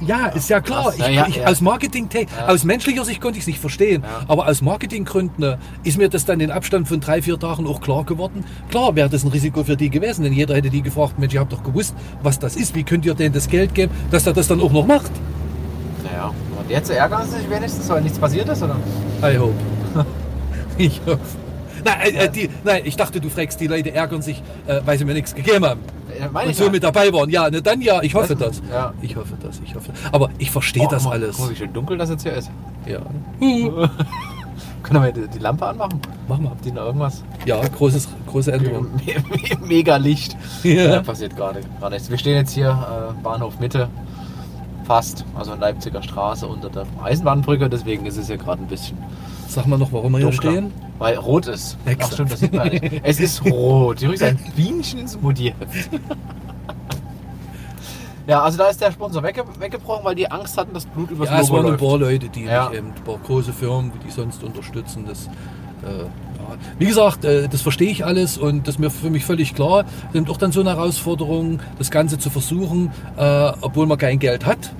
Ja, 0.07 0.27
ist 0.29 0.49
ja 0.49 0.61
klar. 0.61 0.85
Krass. 0.85 0.95
Ich, 0.99 1.15
Ja, 1.15 1.27
ich, 1.29 1.37
ja. 1.37 1.47
Aus 1.47 1.61
Marketing, 1.61 2.09
Ja. 2.13 2.47
aus 2.49 2.65
menschlicher 2.65 3.05
Sicht 3.05 3.21
konnte 3.21 3.39
ich 3.39 3.45
es 3.45 3.47
nicht 3.47 3.59
verstehen. 3.61 4.05
Aber 4.29 4.47
aus 4.49 4.63
Marketinggründen 4.63 5.43
äh, 5.45 5.57
ist 5.83 5.99
mir 5.99 6.09
das 6.09 6.25
dann 6.25 6.41
in 6.41 6.51
Abstand 6.51 6.89
von 6.89 7.01
drei, 7.01 7.23
vier 7.23 7.39
Tagen 7.39 7.67
auch 7.67 7.81
klar 7.81 8.05
geworden. 8.05 8.45
Klar 8.71 8.95
wäre 8.97 9.09
das 9.09 9.25
ein 9.25 9.29
Risiko 9.31 9.65
für 9.65 9.77
die 9.77 9.91
gewesen, 9.91 10.23
denn 10.25 10.33
jeder 10.33 10.55
hätte 10.57 10.71
die 10.71 10.83
gefragt, 10.83 11.19
Mensch, 11.19 11.35
ihr 11.35 11.41
habt 11.41 11.53
doch 11.53 11.63
gewusst, 11.63 11.95
was 12.23 12.39
das 12.39 12.57
ist. 12.57 12.75
Wie 12.75 12.83
könnt 12.85 13.05
ihr 13.07 13.15
denn 13.15 13.33
das 13.33 13.49
Geld 13.49 13.75
geben, 13.75 13.93
dass 14.11 14.27
er 14.27 14.33
das 14.33 14.49
dann 14.49 14.61
auch 14.61 14.73
noch 14.73 14.87
macht? 14.87 15.11
Naja. 16.03 16.33
Und 16.59 16.71
jetzt 16.71 16.91
ärgern 16.91 17.27
sie 17.29 17.39
sich 17.39 17.51
wenigstens, 17.51 17.89
weil 17.89 18.03
nichts 18.03 18.19
passiert 18.19 18.49
ist, 18.49 18.63
oder? 18.63 18.77
I 19.23 19.39
hope. 19.39 19.55
ich 20.79 21.01
hoffe. 21.07 21.19
Nein, 21.85 22.15
äh, 22.15 22.25
äh, 22.25 22.29
die, 22.31 22.49
nein, 22.65 22.83
ich 22.85 22.97
dachte, 22.97 23.21
du 23.21 23.29
fragst, 23.29 23.61
die 23.61 23.67
Leute 23.67 23.93
ärgern 23.95 24.23
sich, 24.23 24.43
äh, 24.67 24.81
weil 24.85 24.97
sie 24.99 25.05
mir 25.05 25.15
nichts 25.15 25.35
gegeben 25.35 25.65
haben. 25.65 25.81
Meine 26.33 26.49
Und 26.49 26.57
so 26.57 26.65
ja. 26.65 26.71
mit 26.71 26.83
dabei 26.83 27.13
waren. 27.13 27.29
Ja, 27.31 27.51
ne, 27.51 27.61
dann 27.63 27.81
ja, 27.81 28.03
ich 28.03 28.15
hoffe 28.15 28.35
Das- 28.37 28.61
das. 28.61 28.63
ja. 28.71 28.93
Ich 29.03 29.17
hoffe 29.17 29.35
das, 29.43 29.61
ich 29.65 29.75
hoffe. 29.75 29.93
Aber 30.13 30.31
ich 30.39 30.51
verstehe 30.51 30.85
Oh, 30.85 30.89
das 30.91 31.05
mal, 31.05 31.13
alles. 31.13 31.37
Guck 31.37 31.47
mal, 31.47 31.51
wie 31.53 31.57
schön 31.57 31.73
dunkel 31.73 31.97
das 31.99 32.11
jetzt 32.11 32.23
hier 32.23 32.33
ist. 32.35 32.51
Ja. 32.87 33.01
Können 34.83 35.03
wir 35.03 35.13
die, 35.13 35.29
die 35.29 35.39
Lampe 35.39 35.67
anmachen? 35.67 35.99
Mach 36.29 36.39
mal. 36.39 36.51
Habt 36.51 36.67
ihr 36.67 36.73
noch 36.75 36.85
irgendwas? 36.85 37.23
Ja, 37.47 37.59
großes, 37.67 38.09
große 38.27 38.53
Änderung. 38.53 38.89
Mega 39.67 39.97
Licht. 39.97 40.37
Ja. 40.63 40.89
Da 40.97 41.03
passiert 41.03 41.35
gerade 41.37 41.61
gar 41.81 41.89
nichts. 41.91 42.11
Wir 42.11 42.19
stehen 42.19 42.37
jetzt 42.37 42.53
hier, 42.53 42.69
äh, 42.69 43.23
Bahnhof 43.23 43.59
Mitte, 43.61 43.89
fast, 44.85 45.25
also 45.35 45.55
Leipziger 45.55 46.03
Straße 46.03 46.47
unter 46.47 46.69
der 46.69 46.85
Eisenbahnbrücke, 47.03 47.71
deswegen 47.71 48.05
ist 48.05 48.19
es 48.19 48.27
hier 48.27 48.37
gerade 48.37 48.61
ein 48.63 48.67
bisschen 48.69 48.99
Sag 49.49 49.67
mal 49.67 49.79
noch, 49.79 49.93
warum 49.93 50.13
wir 50.13 50.19
hier 50.19 50.31
dunkler. 50.31 50.51
stehen. 50.53 50.73
Weil 50.99 51.17
rot 51.17 51.47
ist. 51.49 51.77
Ach 52.01 52.13
stimmt, 52.13 52.33
das 52.33 52.41
sieht 52.41 52.53
man 52.53 52.69
nicht. 52.69 52.85
Es 53.03 53.21
ist 53.21 53.45
rot. 53.45 54.01
Übrigens 54.03 54.23
ein 54.23 54.39
Bienchen-Smoothie. 54.57 55.55
Ja, 58.27 58.43
also 58.43 58.57
da 58.57 58.69
ist 58.69 58.81
der 58.81 58.91
Sponsor 58.91 59.23
wegge 59.23 59.45
weggebrochen, 59.59 60.03
weil 60.05 60.15
die 60.15 60.31
Angst 60.31 60.57
hatten, 60.57 60.73
dass 60.73 60.87
Blut 60.87 61.11
übers 61.11 61.29
Ja, 61.29 61.41
es 61.41 61.49
Logo 61.51 61.63
waren 61.63 61.73
ein 61.75 61.79
paar 61.79 61.99
Leute, 61.99 62.29
die 62.31 62.45
Ja. 62.45 62.69
mich 62.71 62.79
eben, 62.79 62.87
ein 62.89 63.05
paar 63.05 63.19
große 63.19 63.53
Firmen, 63.53 63.93
die 64.07 64.11
sonst 64.11 64.43
unterstützen. 64.43 65.05
Das, 65.07 65.27
äh. 65.83 66.07
Wie 66.79 66.87
gesagt, 66.87 67.25
äh, 67.27 67.49
das 67.49 67.61
verstehe 67.61 67.91
ich 67.91 68.05
alles 68.07 68.39
und 68.39 68.67
das 68.67 68.77
ist 68.77 68.79
mir 68.79 68.91
für 68.91 69.11
mich 69.11 69.27
völlig 69.27 69.55
klar. 69.55 69.85
Es 70.15 70.21
ist 70.21 70.31
auch 70.31 70.39
dann 70.39 70.53
so 70.53 70.61
eine 70.61 70.71
Herausforderung, 70.71 71.61
das 71.79 71.91
Ganze 71.91 72.17
zu 72.19 72.31
versuchen, 72.31 72.93
äh, 73.19 73.53
obwohl 73.61 73.87
man 73.87 73.99
kein 73.99 74.19
Geld 74.19 74.47
hat. 74.47 74.73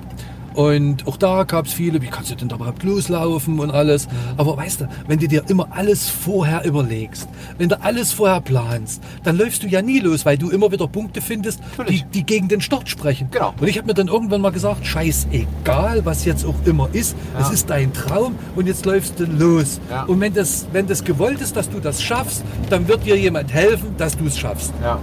Und 0.55 1.05
auch 1.07 1.17
da 1.17 1.43
gab 1.43 1.65
es 1.65 1.73
viele, 1.73 2.01
wie 2.01 2.07
kannst 2.07 2.31
du 2.31 2.35
denn 2.35 2.47
da 2.47 2.55
überhaupt 2.55 2.81
loslaufen 2.83 3.59
und 3.59 3.71
alles. 3.71 4.07
Mhm. 4.07 4.11
Aber 4.37 4.57
weißt 4.57 4.81
du, 4.81 4.89
wenn 5.07 5.19
du 5.19 5.27
dir 5.27 5.43
immer 5.49 5.67
alles 5.71 6.09
vorher 6.09 6.63
überlegst, 6.65 7.27
wenn 7.57 7.69
du 7.69 7.81
alles 7.81 8.13
vorher 8.13 8.39
planst, 8.41 9.03
dann 9.23 9.37
läufst 9.37 9.63
du 9.63 9.67
ja 9.67 9.81
nie 9.81 9.99
los, 9.99 10.25
weil 10.25 10.37
du 10.37 10.49
immer 10.49 10.71
wieder 10.71 10.87
Punkte 10.87 11.21
findest, 11.21 11.59
die, 11.89 12.03
die 12.13 12.23
gegen 12.25 12.47
den 12.47 12.61
Start 12.61 12.87
sprechen. 12.89 13.27
Genau. 13.31 13.53
Und 13.59 13.67
ich 13.67 13.77
habe 13.77 13.87
mir 13.87 13.93
dann 13.93 14.07
irgendwann 14.07 14.41
mal 14.41 14.51
gesagt, 14.51 14.85
scheißegal, 14.85 16.05
was 16.05 16.25
jetzt 16.25 16.45
auch 16.45 16.55
immer 16.65 16.87
ist, 16.93 17.15
es 17.39 17.47
Ja. 17.47 17.53
ist 17.53 17.69
dein 17.69 17.93
Traum 17.93 18.35
und 18.55 18.67
jetzt 18.67 18.85
läufst 18.85 19.19
du 19.19 19.25
los. 19.25 19.79
Ja. 19.89 20.03
Und 20.03 20.19
wenn 20.21 20.33
das, 20.33 20.67
wenn 20.71 20.87
das 20.87 21.03
gewollt 21.03 21.41
ist, 21.41 21.55
dass 21.55 21.69
du 21.69 21.79
das 21.79 22.01
schaffst, 22.01 22.43
dann 22.69 22.87
wird 22.87 23.05
dir 23.05 23.17
jemand 23.17 23.53
helfen, 23.53 23.95
dass 23.97 24.17
du 24.17 24.25
es 24.25 24.37
schaffst. 24.37 24.73
Ja. 24.81 24.99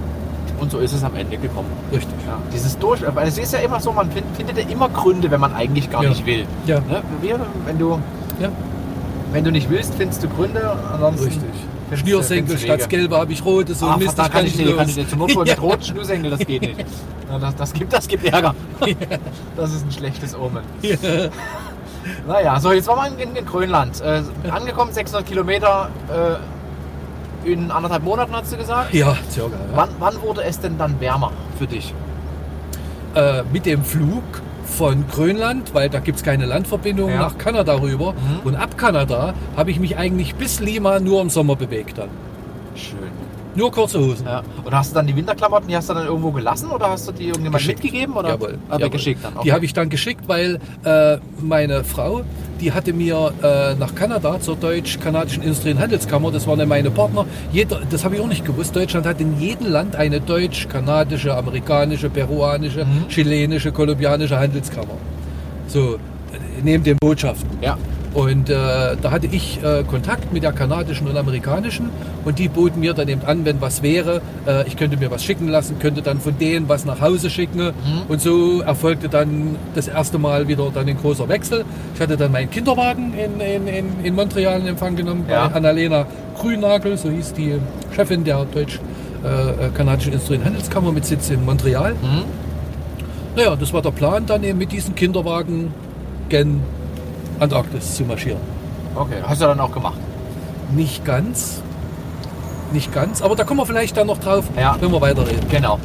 Und 0.62 0.70
so 0.70 0.78
ist 0.78 0.92
es 0.92 1.02
am 1.02 1.16
Ende 1.16 1.36
gekommen. 1.38 1.68
Richtig. 1.90 2.14
Ja. 2.24 2.38
Dieses 2.54 2.78
Durch, 2.78 3.00
weil 3.14 3.26
es 3.26 3.36
ist 3.36 3.52
ja 3.52 3.58
immer 3.58 3.80
so, 3.80 3.90
man 3.92 4.10
find, 4.12 4.24
findet 4.36 4.56
ja 4.58 4.64
immer 4.68 4.88
Gründe, 4.88 5.28
wenn 5.30 5.40
man 5.40 5.52
eigentlich 5.54 5.90
gar 5.90 6.04
Ja. 6.04 6.10
nicht 6.10 6.24
will. 6.24 6.46
Ja. 6.66 6.78
Ne? 6.78 7.02
Wir, 7.20 7.40
wenn 7.66 7.78
du, 7.78 7.98
Ja, 8.40 8.48
wenn 9.32 9.42
du 9.42 9.50
nicht 9.50 9.68
willst, 9.68 9.94
findest 9.94 10.22
du 10.22 10.28
Gründe. 10.28 10.60
Ansonsten 10.92 11.24
richtig. 11.24 11.42
Schnürsenkel 11.98 12.56
statt 12.58 12.78
Wege. 12.78 12.88
gelbe 12.88 13.18
habe 13.18 13.32
ich 13.32 13.44
rote, 13.44 13.74
so 13.74 13.86
Ah, 13.86 13.96
Mist, 13.98 14.16
da 14.18 14.28
kann 14.28 14.46
ich 14.46 14.56
nicht, 14.56 14.76
kann 14.76 14.88
ich 14.88 14.96
nicht. 14.96 15.10
Zum 15.10 15.18
Notfall 15.18 15.46
Ja. 15.48 15.54
mit 15.54 15.62
roten 15.62 15.82
Schnürsenkel, 15.82 16.30
das 16.30 16.40
geht 16.40 16.62
nicht. 16.62 16.84
Das, 17.40 17.56
das, 17.56 17.72
gibt, 17.72 17.90
das 17.92 18.06
gibt 18.06 18.24
Ärger. 18.26 18.54
Das 19.56 19.72
ist 19.72 19.84
ein 19.86 19.90
schlechtes 19.90 20.36
Omen. 20.36 20.62
Ja. 20.82 20.96
Naja, 22.28 22.60
so 22.60 22.72
jetzt 22.72 22.86
waren 22.88 23.16
wir 23.16 23.22
in, 23.24 23.34
in 23.34 23.44
Grönland. 23.46 24.00
Äh, 24.02 24.22
angekommen, 24.50 24.92
600 24.92 25.26
Kilometer 25.26 25.88
äh, 26.10 26.36
in 27.44 27.70
anderthalb 27.70 28.02
Monaten, 28.04 28.32
hast 28.34 28.52
du 28.52 28.56
gesagt. 28.56 28.92
Ja, 28.94 29.16
circa. 29.30 29.54
Ja. 29.56 29.76
Wann, 29.76 29.88
wann 29.98 30.20
wurde 30.22 30.42
es 30.44 30.60
denn 30.60 30.78
dann 30.78 30.98
wärmer 31.00 31.32
für 31.58 31.66
dich? 31.66 31.94
Äh, 33.14 33.42
mit 33.52 33.66
dem 33.66 33.84
Flug 33.84 34.22
von 34.64 35.04
Grönland, 35.08 35.74
weil 35.74 35.90
da 35.90 35.98
gibt 35.98 36.18
es 36.18 36.24
keine 36.24 36.46
Landverbindung, 36.46 37.10
Ja. 37.10 37.18
nach 37.18 37.36
Kanada 37.38 37.74
rüber. 37.80 38.12
Mhm. 38.12 38.40
Und 38.44 38.56
ab 38.56 38.78
Kanada 38.78 39.34
habe 39.56 39.70
ich 39.70 39.78
mich 39.78 39.96
eigentlich 39.98 40.34
bis 40.34 40.60
Lima 40.60 40.98
nur 41.00 41.20
im 41.20 41.28
Sommer 41.28 41.56
bewegt 41.56 41.98
dann. 41.98 42.08
Schön. 42.74 42.98
Nur 43.54 43.70
kurze 43.70 44.00
Hosen. 44.00 44.24
Ja. 44.26 44.42
Und 44.64 44.72
hast 44.74 44.92
du 44.92 44.94
dann 44.94 45.06
die 45.06 45.14
Winterklamotten, 45.14 45.68
die 45.68 45.76
hast 45.76 45.90
du 45.90 45.94
dann 45.94 46.06
irgendwo 46.06 46.30
gelassen 46.30 46.70
oder 46.70 46.88
hast 46.88 47.06
du 47.06 47.12
die 47.12 47.24
irgendjemand 47.26 47.60
Geschickt. 47.62 47.82
mitgegeben? 47.82 48.16
Oder? 48.16 48.30
Jawohl. 48.30 48.58
Aber 48.70 48.80
jawohl. 48.80 48.90
geschickt 48.92 49.22
dann. 49.22 49.34
Die 49.44 49.52
habe 49.52 49.66
ich 49.66 49.74
dann 49.74 49.90
geschickt, 49.90 50.26
weil 50.26 50.58
äh, 50.84 51.18
meine 51.38 51.84
Frau, 51.84 52.22
die 52.62 52.72
hatte 52.72 52.92
mir 52.92 53.32
äh, 53.42 53.74
nach 53.74 53.94
Kanada 53.94 54.40
zur 54.40 54.56
deutsch-kanadischen 54.56 55.42
Industrie- 55.42 55.72
und 55.72 55.80
Handelskammer, 55.80 56.30
das 56.30 56.46
waren 56.46 56.60
ja 56.60 56.66
meine 56.66 56.90
Partner, 56.90 57.26
jeder, 57.52 57.80
das 57.90 58.04
habe 58.04 58.14
ich 58.14 58.20
auch 58.20 58.28
nicht 58.28 58.44
gewusst, 58.44 58.74
Deutschland 58.76 59.04
hat 59.04 59.20
in 59.20 59.38
jedem 59.40 59.66
Land 59.70 59.96
eine 59.96 60.20
deutsch-kanadische, 60.20 61.34
amerikanische, 61.34 62.08
peruanische, 62.08 62.84
Mhm. 62.84 63.08
chilenische, 63.08 63.72
kolumbianische 63.72 64.38
Handelskammer. 64.38 64.94
So, 65.66 65.94
äh, 65.94 65.98
neben 66.62 66.84
den 66.84 66.96
Botschaften. 67.00 67.50
Ja. 67.60 67.76
Und 68.14 68.50
äh, 68.50 68.54
da 69.00 69.10
hatte 69.10 69.26
ich 69.26 69.58
äh, 69.64 69.84
Kontakt 69.84 70.34
mit 70.34 70.42
der 70.42 70.52
kanadischen 70.52 71.06
und 71.08 71.16
amerikanischen 71.16 71.88
und 72.26 72.38
die 72.38 72.48
boten 72.48 72.80
mir 72.80 72.92
dann 72.92 73.08
eben 73.08 73.22
an, 73.24 73.46
wenn 73.46 73.58
was 73.62 73.82
wäre, 73.82 74.20
äh, 74.46 74.66
ich 74.66 74.76
könnte 74.76 74.98
mir 74.98 75.10
was 75.10 75.24
schicken 75.24 75.48
lassen, 75.48 75.78
könnte 75.78 76.02
dann 76.02 76.20
von 76.20 76.36
denen 76.38 76.68
was 76.68 76.84
nach 76.84 77.00
Hause 77.00 77.30
schicken 77.30 77.72
und 78.08 78.20
so 78.20 78.60
erfolgte 78.60 79.08
dann 79.08 79.56
das 79.74 79.88
erste 79.88 80.18
Mal 80.18 80.46
wieder 80.46 80.70
dann 80.74 80.86
ein 80.88 80.98
großer 80.98 81.26
Wechsel. 81.30 81.64
Ich 81.94 82.00
hatte 82.02 82.18
dann 82.18 82.32
meinen 82.32 82.50
Kinderwagen 82.50 83.14
in, 83.14 83.40
in, 83.40 83.66
in, 83.66 83.86
in 84.04 84.14
Montreal 84.14 84.60
in 84.60 84.66
Empfang 84.66 84.94
genommen 84.94 85.24
Ja. 85.30 85.48
bei 85.48 85.54
Annalena 85.54 86.06
Grünagel, 86.38 86.98
so 86.98 87.08
hieß 87.08 87.32
die 87.32 87.54
Chefin 87.96 88.24
der 88.24 88.44
deutsch-kanadischen 88.44 90.12
Industrie- 90.12 90.36
und 90.36 90.44
Handelskammer 90.44 90.92
mit 90.92 91.06
Sitz 91.06 91.30
in 91.30 91.44
Montreal. 91.46 91.92
Mhm. 91.94 92.24
Naja, 93.36 93.56
das 93.56 93.72
war 93.72 93.80
der 93.80 93.90
Plan, 93.92 94.26
dann 94.26 94.44
eben 94.44 94.58
mit 94.58 94.70
diesem 94.72 94.94
Kinderwagen 94.94 95.72
gen 96.28 96.60
Antarktis 97.40 97.94
zu 97.96 98.04
marschieren. 98.04 98.38
Okay, 98.94 99.16
hast 99.26 99.40
du 99.40 99.46
dann 99.46 99.60
auch 99.60 99.72
gemacht. 99.72 99.98
Nicht 100.72 101.04
ganz. 101.04 101.62
Nicht 102.72 102.92
ganz, 102.92 103.20
aber 103.22 103.36
da 103.36 103.44
kommen 103.44 103.60
wir 103.60 103.66
vielleicht 103.66 103.96
dann 103.96 104.06
noch 104.06 104.18
drauf, 104.18 104.44
Ja. 104.58 104.76
wenn 104.80 104.90
wir 104.90 105.00
weiterreden. 105.00 105.46
Genau. 105.50 105.78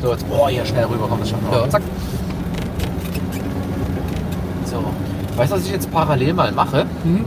So, 0.00 0.10
jetzt, 0.12 0.28
boah, 0.28 0.48
hier 0.48 0.64
schnell 0.64 0.84
rüber 0.84 1.06
kommt 1.06 1.22
das 1.22 1.30
schon. 1.30 1.38
Ja. 1.52 1.68
Zack. 1.68 1.82
So. 4.66 4.76
Weißt 5.36 5.52
du, 5.52 5.56
was 5.56 5.64
ich 5.64 5.72
jetzt 5.72 5.90
parallel 5.90 6.32
mal 6.34 6.52
mache? 6.52 6.86
Mhm. 7.04 7.24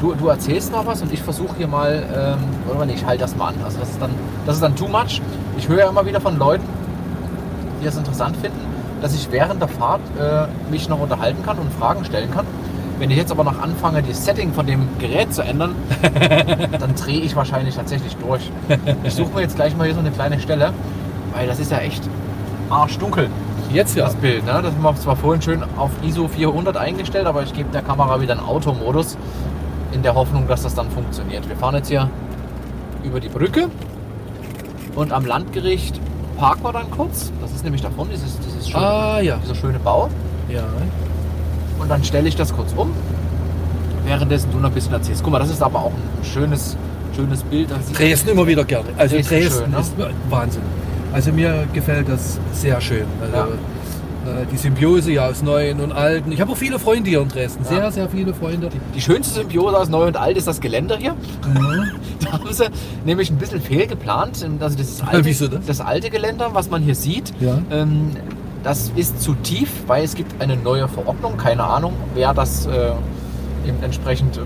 Du, 0.00 0.14
du 0.14 0.28
erzählst 0.28 0.72
noch 0.72 0.86
was 0.86 1.02
und 1.02 1.12
ich 1.12 1.20
versuche 1.22 1.54
hier 1.58 1.68
mal, 1.68 2.02
ähm, 2.14 2.74
oder 2.74 2.86
nee, 2.86 2.94
ich 2.94 3.04
halte 3.04 3.20
das 3.22 3.36
mal 3.36 3.48
an. 3.48 3.54
Also 3.64 3.78
das 3.78 3.90
ist 3.90 4.00
dann, 4.00 4.10
das 4.46 4.54
ist 4.56 4.62
dann 4.62 4.74
too 4.74 4.88
much. 4.88 5.20
Ich 5.58 5.68
höre 5.68 5.78
ja 5.80 5.88
immer 5.90 6.06
wieder 6.06 6.20
von 6.20 6.38
Leuten, 6.38 6.64
die 7.80 7.84
das 7.84 7.96
interessant 7.96 8.36
finden, 8.38 8.58
dass 9.02 9.14
ich 9.14 9.30
während 9.30 9.60
der 9.60 9.68
Fahrt 9.68 10.00
äh, 10.18 10.46
mich 10.70 10.88
noch 10.88 11.00
unterhalten 11.00 11.42
kann 11.44 11.58
und 11.58 11.70
Fragen 11.74 12.04
stellen 12.04 12.30
kann. 12.30 12.46
Wenn 13.00 13.10
ich 13.10 13.16
jetzt 13.16 13.32
aber 13.32 13.44
noch 13.44 13.60
anfange, 13.60 14.02
das 14.02 14.24
Setting 14.24 14.52
von 14.52 14.66
dem 14.66 14.86
Gerät 14.98 15.34
zu 15.34 15.42
ändern, 15.42 15.74
dann 16.78 16.94
drehe 16.94 17.20
ich 17.22 17.34
wahrscheinlich 17.34 17.74
tatsächlich 17.74 18.14
durch. 18.16 18.52
Ich 19.02 19.14
suche 19.14 19.34
mir 19.34 19.40
jetzt 19.40 19.56
gleich 19.56 19.76
mal 19.76 19.84
hier 19.84 19.94
so 19.94 20.00
eine 20.00 20.10
kleine 20.10 20.38
Stelle, 20.38 20.72
weil 21.32 21.48
das 21.48 21.58
ist 21.58 21.72
ja 21.72 21.78
echt 21.78 22.02
arschdunkel, 22.68 23.28
Jetzt 23.72 23.96
ja. 23.96 24.04
das 24.04 24.16
Bild. 24.16 24.44
Ne? 24.44 24.60
Das 24.62 24.74
haben 24.74 24.82
wir 24.82 24.94
zwar 24.96 25.16
vorhin 25.16 25.40
schön 25.40 25.62
auf 25.76 25.90
ISO 26.02 26.26
400 26.26 26.76
eingestellt, 26.76 27.26
aber 27.26 27.42
ich 27.42 27.52
gebe 27.54 27.70
der 27.70 27.82
Kamera 27.82 28.20
wieder 28.20 28.32
einen 28.32 28.44
Automodus 28.44 29.16
in 29.92 30.02
der 30.02 30.14
Hoffnung, 30.14 30.48
dass 30.48 30.62
das 30.62 30.74
dann 30.74 30.90
funktioniert. 30.90 31.48
Wir 31.48 31.56
fahren 31.56 31.76
jetzt 31.76 31.88
hier 31.88 32.10
über 33.04 33.20
die 33.20 33.28
Brücke 33.28 33.68
und 34.94 35.12
am 35.12 35.24
Landgericht 35.24 36.00
parken 36.36 36.64
wir 36.64 36.72
dann 36.72 36.90
kurz. 36.90 37.32
Das 37.40 37.52
ist 37.52 37.62
nämlich 37.64 37.82
davon, 37.82 38.08
dieses, 38.10 38.38
dieses 38.40 38.68
schöne, 38.68 38.84
Ah 38.84 39.20
ja. 39.20 39.36
dieser 39.36 39.54
schöne 39.54 39.78
Bau. 39.78 40.08
Ja. 40.48 40.64
Und 41.80 41.88
dann 41.88 42.04
stelle 42.04 42.28
ich 42.28 42.36
das 42.36 42.54
kurz 42.54 42.72
um. 42.76 42.90
Währenddessen 44.04 44.50
du 44.52 44.58
noch 44.58 44.68
ein 44.68 44.74
bisschen 44.74 44.92
erzählst. 44.92 45.22
Guck 45.22 45.32
mal, 45.32 45.38
das 45.38 45.50
ist 45.50 45.62
aber 45.62 45.78
auch 45.80 45.92
ein 45.92 46.24
schönes, 46.24 46.76
schönes 47.14 47.42
Bild. 47.42 47.68
Dresden 47.94 48.30
immer 48.30 48.46
wieder 48.46 48.64
gerne. 48.64 48.88
Also 48.96 49.16
Dresden 49.16 49.34
Dresden, 49.34 49.62
schön, 49.64 49.70
ne? 49.70 49.78
ist 49.80 49.92
Wahnsinn. 50.30 50.62
Also 51.12 51.32
mir 51.32 51.66
gefällt 51.72 52.08
das 52.08 52.38
sehr 52.52 52.80
schön. 52.80 53.04
Also, 53.20 53.36
Ja. 53.36 53.44
äh, 53.44 54.46
Die 54.52 54.56
Symbiose 54.56 55.12
ja 55.12 55.26
aus 55.28 55.42
Neuen 55.42 55.80
und 55.80 55.92
Alten. 55.92 56.32
Ich 56.32 56.40
habe 56.40 56.52
auch 56.52 56.56
viele 56.56 56.78
Freunde 56.78 57.10
hier 57.10 57.20
in 57.20 57.28
Dresden. 57.28 57.64
Sehr, 57.64 57.78
Ja. 57.78 57.90
sehr 57.90 58.08
viele 58.08 58.32
Freunde. 58.34 58.68
Die 58.94 59.00
schönste 59.00 59.34
Symbiose 59.34 59.76
aus 59.78 59.88
Neu 59.88 60.06
und 60.06 60.16
Alt 60.16 60.36
ist 60.36 60.46
das 60.46 60.60
Geländer 60.60 60.96
hier. 60.96 61.12
Mhm. 61.46 61.90
Da 62.22 62.32
haben 62.32 62.52
sie 62.52 62.64
nämlich 63.06 63.30
ein 63.30 63.38
bisschen 63.38 63.60
fehlgeplant. 63.62 64.46
Also 64.60 64.76
das, 64.76 65.02
alte, 65.06 65.48
das? 65.48 65.66
das 65.66 65.80
alte 65.80 66.10
Geländer, 66.10 66.50
was 66.52 66.68
man 66.70 66.82
hier 66.82 66.94
sieht, 66.94 67.32
Ja. 67.40 67.58
ähm, 67.70 68.10
das 68.62 68.92
ist 68.96 69.20
zu 69.22 69.34
tief, 69.34 69.70
weil 69.86 70.04
es 70.04 70.14
gibt 70.14 70.40
eine 70.40 70.56
neue 70.56 70.88
Verordnung. 70.88 71.36
Keine 71.36 71.64
Ahnung, 71.64 71.94
wer 72.14 72.34
das 72.34 72.66
äh, 72.66 72.90
eben 73.66 73.82
entsprechend 73.82 74.36
äh, 74.36 74.40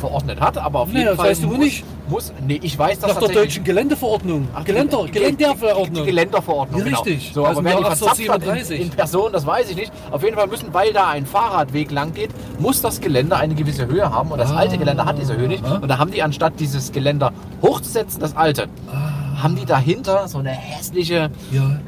verordnet 0.00 0.40
hat. 0.40 0.56
Aber 0.58 0.80
auf 0.80 0.88
Nee, 0.88 0.98
jeden 1.00 1.08
das 1.08 1.16
Fall 1.16 1.30
weißt 1.30 1.42
du 1.42 1.46
muss, 1.48 1.58
nicht. 1.58 1.84
muss. 2.08 2.32
Nee, 2.46 2.60
ich 2.62 2.78
weiß 2.78 3.00
das 3.00 3.14
Nach 3.14 3.18
der 3.20 3.28
deutschen 3.30 3.64
Geländeverordnung. 3.64 4.46
Ach, 4.54 4.64
Geländer, 4.64 5.04
die- 5.06 5.10
Geländerverordnung. 5.10 6.04
Die 6.04 6.10
Geländerverordnung, 6.10 6.78
Ja, 6.80 6.84
genau. 6.86 7.00
richtig. 7.02 7.32
So, 7.34 7.40
aber 7.44 7.50
Aus 7.50 7.56
dem 7.56 7.64
wer 7.64 7.76
die 7.78 7.84
verzapft 7.84 8.10
hat 8.10 8.18
in, 8.18 8.30
1837. 8.30 8.80
in 8.80 8.90
Person, 8.90 9.32
das 9.32 9.44
weiß 9.46 9.70
ich 9.70 9.76
nicht. 9.76 9.92
Auf 10.12 10.22
jeden 10.22 10.36
Fall 10.36 10.46
müssen, 10.46 10.72
weil 10.72 10.92
da 10.92 11.08
ein 11.08 11.26
Fahrradweg 11.26 11.90
lang 11.90 12.14
geht, 12.14 12.30
muss 12.60 12.80
das 12.80 13.00
Geländer 13.00 13.38
eine 13.38 13.54
gewisse 13.56 13.86
Höhe 13.86 14.08
haben. 14.10 14.30
Und 14.30 14.38
das 14.38 14.52
Ah. 14.52 14.56
alte 14.58 14.78
Geländer 14.78 15.04
hat 15.04 15.18
diese 15.18 15.36
Höhe 15.36 15.48
nicht. 15.48 15.64
Aha. 15.64 15.78
Und 15.78 15.88
da 15.88 15.98
haben 15.98 16.12
die 16.12 16.22
anstatt 16.22 16.54
dieses 16.60 16.92
Geländer 16.92 17.32
hochzusetzen, 17.60 18.20
das 18.20 18.36
alte, 18.36 18.68
Ah, 18.92 19.42
haben 19.42 19.56
die 19.56 19.64
dahinter 19.66 20.28
so 20.28 20.38
eine 20.38 20.50
hässliche 20.50 21.30
ja. 21.50 21.78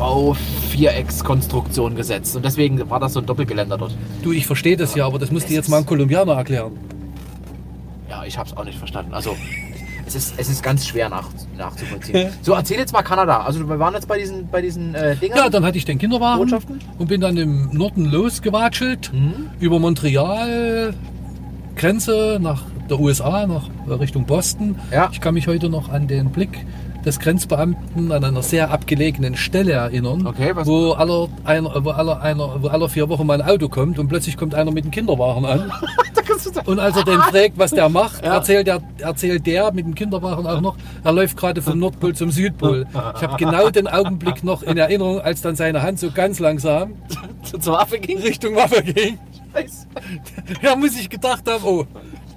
Neubau-Viereckskonstruktion 0.00 1.94
gesetzt. 1.94 2.34
Und 2.36 2.44
deswegen 2.44 2.88
war 2.90 3.00
das 3.00 3.12
so 3.14 3.20
ein 3.20 3.26
Doppelgeländer 3.26 3.76
dort. 3.78 3.94
Du, 4.22 4.32
ich 4.32 4.46
verstehe 4.46 4.76
das 4.76 4.94
ja, 4.94 5.06
aber 5.06 5.18
das 5.18 5.30
musst 5.30 5.48
du 5.50 5.54
jetzt 5.54 5.68
mal 5.68 5.78
einem 5.78 5.86
Kolumbianer 5.86 6.32
erklären. 6.34 6.72
Ja, 8.08 8.24
ich 8.24 8.36
habe 8.38 8.48
es 8.48 8.56
auch 8.56 8.64
nicht 8.64 8.78
verstanden. 8.78 9.14
Also, 9.14 9.36
es 10.06 10.14
ist, 10.14 10.34
es 10.36 10.48
ist 10.48 10.62
ganz 10.62 10.86
schwer 10.86 11.08
nach, 11.08 11.28
nachzuvollziehen. 11.56 12.30
So, 12.42 12.54
erzähl 12.54 12.78
jetzt 12.78 12.92
mal 12.92 13.02
Kanada. 13.02 13.42
Also, 13.42 13.68
wir 13.68 13.78
waren 13.78 13.94
jetzt 13.94 14.08
bei 14.08 14.18
diesen, 14.18 14.48
bei 14.48 14.60
diesen 14.62 14.94
äh, 14.94 15.16
Dingern. 15.16 15.38
Ja, 15.38 15.48
dann 15.50 15.64
hatte 15.64 15.78
ich 15.78 15.84
den 15.84 15.98
Kinderwagen 15.98 16.38
Botschaften? 16.40 16.80
und 16.98 17.06
bin 17.08 17.20
dann 17.20 17.36
im 17.36 17.70
Norden 17.72 18.06
losgewatschelt, 18.06 19.12
Mhm. 19.12 19.50
über 19.60 19.78
Montreal, 19.78 20.94
Grenze 21.76 22.38
nach 22.40 22.62
der 22.88 22.98
USA, 22.98 23.46
nach 23.46 23.68
äh, 23.88 23.92
Richtung 23.92 24.24
Boston. 24.24 24.76
Ja. 24.90 25.08
Ich 25.12 25.20
kann 25.20 25.34
mich 25.34 25.46
heute 25.46 25.68
noch 25.68 25.88
an 25.90 26.08
den 26.08 26.30
Blick 26.30 26.66
des 27.04 27.18
Grenzbeamten 27.18 28.12
an 28.12 28.24
einer 28.24 28.42
sehr 28.42 28.70
abgelegenen 28.70 29.36
Stelle 29.36 29.72
erinnern, 29.72 30.26
Okay, 30.26 30.52
wo, 30.64 30.92
aller, 30.92 31.28
einer, 31.44 31.84
wo, 31.84 31.90
aller, 31.90 32.20
einer, 32.20 32.62
wo 32.62 32.68
alle 32.68 32.88
vier 32.88 33.08
Wochen 33.08 33.26
mal 33.26 33.40
ein 33.40 33.48
Auto 33.48 33.68
kommt 33.68 33.98
und 33.98 34.08
plötzlich 34.08 34.36
kommt 34.36 34.54
einer 34.54 34.70
mit 34.70 34.84
einem 34.84 34.90
Kinderwagen 34.90 35.44
an. 35.44 35.72
Und 36.64 36.78
als 36.78 36.96
er 36.96 37.04
den 37.04 37.20
fragt, 37.20 37.58
was 37.58 37.70
der 37.70 37.88
macht, 37.90 38.24
Ja. 38.24 38.34
erzählt, 38.34 38.66
der, 38.66 38.80
erzählt 38.98 39.46
der 39.46 39.72
mit 39.72 39.84
dem 39.84 39.94
Kinderwagen 39.94 40.46
auch 40.46 40.60
noch, 40.60 40.76
er 41.04 41.12
läuft 41.12 41.36
gerade 41.36 41.60
vom 41.60 41.78
Nordpol 41.78 42.14
zum 42.14 42.30
Südpol. 42.30 42.86
Ich 43.16 43.22
habe 43.22 43.36
genau 43.36 43.68
den 43.68 43.86
Augenblick 43.86 44.42
noch 44.42 44.62
in 44.62 44.78
Erinnerung, 44.78 45.20
als 45.20 45.42
dann 45.42 45.54
seine 45.56 45.82
Hand 45.82 45.98
so 45.98 46.10
ganz 46.10 46.38
langsam 46.38 46.94
zur 47.60 47.74
Waffe 47.74 47.98
ging. 47.98 48.18
Richtung 48.18 48.54
Waffe 48.56 48.82
ging. 48.82 49.18
Scheiße. 49.52 49.86
Da 50.62 50.76
muss 50.76 50.98
ich 50.98 51.10
gedacht 51.10 51.42
haben, 51.48 51.64
oh, 51.64 51.84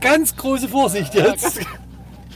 ganz 0.01 0.35
große 0.35 0.67
Vorsicht 0.67 1.13
jetzt. 1.15 1.61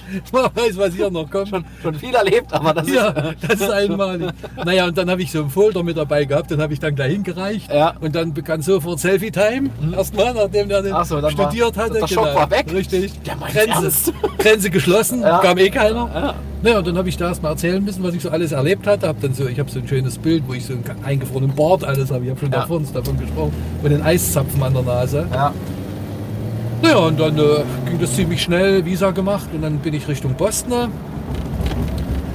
Man 0.31 0.45
weiß, 0.55 0.77
was 0.77 0.93
hier 0.93 1.09
noch 1.09 1.29
kommt. 1.29 1.49
Schon, 1.49 1.65
schon 1.81 1.95
viel 1.95 2.13
erlebt, 2.15 2.53
aber 2.53 2.73
das 2.73 2.89
Ja, 2.89 3.07
ist. 3.09 3.35
das 3.47 3.61
ist 3.61 3.69
einmalig. 3.71 4.29
Naja, 4.63 4.85
und 4.85 4.97
dann 4.97 5.09
habe 5.09 5.21
ich 5.21 5.31
so 5.31 5.41
einen 5.41 5.49
Folder 5.49 5.83
mit 5.83 5.97
dabei 5.97 6.25
gehabt, 6.25 6.51
den 6.51 6.61
habe 6.61 6.73
ich 6.73 6.79
dann 6.79 6.95
gleich 6.95 7.11
hingereicht. 7.13 7.71
Ja. 7.71 7.93
Und 7.99 8.15
dann 8.15 8.33
begann 8.33 8.61
sofort 8.61 8.99
Selfie-Time. 8.99 9.69
Erstmal, 9.95 10.33
nachdem 10.33 10.69
der 10.69 10.81
den 10.81 10.93
so, 11.03 11.15
dann 11.19 11.23
war- 11.23 11.31
studiert 11.49 11.77
hatte. 11.77 11.93
genau. 11.93 11.99
der 12.05 12.07
Schock 12.13 12.35
war 12.35 12.51
weg. 12.51 12.65
Richtig. 12.73 13.11
Meint's 13.39 13.53
Grenze. 13.53 14.13
Grenze 14.37 14.69
geschlossen, 14.69 15.21
Ja. 15.21 15.39
kam 15.39 15.57
eh 15.57 15.69
keiner. 15.69 16.09
Ja. 16.13 16.33
Naja, 16.63 16.79
und 16.79 16.87
dann 16.87 16.97
habe 16.97 17.07
ich 17.09 17.17
da 17.17 17.27
erstmal 17.27 17.51
erzählen 17.51 17.83
müssen, 17.83 18.03
was 18.03 18.13
ich 18.15 18.21
so 18.21 18.29
alles 18.29 18.51
erlebt 18.51 18.87
hatte. 18.87 19.07
Hab 19.07 19.21
dann 19.21 19.33
so, 19.33 19.47
ich 19.47 19.59
habe 19.59 19.69
so 19.69 19.79
ein 19.79 19.87
schönes 19.87 20.17
Bild, 20.17 20.43
wo 20.47 20.53
ich 20.53 20.65
so 20.65 20.73
einen 20.73 20.83
eingefrorenen 21.05 21.55
Bart 21.55 21.83
alles 21.83 22.09
habe. 22.11 22.23
Ich 22.23 22.29
habe 22.31 22.39
schon 22.39 22.51
Ja. 22.51 22.61
davon, 22.61 22.85
davon 22.93 23.19
gesprochen. 23.19 23.53
Und 23.83 23.89
den 23.91 24.01
Eiszapfen 24.01 24.63
an 24.63 24.73
der 24.73 24.81
Nase. 24.83 25.27
Ja. 25.31 25.53
Naja, 26.81 26.97
und 26.97 27.19
dann 27.19 27.37
äh, 27.37 27.63
ging 27.89 27.99
das 27.99 28.13
ziemlich 28.15 28.41
schnell, 28.41 28.85
Visa 28.85 29.11
gemacht 29.11 29.47
und 29.53 29.61
dann 29.61 29.79
bin 29.79 29.93
ich 29.93 30.07
Richtung 30.07 30.33
Boston. 30.35 30.91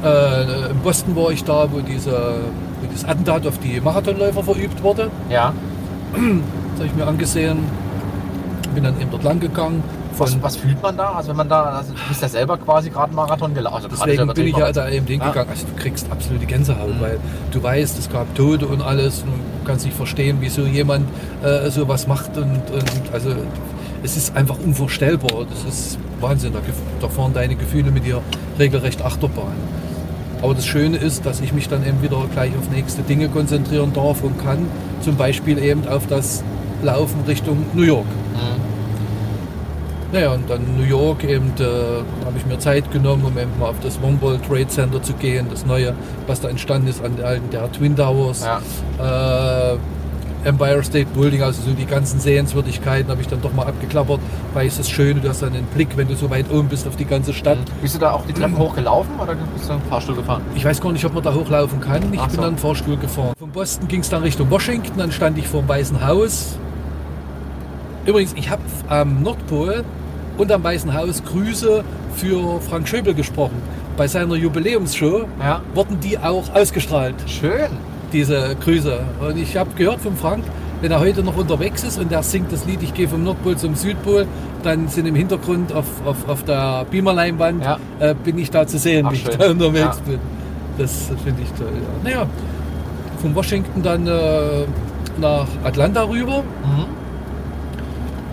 Äh, 0.05 0.71
in 0.71 0.79
Boston 0.83 1.15
war 1.15 1.31
ich 1.31 1.45
da, 1.45 1.69
wo, 1.71 1.81
diese, 1.81 2.11
wo 2.11 2.87
dieses 2.91 3.05
Attentat 3.05 3.47
auf 3.47 3.59
die 3.59 3.81
Marathonläufer 3.81 4.43
verübt 4.43 4.83
wurde. 4.83 5.11
ja. 5.31 5.53
Das 6.15 6.81
habe 6.81 6.87
ich 6.87 6.95
mir 6.95 7.07
angesehen. 7.07 7.59
Bin 8.75 8.85
dann 8.85 8.99
eben 9.01 9.11
dort 9.11 9.23
lang 9.23 9.41
gegangen. 9.41 9.83
Was, 10.19 10.43
was 10.43 10.57
fühlt 10.57 10.81
man 10.83 10.97
da? 10.97 11.13
Also, 11.13 11.31
wenn 11.31 11.37
man 11.37 11.49
da. 11.49 11.63
Also, 11.65 11.93
du 11.93 11.99
bist 12.09 12.21
ja 12.23 12.29
selber 12.29 12.59
quasi 12.59 12.91
gerade 12.91 13.15
Marathon 13.15 13.55
gelaufen. 13.55 13.77
Also, 13.77 13.89
deswegen 13.89 14.27
bin 14.33 14.47
ich 14.47 14.57
ja 14.57 14.73
da 14.73 14.89
eben 14.89 15.07
hingegangen. 15.07 15.49
Also 15.51 15.67
du 15.67 15.83
kriegst 15.83 16.11
absolute 16.11 16.45
Gänsehaut, 16.47 17.01
weil 17.01 17.19
du 17.51 17.63
weißt, 17.63 17.99
es 17.99 18.11
gab 18.11 18.35
Tote 18.35 18.67
und 18.67 18.83
alles. 18.83 19.23
Und 19.23 19.33
du 19.33 19.67
kannst 19.67 19.85
nicht 19.85 19.97
verstehen, 19.97 20.39
wieso 20.41 20.63
jemand 20.63 21.07
äh, 21.43 21.71
sowas 21.71 22.07
macht. 22.07 22.37
Und, 22.37 22.63
und 22.71 23.13
also 23.13 23.31
es 24.03 24.17
ist 24.17 24.37
einfach 24.37 24.59
unvorstellbar. 24.59 25.47
Das 25.49 25.65
ist 25.65 25.99
Wahnsinn. 26.21 26.53
Da, 26.53 26.61
da 27.01 27.09
fahren 27.09 27.33
deine 27.33 27.57
Gefühle 27.57 27.91
mit 27.91 28.05
dir 28.05 28.23
regelrecht 28.59 29.03
Achterbahn. 29.03 29.55
Aber 30.43 30.55
das 30.55 30.67
Schöne 30.67 30.97
ist, 30.97 31.25
dass 31.25 31.41
ich 31.41 31.53
mich 31.53 31.69
dann 31.69 31.87
eben 31.87 32.03
wieder 32.03 32.27
gleich 32.33 32.51
auf 32.59 32.69
nächste 32.71 33.03
Dinge 33.03 33.29
konzentrieren 33.29 33.93
darf 33.93 34.23
und 34.23 34.43
kann. 34.43 34.67
Zum 35.01 35.17
Beispiel 35.17 35.59
eben 35.59 35.87
auf 35.87 36.07
das 36.09 36.43
Laufen 36.83 37.21
Richtung 37.27 37.65
New 37.75 37.83
York. 37.83 38.07
Mhm. 38.07 38.73
Naja, 40.13 40.33
und 40.33 40.51
dann 40.51 40.61
New 40.77 40.85
York 40.85 41.25
eben 41.25 41.53
äh, 41.59 41.63
habe 42.27 42.37
ich 42.37 42.45
mir 42.45 42.59
Zeit 42.59 42.91
genommen, 42.91 43.25
um 43.25 43.39
eben 43.39 43.51
mal 43.59 43.71
auf 43.71 43.81
das 43.83 43.99
One 44.03 44.21
World 44.21 44.47
Trade 44.47 44.69
Center 44.69 45.03
zu 45.03 45.15
gehen, 45.15 45.47
das 45.49 45.65
neue, 45.65 45.95
was 46.27 46.41
da 46.41 46.49
entstanden 46.49 46.89
ist 46.89 47.03
an 47.03 47.17
der 47.17 47.27
alten 47.27 47.49
der 47.51 47.73
Twin 47.73 47.97
Towers. 47.97 48.45
Ja. 48.45 49.73
Äh, 49.73 49.79
Empire 50.45 50.83
State 50.83 51.07
Building, 51.15 51.43
also 51.43 51.63
so 51.63 51.71
die 51.73 51.87
ganzen 51.87 52.19
Sehenswürdigkeiten 52.21 53.11
habe 53.11 53.21
ich 53.21 53.29
dann 53.29 53.41
doch 53.41 53.53
mal 53.53 53.67
abgeklappert, 53.67 54.19
weil 54.55 54.67
es 54.67 54.79
ist 54.79 54.91
schön, 54.91 55.21
du 55.23 55.29
hast 55.29 55.43
dann 55.43 55.53
einen 55.55 55.67
Blick, 55.67 55.97
wenn 55.97 56.09
du 56.09 56.17
so 56.17 56.29
weit 56.31 56.51
oben 56.51 56.69
bist 56.69 56.87
auf 56.89 56.97
die 56.97 57.05
ganze 57.05 57.33
Stadt. 57.33 57.59
Bist 57.81 57.95
du 57.95 57.99
da 58.01 58.13
auch 58.13 58.27
die 58.27 58.33
Treppen 58.33 58.59
hochgelaufen 58.59 59.15
oder 59.21 59.35
bist 59.35 59.69
du 59.69 59.75
einen 59.75 59.83
Fahrstuhl 59.83 60.17
gefahren? 60.17 60.43
Ich 60.55 60.65
weiß 60.65 60.81
gar 60.81 60.93
nicht, 60.93 61.05
ob 61.05 61.15
man 61.15 61.23
da 61.23 61.33
hochlaufen 61.35 61.81
kann. 61.81 62.03
Ich 62.13 62.21
Ach 62.21 62.27
bin 62.27 62.37
so. 62.37 62.43
dann 62.43 62.59
Fahrstuhl 62.59 62.97
gefahren. 62.97 63.33
Von 63.39 63.51
Boston 63.51 63.89
ging 63.89 64.01
es 64.01 64.09
dann 64.09 64.23
Richtung 64.23 64.51
Washington, 64.51 64.99
dann 64.99 65.13
stand 65.13 65.39
ich 65.39 65.47
vor 65.47 65.63
dem 65.63 65.69
Weißen 65.69 66.07
Haus. 66.07 66.57
Übrigens, 68.07 68.33
ich 68.37 68.51
habe 68.51 68.63
am 68.89 69.23
Nordpol 69.23 69.85
und 70.39 70.51
am 70.51 70.65
Weißen 70.65 70.93
Haus 70.93 71.23
Grüße 71.25 71.85
für 72.17 72.61
Frank 72.61 72.89
Schöbel 72.89 73.15
gesprochen. 73.15 73.63
Bei 73.97 74.09
seiner 74.09 74.35
Jubiläumsshow 74.35 75.27
Ja. 75.39 75.61
wurden 75.75 76.01
die 76.01 76.19
auch 76.19 76.53
ausgestrahlt, 76.55 77.15
Schön. 77.27 77.69
Diese 78.13 78.57
Grüße. 78.63 78.99
Und 79.21 79.37
ich 79.39 79.57
habe 79.57 79.71
gehört 79.77 80.01
von 80.01 80.17
Frank, 80.17 80.45
wenn 80.81 80.91
er 80.91 81.01
heute 81.01 81.23
noch 81.23 81.37
unterwegs 81.37 81.85
ist 81.85 81.99
und 81.99 82.11
er 82.13 82.23
singt 82.23 82.53
das 82.53 82.65
Lied 82.67 82.83
Ich 82.83 82.93
gehe 82.95 83.09
vom 83.09 83.23
Nordpol 83.23 83.57
zum 83.57 83.75
Südpol, 83.75 84.27
dann 84.63 84.89
sind 84.89 85.07
im 85.07 85.15
Hintergrund 85.15 85.73
auf, 85.73 85.87
auf, 86.05 86.29
auf 86.29 86.43
der 86.45 86.85
Beamerleinwand 86.91 87.65
Ja. 87.65 87.79
äh, 88.01 88.15
bin 88.15 88.39
ich 88.39 88.51
da 88.51 88.67
zu 88.67 88.79
sehen, 88.79 89.07
Ach, 89.07 89.13
wie 89.13 89.17
ich 89.17 89.25
da 89.29 89.51
unterwegs 89.51 90.01
Ja. 90.05 90.11
bin. 90.13 90.19
Das 90.79 91.11
finde 91.25 91.43
ich 91.43 91.51
toll. 91.53 91.69
Ja. 91.75 92.11
Naja, 92.11 92.27
von 93.21 93.35
Washington 93.35 93.83
dann 93.83 94.07
äh, 94.07 94.65
nach 95.21 95.47
Atlanta 95.65 96.03
rüber. 96.05 96.39
Mhm. 96.65 96.85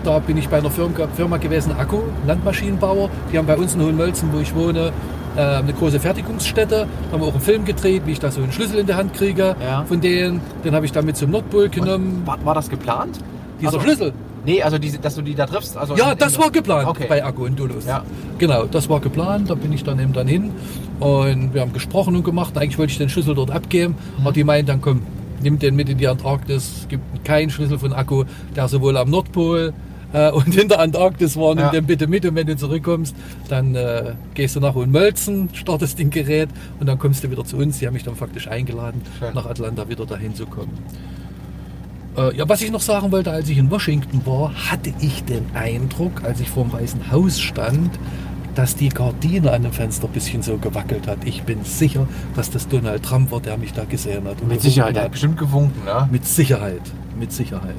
Da 0.02 0.18
bin 0.18 0.38
ich 0.38 0.48
bei 0.48 0.58
einer 0.58 0.70
Firma, 0.70 0.94
Firma 1.14 1.36
gewesen, 1.36 1.72
Akku, 1.78 1.98
Landmaschinenbauer. 2.26 3.10
Die 3.32 3.36
haben 3.38 3.46
bei 3.46 3.56
uns 3.56 3.74
in 3.74 3.82
Hohenmölzen, 3.82 4.30
wo 4.32 4.38
ich 4.40 4.54
wohne, 4.54 4.92
äh, 5.36 5.40
eine 5.40 5.72
große 5.72 6.00
Fertigungsstätte. 6.00 6.86
Da 7.08 7.12
haben 7.12 7.20
wir 7.22 7.28
auch 7.28 7.32
einen 7.32 7.40
Film 7.40 7.64
gedreht, 7.64 8.02
wie 8.06 8.12
ich 8.12 8.20
da 8.20 8.30
so 8.30 8.42
einen 8.42 8.52
Schlüssel 8.52 8.78
in 8.80 8.86
der 8.86 8.96
Hand 8.96 9.14
kriege 9.14 9.56
Ja. 9.62 9.84
von 9.84 10.00
denen. 10.00 10.40
Den 10.64 10.74
habe 10.74 10.86
ich 10.86 10.92
dann 10.92 11.04
mit 11.06 11.16
zum 11.16 11.30
Nordpol 11.30 11.68
genommen. 11.68 12.22
War, 12.24 12.44
war 12.44 12.54
das 12.54 12.68
geplant? 12.68 13.18
Dieser 13.60 13.68
Also- 13.74 13.80
Schlüssel. 13.80 14.12
Nee, 14.46 14.62
also 14.62 14.78
diese, 14.78 14.98
dass 14.98 15.14
du 15.16 15.20
die 15.22 15.34
da 15.34 15.44
triffst. 15.44 15.76
Also 15.76 15.94
Ja, 15.96 16.12
in- 16.12 16.18
das 16.18 16.34
in- 16.36 16.40
war 16.42 16.50
geplant 16.50 16.88
Okay. 16.88 17.04
bei 17.08 17.22
Akku 17.22 17.44
in 17.44 17.56
Dulus. 17.56 17.84
Ja. 17.86 18.02
Genau, 18.38 18.64
das 18.64 18.88
war 18.88 18.98
geplant. 19.00 19.50
Da 19.50 19.54
bin 19.54 19.70
ich 19.72 19.84
dann 19.84 20.00
eben 20.00 20.14
dann 20.14 20.26
hin 20.26 20.52
und 20.98 21.52
wir 21.52 21.60
haben 21.60 21.74
gesprochen 21.74 22.16
und 22.16 22.24
gemacht. 22.24 22.56
Eigentlich 22.56 22.78
wollte 22.78 22.92
ich 22.92 22.98
den 22.98 23.10
Schlüssel 23.10 23.34
dort 23.34 23.50
abgeben, 23.50 23.96
Mhm. 24.18 24.22
aber 24.26 24.32
die 24.32 24.44
meinen 24.44 24.64
dann 24.66 24.80
komm, 24.80 25.02
nimm 25.42 25.58
den 25.58 25.76
mit 25.76 25.90
in 25.90 25.98
die 25.98 26.08
Antarktis. 26.08 26.72
Es 26.82 26.88
gibt 26.88 27.22
keinen 27.24 27.50
Schlüssel 27.50 27.78
von 27.78 27.92
Akku, 27.92 28.24
der 28.56 28.66
sowohl 28.68 28.96
am 28.96 29.10
Nordpol 29.10 29.74
äh, 30.12 30.30
und 30.30 30.56
in 30.56 30.68
der 30.68 30.80
Antarktis 30.80 31.36
war. 31.36 31.54
Nimm 31.54 31.64
Ja. 31.64 31.70
den 31.70 31.86
bitte 31.86 32.06
mit 32.06 32.24
und 32.26 32.34
wenn 32.34 32.46
du 32.46 32.56
zurückkommst, 32.56 33.14
dann 33.48 33.74
äh, 33.74 34.14
gehst 34.34 34.56
du 34.56 34.60
nach 34.60 34.74
Hohenmölzen, 34.74 35.50
startest 35.52 35.98
den 35.98 36.10
Gerät 36.10 36.48
und 36.78 36.86
dann 36.88 36.98
kommst 36.98 37.22
du 37.24 37.30
wieder 37.30 37.44
zu 37.44 37.56
uns. 37.56 37.78
Die 37.78 37.86
haben 37.86 37.94
mich 37.94 38.04
dann 38.04 38.16
faktisch 38.16 38.48
eingeladen, 38.48 39.02
Schön. 39.18 39.34
nach 39.34 39.46
Atlanta 39.46 39.88
wieder 39.88 40.06
dahin 40.06 40.34
zu 40.34 40.46
kommen. 40.46 40.78
Äh, 42.16 42.36
ja, 42.36 42.48
was 42.48 42.60
ich 42.62 42.70
noch 42.70 42.80
sagen 42.80 43.12
wollte, 43.12 43.30
als 43.30 43.48
ich 43.48 43.58
in 43.58 43.70
Washington 43.70 44.20
war, 44.24 44.52
hatte 44.70 44.92
ich 45.00 45.24
den 45.24 45.44
Eindruck, 45.54 46.24
als 46.24 46.40
ich 46.40 46.48
vor 46.50 46.64
dem 46.64 46.72
Weißen 46.72 47.10
Haus 47.12 47.40
stand, 47.40 47.90
dass 48.56 48.74
die 48.74 48.88
Gardine 48.88 49.52
an 49.52 49.62
dem 49.62 49.72
Fenster 49.72 50.06
ein 50.08 50.12
bisschen 50.12 50.42
so 50.42 50.56
gewackelt 50.58 51.06
hat. 51.06 51.18
Ich 51.24 51.44
bin 51.44 51.64
sicher, 51.64 52.08
dass 52.34 52.50
das 52.50 52.66
Donald 52.66 53.04
Trump 53.04 53.30
war, 53.30 53.40
der 53.40 53.56
mich 53.56 53.72
da 53.72 53.84
gesehen 53.84 54.24
hat. 54.26 54.40
Und 54.42 54.48
Mit 54.48 54.60
Sicherheit, 54.60 54.98
hat 54.98 55.12
bestimmt 55.12 55.38
gewunken, 55.38 55.84
ne? 55.84 56.08
Mit 56.10 56.26
Sicherheit, 56.26 56.82
mit 57.18 57.32
Sicherheit. 57.32 57.76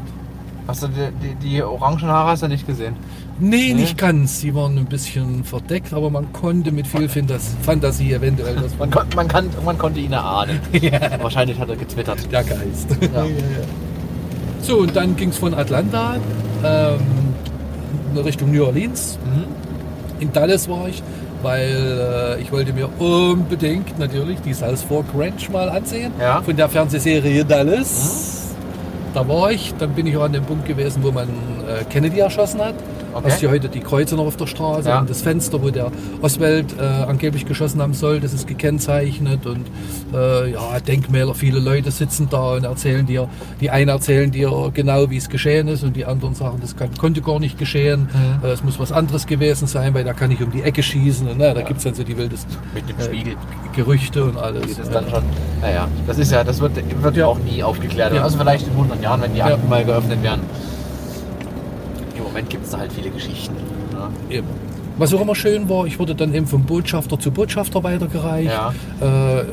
Hast 0.68 0.84
du 0.84 0.88
die, 0.88 1.09
die, 1.28 1.36
die 1.36 1.64
orangen 1.64 2.01
Haare 2.03 2.32
hast 2.32 2.43
du 2.43 2.47
nicht 2.47 2.66
gesehen? 2.68 2.95
Nee, 3.39 3.70
Nee? 3.70 3.74
nicht 3.74 3.97
ganz. 3.97 4.39
Sie 4.39 4.53
waren 4.53 4.78
ein 4.78 4.86
bisschen 4.86 5.43
verdeckt, 5.43 5.93
aber 5.93 6.09
man 6.12 6.32
konnte 6.34 6.72
mit 6.72 6.86
viel 6.88 7.07
Fantas- 7.09 7.55
Fantasie 7.64 8.14
eventuell 8.14 8.55
das 8.55 8.78
Man, 8.78 8.91
kon, 8.91 9.03
man, 9.16 9.28
kann, 9.28 9.49
man 9.66 9.78
konnte 9.78 9.99
ihn 9.99 10.14
erahnen. 10.14 10.59
Wahrscheinlich 11.22 11.57
hat 11.59 11.70
er 11.70 11.76
getwittert. 11.76 12.32
der 12.32 12.43
Geist. 12.43 12.88
Ja. 13.01 13.26
So, 14.64 14.78
und 14.78 14.95
dann 14.95 15.16
ging 15.16 15.30
es 15.30 15.39
von 15.39 15.55
Atlanta 15.55 16.18
ähm, 16.64 16.99
Richtung 18.24 18.51
New 18.51 18.64
Orleans. 18.64 19.18
Mhm. 19.26 19.45
In 20.22 20.32
Dallas 20.32 20.70
war 20.70 20.88
ich, 20.88 21.01
weil 21.41 22.38
äh, 22.38 22.41
ich 22.43 22.51
wollte 22.51 22.72
mir 22.72 22.88
unbedingt 22.99 23.97
natürlich 23.97 24.39
die 24.41 24.53
Fork 24.53 25.05
Ranch 25.18 25.49
mal 25.49 25.68
ansehen. 25.68 26.12
Ja. 26.20 26.43
Von 26.43 26.55
der 26.55 26.70
Fernsehserie 26.70 27.43
Dallas. 27.43 28.41
Da 29.14 29.28
war 29.28 29.51
ich, 29.51 29.74
dann 29.78 29.91
bin 29.91 30.07
ich 30.07 30.16
auch 30.16 30.24
an 30.24 30.34
dem 30.34 30.45
Punkt 30.45 30.66
gewesen, 30.66 31.03
wo 31.03 31.12
man 31.12 31.28
äh, 31.28 31.84
Kennedy 31.89 32.20
erschossen 32.20 32.62
hat. 32.62 32.76
Okay. 33.14 33.30
Hast 33.30 33.43
du 33.43 33.49
heute 33.49 33.68
die 33.70 33.80
Kreuze 33.82 34.16
noch 34.16 34.26
auf 34.26 34.38
der 34.38 34.47
Straße 34.47 34.88
Ja. 34.89 34.99
und 35.01 35.09
das 35.09 35.22
Fenster, 35.22 35.62
wo 35.62 35.70
der 35.70 35.91
Oswald 36.22 36.76
äh, 36.80 36.82
angeblich 36.84 37.45
geschossen 37.45 37.82
haben 37.82 37.93
soll, 37.93 38.20
das 38.20 38.34
ist 38.34 38.47
gekennzeichnet 38.47 39.45
und 39.45 39.66
äh, 40.14 40.51
ja, 40.51 40.80
Denkmäler, 40.80 41.34
viele 41.36 41.59
Leute 41.59 41.91
sitzen 41.91 42.28
da 42.30 42.53
und 42.53 42.64
erzählen 42.64 43.05
dir, 43.05 43.28
die 43.59 43.70
einen 43.70 43.89
erzählen 43.89 44.32
dir 44.32 44.72
genau, 44.74 45.09
wie 45.09 45.18
es 45.18 45.30
geschehen 45.30 45.68
ist 45.68 45.84
und 45.84 45.95
die 45.95 46.05
anderen 46.05 46.36
sagen, 46.36 46.57
das 46.62 46.76
kann, 46.78 46.89
konnte 46.97 47.22
gar 47.22 47.39
nicht 47.39 47.57
geschehen, 47.57 48.07
Mhm. 48.41 48.45
äh, 48.45 48.51
es 48.51 48.64
muss 48.64 48.80
was 48.80 48.91
anderes 48.91 49.28
gewesen 49.28 49.68
sein, 49.68 49.93
weil 49.93 50.03
da 50.03 50.14
kann 50.14 50.32
ich 50.32 50.41
um 50.41 50.51
die 50.51 50.62
Ecke 50.64 50.82
schießen 50.84 51.28
und 51.28 51.38
na, 51.38 51.53
da 51.53 51.62
gibt 51.62 51.78
es 51.80 51.84
dann 51.84 51.93
so 51.93 52.03
die 52.03 52.18
wildesten 52.18 52.55
äh. 52.76 53.36
Gerüchte 53.76 54.24
und 54.26 54.38
alles. 54.38 54.78
Das 54.78 54.88
ja. 54.88 54.93
dann 54.93 55.09
schon, 55.09 55.24
naja, 55.62 55.88
das 56.07 56.18
ist 56.18 56.32
ja, 56.32 56.43
das 56.43 56.59
wird, 56.59 56.72
wird 57.01 57.16
ja 57.16 57.26
auch 57.28 57.39
nie 57.39 57.64
aufgeklärt. 57.64 58.14
Ja. 58.14 58.24
Also 58.24 58.38
vielleicht 58.38 58.68
in 58.68 58.74
100 58.74 59.01
Jahren, 59.01 59.22
wenn 59.22 59.32
die 59.34 59.39
Ja. 59.39 59.45
Akten 59.45 59.70
mal 59.70 59.84
geöffnet 59.86 60.22
werden. 60.24 60.41
Im 62.32 62.36
Moment 62.36 62.50
gibt 62.50 62.64
es 62.64 62.72
da 62.72 62.78
halt 62.78 62.94
viele 62.94 63.10
Geschichten. 63.10 63.54
Ne? 63.92 64.10
Eben. 64.38 64.48
Was 64.98 65.14
auch 65.14 65.20
immer 65.20 65.36
schön 65.36 65.68
war, 65.68 65.86
ich 65.86 66.00
wurde 66.00 66.16
dann 66.16 66.34
eben 66.34 66.48
vom 66.48 66.64
Botschafter 66.64 67.20
zu 67.20 67.30
Botschafter 67.30 67.84
weitergereicht. 67.84 68.50
Ja. 68.50 68.74
Äh, 69.02 69.44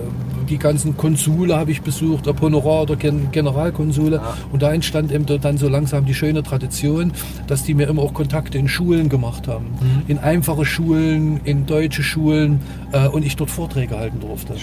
die 0.48 0.58
ganzen 0.58 0.96
Konsule 0.96 1.56
habe 1.56 1.70
ich 1.70 1.82
besucht, 1.82 2.26
ob 2.28 2.40
Honorar- 2.40 2.82
oder 2.82 2.96
Gen 2.96 3.30
Generalkonsule. 3.30 4.16
Ja. 4.16 4.36
Und 4.52 4.62
da 4.62 4.72
entstand 4.72 5.12
eben 5.12 5.26
dann 5.26 5.58
so 5.58 5.68
langsam 5.68 6.06
die 6.06 6.14
schöne 6.14 6.42
Tradition, 6.42 7.12
dass 7.46 7.64
die 7.64 7.74
mir 7.74 7.86
immer 7.88 8.02
auch 8.02 8.14
Kontakte 8.14 8.58
in 8.58 8.68
Schulen 8.68 9.08
gemacht 9.08 9.48
haben. 9.48 9.66
Mhm. 9.66 10.02
In 10.08 10.18
einfache 10.18 10.64
Schulen, 10.64 11.40
in 11.44 11.66
deutsche 11.66 12.02
Schulen 12.02 12.60
äh, 12.92 13.06
und 13.08 13.24
ich 13.24 13.36
dort 13.36 13.50
Vorträge 13.50 13.98
halten 13.98 14.20
durfte. 14.20 14.54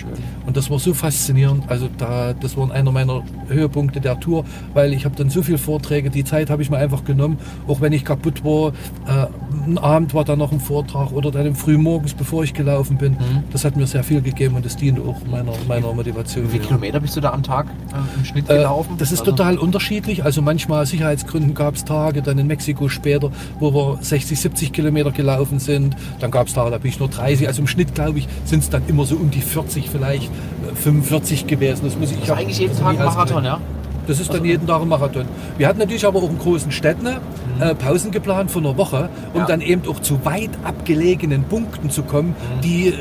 Und 0.46 0.58
das 0.58 0.70
war 0.70 0.80
so 0.80 0.94
faszinierend. 0.94 1.64
Also 1.68 1.90
da, 1.98 2.34
das 2.34 2.58
war 2.58 2.72
einer 2.72 2.92
meiner 2.92 3.24
Höhepunkte 3.48 4.02
der 4.02 4.20
Tour, 4.20 4.46
weil 4.74 4.94
ich 4.94 5.06
habe 5.06 5.16
dann 5.16 5.30
so 5.30 5.44
viele 5.44 5.58
Vorträge, 5.58 6.10
die 6.10 6.24
Zeit 6.24 6.50
habe 6.50 6.62
ich 6.62 6.70
mir 6.70 6.78
einfach 6.78 7.04
genommen, 7.04 7.38
auch 7.68 7.82
wenn 7.82 7.94
ich 7.94 8.04
kaputt 8.04 8.44
war. 8.44 8.70
Äh, 9.08 9.28
ein 9.68 9.78
Abend 9.78 10.14
war 10.14 10.24
dann 10.26 10.40
noch 10.40 10.52
ein 10.52 10.60
Vortrag 10.60 11.12
oder 11.12 11.32
dann 11.32 11.46
im 11.46 11.56
Frühmorgens, 11.56 12.14
bevor 12.14 12.44
ich 12.44 12.54
gelaufen 12.54 12.98
bin. 12.98 13.18
Das 13.52 13.66
hat 13.66 13.76
mir 13.76 13.88
sehr 13.88 14.04
viel 14.04 14.22
gegeben 14.22 14.56
und 14.56 14.66
das 14.66 14.76
dient 14.76 15.00
auch 15.00 15.16
meiner, 15.30 15.52
meiner 15.68 15.94
Motivation. 15.94 16.46
Wie 16.46 16.50
viele 16.50 16.62
ja. 16.64 16.68
Kilometer 16.68 17.00
bist 17.00 17.16
du 17.16 17.22
da 17.22 17.32
am 17.32 17.44
Tag 17.44 17.68
äh, 17.68 18.18
im 18.20 18.26
Schnitt 18.26 18.50
Äh, 18.50 18.58
gelaufen? 18.58 18.96
Das 18.98 19.12
ist 19.12 19.20
Also- 19.22 19.32
total 19.32 19.58
unterschiedlich. 19.58 20.24
Also 20.24 20.42
manchmal 20.42 20.84
aus 20.84 20.90
Sicherheitsgründen 20.90 21.54
gab 21.54 21.76
es 21.76 21.86
Tage, 21.86 22.22
dann 22.22 22.38
in 22.38 22.48
Mexiko 22.48 22.90
später, 22.90 23.32
wo 23.60 23.74
wir 23.74 23.98
60, 24.02 24.40
70 24.40 24.72
Kilometer 24.74 25.12
gelaufen 25.12 25.60
sind. 25.60 25.96
Dann 26.20 26.32
gab 26.32 26.48
es 26.48 26.54
Tage, 26.54 26.72
da 26.72 26.78
bin 26.78 26.90
ich 26.90 27.00
nur 27.00 27.10
30. 27.10 27.48
Also 27.48 27.62
im 27.62 27.68
Schnitt, 27.68 27.96
glaube 27.96 28.20
ich, 28.20 28.28
sind 28.46 28.60
es 28.60 28.70
dann 28.70 28.84
immer 28.88 29.06
so 29.06 29.16
um 29.16 29.32
die 29.32 29.42
40 29.42 29.90
vielleicht, 29.90 30.26
äh, 30.72 30.76
45 30.76 31.48
gewesen. 31.48 31.82
Das 31.86 31.98
muss 31.98 32.12
ich, 32.12 32.22
ist 32.22 32.30
hab 32.30 32.38
eigentlich 32.38 32.60
jeden 32.60 32.72
das 32.72 32.82
Tag 32.82 32.98
Marathon, 33.00 33.44
ja? 33.46 33.60
Das 34.08 34.20
ist 34.20 34.34
dann 34.34 34.46
jeden 34.46 34.68
Tag 34.68 34.82
ein 34.82 34.88
Marathon. 34.88 35.26
Wir 35.58 35.68
hatten 35.68 35.80
natürlich 35.80 36.06
aber 36.06 36.20
auch 36.20 36.30
in 36.30 36.38
großen 36.38 36.72
Städten 36.72 37.08
äh, 37.08 37.74
Pausen 37.76 38.12
geplant 38.12 38.52
von 38.52 38.66
einer 38.66 38.78
Woche, 38.78 39.10
um 39.34 39.34
Mhm. 39.34 39.40
Ja. 39.40 39.46
dann 39.46 39.62
eben 39.62 39.82
auch 39.90 40.00
zu 40.00 40.24
weit 40.26 40.52
abgelegenen 40.64 41.44
Punkten 41.44 41.90
zu 41.90 42.04
kommen, 42.04 42.30
Mhm. 42.58 42.62
die 42.62 42.94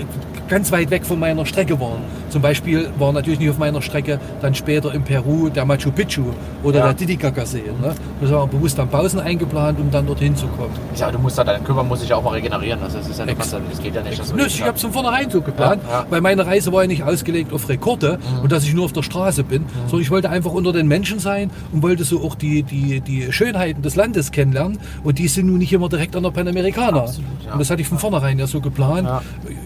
ganz 0.48 0.70
weit 0.72 0.90
weg 0.90 1.04
von 1.06 1.18
meiner 1.18 1.44
Strecke 1.46 1.78
waren. 1.80 2.00
Zum 2.34 2.42
Beispiel 2.42 2.88
war 2.98 3.12
natürlich 3.12 3.38
nicht 3.38 3.50
auf 3.50 3.58
meiner 3.58 3.80
Strecke 3.80 4.18
dann 4.42 4.56
später 4.56 4.92
in 4.92 5.04
Peru 5.04 5.50
der 5.50 5.64
Machu 5.64 5.92
Picchu 5.92 6.24
oder 6.64 6.80
Ja. 6.80 6.86
der 6.86 6.96
Titicaca-See. 6.96 7.62
Ne? 7.80 7.94
Das 8.20 8.28
war 8.32 8.44
bewusst 8.48 8.76
dann 8.76 8.88
Pausen 8.88 9.20
eingeplant, 9.20 9.78
um 9.78 9.88
dann 9.88 10.04
dorthin 10.04 10.34
zu 10.34 10.48
kommen. 10.48 10.72
Ja, 10.96 11.12
du 11.12 11.18
musst 11.20 11.38
da, 11.38 11.44
dein 11.44 11.62
Körper 11.62 11.84
muss 11.84 12.00
sich 12.00 12.12
auch 12.12 12.24
mal 12.24 12.30
regenerieren. 12.30 12.82
Also 12.82 12.98
das 12.98 13.08
ist 13.08 13.20
ja, 13.20 13.24
kannst, 13.26 13.52
ja- 13.52 13.60
das 13.70 13.80
geht 13.80 13.94
ja 13.94 14.02
nicht. 14.02 14.18
dass 14.18 14.30
du 14.32 14.36
Nö, 14.36 14.46
ich 14.46 14.60
habe 14.62 14.74
es 14.74 14.82
von 14.82 14.90
vornherein 14.92 15.30
so 15.30 15.40
geplant, 15.42 15.80
Ja, 15.88 16.00
ja. 16.00 16.06
weil 16.10 16.20
meine 16.22 16.44
Reise 16.44 16.72
war 16.72 16.82
ja 16.82 16.88
nicht 16.88 17.04
ausgelegt 17.04 17.52
auf 17.52 17.68
Rekorde 17.68 18.18
und 18.42 18.50
dass 18.50 18.64
ich 18.64 18.74
nur 18.74 18.86
auf 18.86 18.92
der 18.92 19.04
Straße 19.04 19.44
bin, 19.44 19.64
sondern 19.86 20.00
ich 20.00 20.10
wollte 20.10 20.28
einfach 20.28 20.50
unter 20.50 20.72
den 20.72 20.88
Menschen 20.88 21.20
sein 21.20 21.52
und 21.70 21.84
wollte 21.84 22.02
so 22.02 22.20
auch 22.24 22.34
die, 22.34 22.64
die, 22.64 23.00
die 23.00 23.30
Schönheiten 23.32 23.82
des 23.82 23.94
Landes 23.94 24.32
kennenlernen 24.32 24.80
und 25.04 25.20
die 25.20 25.28
sind 25.28 25.46
nun 25.46 25.58
nicht 25.58 25.72
immer 25.72 25.88
direkt 25.88 26.16
an 26.16 26.24
der 26.24 26.30
Panamericana. 26.32 27.02
Absolut, 27.02 27.28
ja. 27.46 27.52
Und 27.52 27.60
das 27.60 27.70
hatte 27.70 27.80
ich 27.82 27.86
von 27.86 28.00
vornherein 28.00 28.40
ja 28.40 28.48
so 28.48 28.60
geplant. 28.60 29.08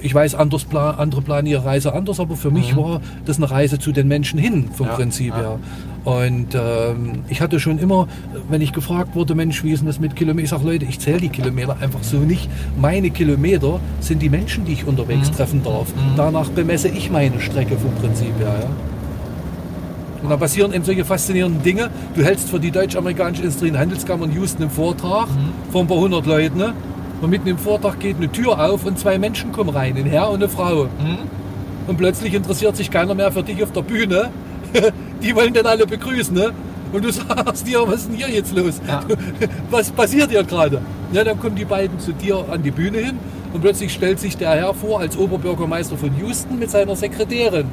Ich 0.02 0.14
weiß, 0.14 0.34
anders 0.34 0.64
plan, 0.66 0.96
andere 0.98 1.22
planen 1.22 1.46
ihre 1.46 1.64
Reise 1.64 1.94
anders, 1.94 2.20
aber 2.20 2.36
für 2.36 2.50
mich 2.50 2.57
war 2.76 3.00
das 3.24 3.36
eine 3.38 3.50
Reise 3.50 3.78
zu 3.78 3.92
den 3.92 4.08
Menschen 4.08 4.38
hin, 4.38 4.68
vom 4.72 4.86
Mhm. 4.86 4.90
Ja, 4.90 4.96
Prinzip 4.96 5.28
ja. 5.30 5.36
her. 5.38 5.58
Und 6.04 6.54
ähm, 6.54 7.24
ich 7.28 7.40
hatte 7.42 7.60
schon 7.60 7.78
immer, 7.78 8.08
wenn 8.48 8.60
ich 8.62 8.72
gefragt 8.72 9.14
wurde, 9.14 9.34
Mensch, 9.34 9.62
wie 9.64 9.72
ist 9.72 9.80
denn 9.80 9.88
das 9.88 10.00
mit 10.00 10.16
Kilometern? 10.16 10.44
Ich 10.44 10.50
sage, 10.50 10.64
Leute, 10.64 10.86
ich 10.86 10.98
zähle 11.00 11.18
die 11.20 11.28
Kilometer 11.28 11.76
einfach 11.80 12.02
so 12.02 12.16
nicht. 12.18 12.48
Meine 12.80 13.10
Kilometer 13.10 13.78
sind 14.00 14.22
die 14.22 14.30
Menschen, 14.30 14.64
die 14.64 14.72
ich 14.72 14.86
unterwegs 14.86 15.30
treffen 15.30 15.62
darf. 15.62 15.88
Danach 16.16 16.48
bemesse 16.50 16.88
ich 16.88 17.10
meine 17.10 17.40
Strecke 17.40 17.76
vom 17.76 17.92
Prinzip 17.96 18.32
her. 18.38 18.54
Ja. 18.62 18.70
Und 20.22 20.30
dann 20.30 20.38
passieren 20.38 20.72
eben 20.72 20.84
solche 20.84 21.04
faszinierenden 21.04 21.62
Dinge. 21.62 21.90
Du 22.16 22.24
hältst 22.24 22.48
für 22.48 22.58
die 22.58 22.70
deutsch-amerikanische 22.70 23.42
Industrie- 23.42 23.70
und 23.70 23.78
Handelskammer 23.78 24.24
in 24.24 24.32
Houston 24.34 24.62
einen 24.62 24.70
Vortrag 24.70 25.28
vor 25.70 25.82
ein 25.82 25.86
paar 25.86 25.98
hundert 25.98 26.26
Leuten. 26.26 26.58
Ne? 26.58 26.72
Und 27.20 27.30
mitten 27.30 27.48
im 27.48 27.58
Vortrag 27.58 28.00
geht 28.00 28.16
eine 28.16 28.30
Tür 28.30 28.58
auf 28.70 28.84
und 28.84 28.98
zwei 28.98 29.18
Menschen 29.18 29.52
kommen 29.52 29.70
rein, 29.70 29.96
ein 29.96 30.06
Herr 30.06 30.30
und 30.30 30.36
eine 30.36 30.48
Frau. 30.48 30.84
Mhm. 30.84 31.18
Und 31.88 31.96
plötzlich 31.96 32.34
interessiert 32.34 32.76
sich 32.76 32.90
keiner 32.90 33.14
mehr 33.14 33.32
für 33.32 33.42
dich 33.42 33.60
auf 33.62 33.72
der 33.72 33.82
Bühne. 33.82 34.30
Die 35.22 35.34
wollen 35.34 35.52
dann 35.54 35.66
alle 35.66 35.86
begrüßen, 35.86 36.34
ne? 36.34 36.52
Und 36.92 37.04
du 37.04 37.10
sagst 37.12 37.66
dir, 37.66 37.80
was 37.86 37.96
ist 38.02 38.08
denn 38.10 38.16
hier 38.16 38.28
jetzt 38.30 38.54
los? 38.54 38.80
Ja. 38.86 39.00
Was 39.70 39.90
passiert 39.90 40.30
hier 40.30 40.44
gerade? 40.44 40.80
Ja, 41.12 41.24
dann 41.24 41.38
kommen 41.40 41.56
die 41.56 41.64
beiden 41.64 41.98
zu 41.98 42.12
dir 42.12 42.44
an 42.50 42.62
die 42.62 42.70
Bühne 42.70 42.98
hin 42.98 43.18
und 43.52 43.60
plötzlich 43.62 43.92
stellt 43.92 44.20
sich 44.20 44.36
der 44.36 44.50
Herr 44.50 44.72
vor 44.74 45.00
als 45.00 45.16
Oberbürgermeister 45.16 45.96
von 45.96 46.10
Houston 46.20 46.58
mit 46.58 46.70
seiner 46.70 46.94
Sekretärin. 46.96 47.66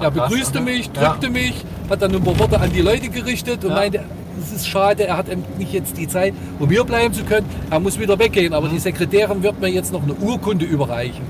Er 0.00 0.10
begrüßte 0.10 0.60
okay. 0.60 0.72
mich, 0.78 0.90
Ja. 0.96 1.10
drückte 1.10 1.30
mich, 1.30 1.64
hat 1.90 2.00
dann 2.02 2.14
ein 2.14 2.22
paar 2.24 2.38
Worte 2.38 2.60
an 2.60 2.72
die 2.72 2.80
Leute 2.80 3.08
gerichtet 3.08 3.64
und 3.64 3.70
Ja. 3.70 3.76
meinte, 3.76 4.00
es 4.40 4.52
ist 4.52 4.68
schade, 4.68 5.06
er 5.06 5.16
hat 5.16 5.26
nicht 5.58 5.72
jetzt 5.72 5.96
die 5.98 6.08
Zeit, 6.08 6.32
um 6.58 6.68
hier 6.70 6.84
bleiben 6.84 7.12
zu 7.12 7.24
können. 7.24 7.46
Er 7.70 7.78
muss 7.80 7.98
wieder 7.98 8.18
weggehen, 8.18 8.48
Mhm. 8.48 8.54
aber 8.54 8.68
die 8.68 8.78
Sekretärin 8.78 9.42
wird 9.42 9.60
mir 9.60 9.68
jetzt 9.68 9.92
noch 9.92 10.02
eine 10.02 10.14
Urkunde 10.14 10.64
überreichen. 10.64 11.22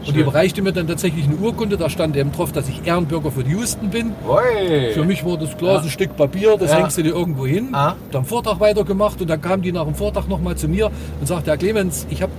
Und 0.00 0.06
die 0.08 0.12
Schön. 0.12 0.22
überreichte 0.22 0.62
mir 0.62 0.72
dann 0.72 0.86
tatsächlich 0.86 1.26
eine 1.26 1.36
Urkunde, 1.36 1.76
da 1.76 1.90
stand 1.90 2.16
eben 2.16 2.32
drauf, 2.32 2.52
dass 2.52 2.68
ich 2.68 2.86
Ehrenbürger 2.86 3.30
von 3.30 3.44
Houston 3.50 3.90
bin. 3.90 4.12
Oi. 4.26 4.92
Für 4.94 5.04
mich 5.04 5.24
war 5.26 5.36
das 5.36 5.56
klar, 5.58 5.78
so 5.80 5.84
ein 5.86 5.90
Stück 5.90 6.16
Papier, 6.16 6.56
das 6.58 6.70
Ja. 6.70 6.78
hängst 6.78 6.96
du 6.98 7.02
dir 7.02 7.14
irgendwo 7.14 7.46
hin. 7.46 7.68
Ah. 7.72 7.94
Dann 8.10 8.24
Vortrag 8.24 8.60
weitergemacht 8.60 9.20
und 9.20 9.28
dann 9.28 9.40
kam 9.42 9.60
die 9.62 9.72
nach 9.72 9.84
dem 9.84 9.94
Vortrag 9.94 10.26
nochmal 10.28 10.56
zu 10.56 10.68
mir 10.68 10.90
und 11.20 11.26
sagte, 11.26 11.50
Herr 11.50 11.58
Clemens, 11.58 12.06
ich 12.08 12.22
habe 12.22 12.32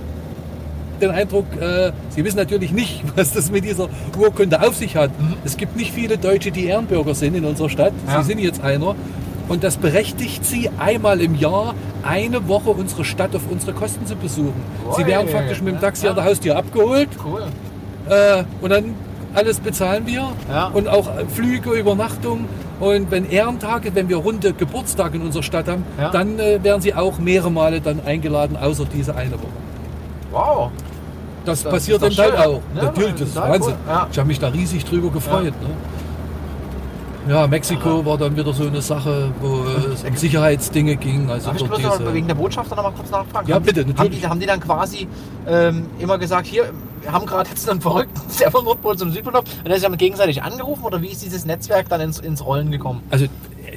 den 1.00 1.10
Eindruck, 1.10 1.46
äh, 1.60 1.92
Sie 2.10 2.24
wissen 2.24 2.36
natürlich 2.36 2.72
nicht, 2.72 3.02
was 3.16 3.32
das 3.32 3.50
mit 3.50 3.64
dieser 3.64 3.88
Urkunde 4.18 4.60
auf 4.60 4.76
sich 4.76 4.96
hat. 4.96 5.10
Es 5.44 5.56
gibt 5.56 5.76
nicht 5.76 5.92
viele 5.92 6.18
Deutsche, 6.18 6.50
die 6.50 6.66
Ehrenbürger 6.66 7.14
sind 7.14 7.34
in 7.36 7.44
unserer 7.44 7.68
Stadt. 7.70 7.92
Ja. 8.08 8.22
Sie 8.22 8.28
sind 8.28 8.38
jetzt 8.40 8.62
einer. 8.62 8.94
Und 9.48 9.64
das 9.64 9.76
berechtigt 9.76 10.44
Sie, 10.44 10.70
einmal 10.78 11.20
im 11.20 11.34
Jahr 11.34 11.74
eine 12.02 12.48
Woche 12.48 12.70
unsere 12.70 13.04
Stadt 13.04 13.34
auf 13.34 13.42
unsere 13.50 13.72
Kosten 13.72 14.06
zu 14.06 14.16
besuchen. 14.16 14.54
Sie 14.96 15.02
Ui. 15.02 15.06
werden 15.08 15.28
faktisch 15.28 15.60
mit 15.60 15.74
dem 15.74 15.80
Taxi 15.80 16.04
Ja. 16.04 16.10
an 16.10 16.16
der 16.16 16.24
Haustür 16.24 16.56
abgeholt 16.56 17.08
Cool. 17.24 17.42
äh, 18.08 18.44
und 18.60 18.70
dann 18.70 18.94
alles 19.34 19.60
bezahlen 19.60 20.06
wir. 20.06 20.28
Ja. 20.50 20.66
Und 20.68 20.88
auch 20.88 21.08
Flüge, 21.34 21.70
Übernachtung. 21.72 22.46
Und 22.80 23.10
wenn 23.10 23.30
Ehrentage, 23.30 23.94
wenn 23.94 24.08
wir 24.08 24.16
runde 24.16 24.52
Geburtstage 24.52 25.16
in 25.16 25.22
unserer 25.22 25.42
Stadt 25.42 25.68
haben, 25.68 25.84
Ja. 25.98 26.10
dann 26.10 26.38
äh, 26.38 26.62
werden 26.62 26.82
sie 26.82 26.94
auch 26.94 27.18
mehrere 27.18 27.50
Male 27.50 27.80
dann 27.80 28.00
eingeladen, 28.04 28.56
außer 28.56 28.84
diese 28.92 29.14
eine 29.14 29.32
Woche. 29.34 29.46
Wow. 30.32 30.70
Das, 31.44 31.62
Das 31.62 31.72
passiert 31.72 32.02
im 32.02 32.08
doch 32.10 32.16
Teil 32.16 32.36
auch. 32.36 32.60
Ja, 32.76 32.84
Natürlich, 32.84 33.12
das 33.14 33.28
ist 33.30 33.36
Wahnsinn. 33.36 33.74
cool. 33.88 34.06
Ich 34.12 34.18
habe 34.18 34.28
mich 34.28 34.38
da 34.40 34.48
riesig 34.48 34.84
drüber 34.84 35.10
gefreut. 35.10 35.44
Ne? 35.60 35.70
Ja, 37.28 37.46
Mexiko 37.46 38.04
war 38.04 38.18
dann 38.18 38.36
wieder 38.36 38.52
so 38.52 38.66
eine 38.66 38.82
Sache, 38.82 39.30
wo 39.40 39.62
es 39.92 40.02
um 40.02 40.16
Sicherheitsdinge 40.16 40.96
ging. 40.96 41.30
Also 41.30 41.50
Darf 41.50 41.60
ich 41.60 41.66
bloß 41.68 41.78
diese, 41.98 42.14
wegen 42.14 42.26
der 42.26 42.34
Botschafter 42.34 42.74
noch 42.74 42.82
mal 42.82 42.92
kurz 42.92 43.10
nachfragen? 43.10 43.48
Ja, 43.48 43.54
Haben- 43.56 43.64
bitte, 43.64 43.82
Haben 43.82 43.88
natürlich. 43.90 44.20
die, 44.20 44.26
haben 44.26 44.40
die 44.40 44.46
dann 44.46 44.60
quasi 44.60 45.06
ähm, 45.46 45.86
immer 46.00 46.18
gesagt, 46.18 46.46
hier, 46.46 46.64
wir 47.00 47.12
haben 47.12 47.26
gerade 47.26 47.48
jetzt 47.48 47.68
einen 47.70 47.80
Verrückten, 47.80 48.20
der 48.40 48.50
von 48.50 48.64
Nordpol 48.64 48.96
zum 48.98 49.12
Südpol 49.12 49.32
läuft, 49.34 49.48
und 49.58 49.68
der 49.68 49.74
sich 49.74 49.84
dann 49.88 49.96
gegenseitig 49.96 50.42
angerufen 50.42 50.82
oder 50.84 51.00
wie 51.00 51.08
ist 51.08 51.22
dieses 51.24 51.44
Netzwerk 51.44 51.88
dann 51.88 52.00
ins, 52.00 52.18
ins 52.18 52.44
Rollen 52.44 52.70
gekommen? 52.72 53.02
Also 53.10 53.26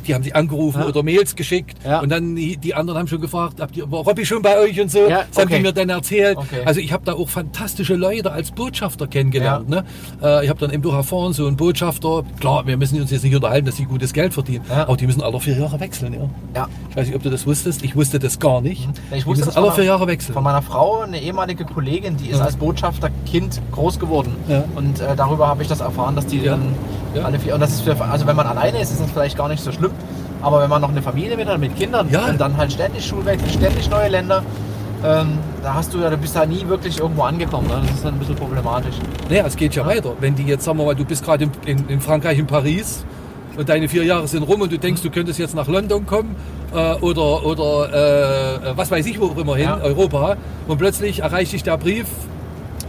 die 0.07 0.13
haben 0.15 0.23
sich 0.23 0.35
angerufen 0.35 0.81
Ja. 0.81 0.87
oder 0.87 1.03
Mails 1.03 1.35
geschickt 1.35 1.77
Ja. 1.85 1.99
und 2.01 2.09
dann 2.09 2.35
die, 2.35 2.57
die 2.57 2.73
anderen 2.73 2.99
haben 2.99 3.07
schon 3.07 3.21
gefragt, 3.21 3.59
habt 3.59 3.75
ihr, 3.77 3.89
war 3.91 4.01
Robby 4.01 4.25
schon 4.25 4.41
bei 4.41 4.59
euch 4.59 4.79
und 4.79 4.91
so? 4.91 4.99
Ja, 5.07 5.23
das 5.27 5.37
haben 5.37 5.47
okay. 5.47 5.57
die 5.57 5.61
mir 5.63 5.73
dann 5.73 5.89
erzählt. 5.89 6.37
Okay. 6.37 6.61
Also 6.65 6.79
ich 6.79 6.91
habe 6.91 7.03
da 7.05 7.13
auch 7.13 7.29
fantastische 7.29 7.95
Leute 7.95 8.31
als 8.31 8.51
Botschafter 8.51 9.07
kennengelernt. 9.07 9.69
Ne? 9.69 9.83
Äh, 10.21 10.43
ich 10.45 10.49
habe 10.49 10.59
dann 10.59 10.69
im 10.71 10.81
Durch 10.81 10.95
erfahren, 10.95 11.33
so 11.33 11.47
ein 11.47 11.55
Botschafter, 11.57 12.23
klar, 12.39 12.65
wir 12.67 12.77
müssen 12.77 12.99
uns 13.01 13.11
jetzt 13.11 13.23
nicht 13.23 13.35
unterhalten, 13.35 13.65
dass 13.65 13.75
sie 13.77 13.85
gutes 13.85 14.13
Geld 14.13 14.33
verdienen, 14.33 14.63
Ja. 14.69 14.83
aber 14.83 14.97
die 14.97 15.05
müssen 15.07 15.21
alle 15.21 15.39
vier 15.39 15.57
Jahre 15.57 15.79
wechseln. 15.79 16.13
Ja. 16.13 16.29
Ja. 16.55 16.67
Ich 16.89 16.95
weiß 16.95 17.07
nicht, 17.07 17.15
ob 17.15 17.23
du 17.23 17.29
das 17.29 17.45
wusstest, 17.47 17.83
ich 17.83 17.95
wusste 17.95 18.19
das 18.19 18.39
gar 18.39 18.61
nicht. 18.61 18.85
Mhm. 18.87 18.93
Ich 19.11 19.23
die 19.23 19.25
wusste 19.25 19.45
müssen 19.45 19.45
das 19.45 19.57
alle 19.57 19.71
vier 19.71 19.83
Jahre 19.85 20.07
wechseln. 20.07 20.33
Von 20.33 20.43
meiner 20.43 20.61
Frau, 20.61 20.99
eine 21.01 21.19
ehemalige 21.21 21.65
Kollegin, 21.65 22.17
die 22.17 22.29
ist 22.29 22.39
Ja. 22.39 22.45
als 22.45 22.55
Botschafterkind 22.55 23.61
groß 23.71 23.99
geworden. 23.99 24.35
Ja. 24.47 24.63
Und 24.75 24.99
äh, 25.01 25.15
darüber 25.15 25.47
habe 25.47 25.61
ich 25.63 25.67
das 25.69 25.79
erfahren, 25.81 26.15
dass 26.15 26.25
die 26.27 26.39
Ja. 26.39 26.51
dann 26.51 26.75
Ja. 27.15 27.23
alle 27.23 27.39
vier. 27.39 27.53
Und 27.53 27.61
das 27.61 27.71
ist 27.71 27.81
für, 27.81 27.99
also 28.03 28.27
wenn 28.27 28.35
man 28.35 28.45
alleine 28.47 28.79
ist, 28.81 28.91
ist 28.91 28.99
das 29.01 29.09
vielleicht 29.11 29.37
gar 29.37 29.47
nicht 29.47 29.63
so 29.63 29.71
schlimm. 29.71 29.91
Aber 30.45 30.61
wenn 30.61 30.69
man 30.69 30.79
noch 30.79 30.89
eine 30.89 31.01
Familie 31.01 31.35
mit 31.35 31.47
hat, 31.47 31.59
mit 31.59 31.75
Kindern 31.75 32.07
Ja. 32.11 32.27
und 32.27 32.39
dann 32.39 32.55
halt 32.55 32.71
ständig 32.71 33.03
Schulwechsel, 33.03 33.49
ständig 33.49 33.89
neue 33.89 34.09
Länder, 34.09 34.43
ähm, 35.03 35.39
da 35.63 35.73
hast 35.73 35.91
du 35.91 35.97
ja, 35.97 36.09
du 36.11 36.17
bist 36.17 36.35
da 36.35 36.45
nie 36.45 36.63
wirklich 36.67 36.99
irgendwo 36.99 37.23
angekommen. 37.23 37.67
Ne? 37.67 37.79
Das 37.81 37.95
ist 37.95 38.05
dann 38.05 38.13
ein 38.13 38.19
bisschen 38.19 38.35
problematisch. 38.35 38.93
Naja, 39.27 39.43
es 39.47 39.55
geht 39.55 39.73
ja 39.73 39.83
weiter. 39.83 40.13
Wenn 40.19 40.35
die 40.35 40.43
jetzt, 40.43 40.63
sagen 40.63 40.77
wir 40.77 40.85
mal, 40.85 40.93
du 40.95 41.03
bist 41.03 41.25
gerade 41.25 41.45
in, 41.45 41.51
in, 41.65 41.89
in 41.89 41.99
Frankreich, 41.99 42.37
in 42.37 42.45
Paris 42.45 43.03
und 43.57 43.67
deine 43.69 43.89
vier 43.89 44.03
Jahre 44.03 44.27
sind 44.27 44.43
rum 44.43 44.61
und 44.61 44.71
du 44.71 44.77
denkst, 44.77 45.01
du 45.01 45.09
könntest 45.09 45.39
jetzt 45.39 45.55
nach 45.55 45.67
London 45.67 46.05
kommen 46.05 46.35
äh, 46.75 46.93
oder, 47.01 47.43
oder 47.43 48.59
äh, 48.63 48.77
was 48.77 48.91
weiß 48.91 49.03
ich 49.07 49.19
wo 49.19 49.25
auch 49.25 49.37
immer 49.37 49.55
hin, 49.55 49.65
Ja. 49.65 49.79
Europa, 49.81 50.37
und 50.67 50.77
plötzlich 50.77 51.21
erreicht 51.23 51.53
dich 51.53 51.63
der 51.63 51.77
Brief, 51.77 52.05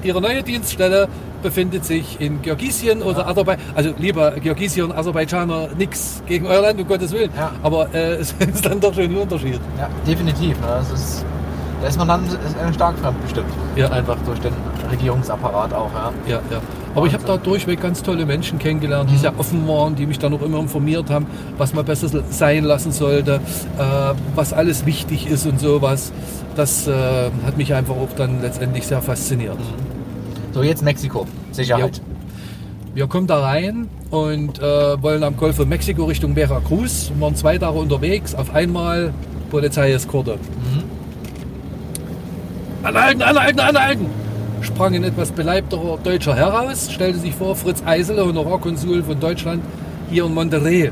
ihre 0.06 0.20
neue 0.20 0.42
Dienststelle 0.42 1.08
befindet 1.42 1.84
sich 1.84 2.20
in 2.20 2.40
Kirgisien 2.42 3.02
oder 3.02 3.26
Aserbaidschan. 3.28 3.72
Also 3.74 3.90
lieber 3.98 4.32
Kirgisien 4.32 4.86
und 4.86 4.92
Aserbaidschaner, 4.96 5.68
nix 5.78 6.22
gegen 6.26 6.46
euer 6.46 6.62
Land, 6.62 6.80
um 6.80 6.86
Gottes 6.88 7.12
Willen. 7.12 7.30
Ja. 7.36 7.52
Aber 7.62 7.92
äh, 7.94 8.14
es 8.20 8.32
ist 8.32 8.64
dann 8.64 8.80
doch 8.80 8.94
schon 8.94 9.04
ein 9.04 9.16
Unterschied. 9.16 9.60
Ja, 9.78 9.88
definitiv. 10.06 10.58
Ne? 10.60 10.82
Ist, 10.94 11.24
da 11.82 11.88
ist 11.88 11.98
man 11.98 12.08
dann 12.08 12.24
äh, 12.24 12.72
stark 12.72 12.98
fremdbestimmt. 12.98 13.46
Ja. 13.76 13.90
Einfach 13.90 14.16
durch 14.24 14.38
den 14.40 14.52
Regierungsapparat 14.90 15.72
auch. 15.74 15.90
Ja. 15.92 16.12
Ja, 16.26 16.40
ja. 16.50 16.60
Aber 16.94 17.06
ich 17.06 17.12
habe 17.12 17.24
da 17.24 17.34
Wahnsinn. 17.34 17.44
durchweg 17.44 17.82
ganz 17.82 18.02
tolle 18.02 18.24
Menschen 18.24 18.58
kennengelernt, 18.58 19.10
die 19.10 19.14
Mhm. 19.16 19.18
sehr 19.18 19.38
offen 19.38 19.68
waren, 19.68 19.94
die 19.94 20.06
mich 20.06 20.18
dann 20.18 20.32
auch 20.32 20.40
immer 20.40 20.58
informiert 20.58 21.10
haben, 21.10 21.26
was 21.58 21.74
man 21.74 21.84
besser 21.84 22.08
sein 22.30 22.64
lassen 22.64 22.90
sollte, 22.92 23.34
äh, 23.78 24.14
was 24.34 24.54
alles 24.54 24.86
wichtig 24.86 25.26
ist 25.28 25.44
und 25.46 25.60
sowas. 25.60 26.12
Das 26.56 26.88
äh, 26.88 26.92
hat 27.44 27.58
mich 27.58 27.74
einfach 27.74 27.94
auch 27.94 28.08
dann 28.16 28.40
letztendlich 28.40 28.86
sehr 28.86 29.02
fasziniert. 29.02 29.58
So, 30.56 30.62
jetzt 30.62 30.82
Mexiko. 30.82 31.26
Sicherheit. 31.52 32.00
Wir 32.94 33.06
kommen 33.08 33.26
da 33.26 33.40
rein 33.40 33.88
und 34.10 34.58
äh, 34.58 35.02
wollen 35.02 35.22
am 35.22 35.36
Golf 35.36 35.56
von 35.56 35.68
Mexiko 35.68 36.06
Richtung 36.06 36.34
Veracruz. 36.34 37.10
Wir 37.14 37.20
waren 37.20 37.36
zwei 37.36 37.58
Tage 37.58 37.78
unterwegs. 37.78 38.34
Auf 38.34 38.54
einmal 38.54 39.12
Polizeieskorte. 39.50 40.36
Mhm. 40.36 40.84
Anhalten, 42.84 43.20
anhalten, 43.20 43.60
anhalten! 43.60 44.06
Sprang 44.62 44.94
ein 44.94 45.04
etwas 45.04 45.30
beleibterer 45.30 45.98
deutscher 46.02 46.34
heraus, 46.34 46.90
stellte 46.90 47.18
sich 47.18 47.34
vor, 47.34 47.54
Fritz 47.54 47.82
Eisele, 47.84 48.24
Honorarkonsul 48.24 49.02
von 49.02 49.20
Deutschland 49.20 49.62
hier 50.08 50.24
in 50.24 50.32
Monterrey. 50.32 50.90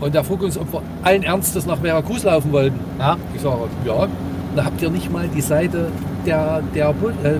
Und 0.00 0.14
er 0.14 0.24
frug 0.24 0.42
uns, 0.42 0.56
ob 0.56 0.72
wir 0.72 0.82
allen 1.02 1.24
Ernstes 1.24 1.66
nach 1.66 1.80
Veracruz 1.80 2.22
laufen 2.22 2.52
wollten. 2.52 2.80
Ja. 2.98 3.18
Ich 3.34 3.42
sage, 3.42 3.68
ja. 3.84 4.08
Da 4.56 4.64
habt 4.64 4.80
ihr 4.80 4.88
nicht 4.88 5.12
mal 5.12 5.28
die 5.28 5.42
Seite 5.42 5.90
der, 6.26 6.62
der, 6.74 6.90
äh, 6.90 6.94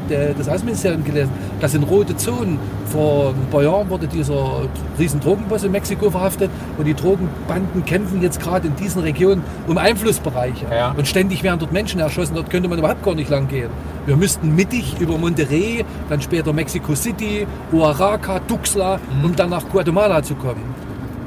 der, 0.08 0.34
des 0.34 0.48
Außenministeriums 0.48 1.04
gelesen. 1.04 1.30
Das 1.60 1.72
sind 1.72 1.82
rote 1.84 2.16
Zonen. 2.16 2.58
Vor 2.86 3.30
ein 3.34 3.50
paar 3.50 3.62
Jahren 3.62 3.90
wurde 3.90 4.06
dieser 4.06 4.62
riesen 4.98 5.20
Drogenboss 5.20 5.62
in 5.64 5.72
Mexiko 5.72 6.10
verhaftet 6.10 6.50
und 6.78 6.86
die 6.86 6.94
Drogenbanden 6.94 7.84
kämpfen 7.84 8.22
jetzt 8.22 8.40
gerade 8.40 8.68
in 8.68 8.76
diesen 8.76 9.02
Regionen 9.02 9.42
um 9.66 9.76
Einflussbereiche. 9.76 10.64
Ja. 10.70 10.92
Und 10.96 11.06
ständig 11.06 11.42
werden 11.42 11.58
dort 11.60 11.72
Menschen 11.72 12.00
erschossen. 12.00 12.34
Dort 12.34 12.48
könnte 12.50 12.68
man 12.68 12.78
überhaupt 12.78 13.02
gar 13.02 13.14
nicht 13.14 13.28
lang 13.30 13.46
gehen. 13.48 13.68
Wir 14.06 14.16
müssten 14.16 14.54
mittig 14.54 14.96
über 15.00 15.18
Monterrey, 15.18 15.84
dann 16.08 16.22
später 16.22 16.52
Mexico 16.54 16.94
City, 16.94 17.46
Oaxaca, 17.72 18.40
Tuxtla, 18.40 18.98
Mhm. 19.18 19.24
um 19.26 19.36
dann 19.36 19.50
nach 19.50 19.68
Guatemala 19.68 20.22
zu 20.22 20.34
kommen. 20.34 20.62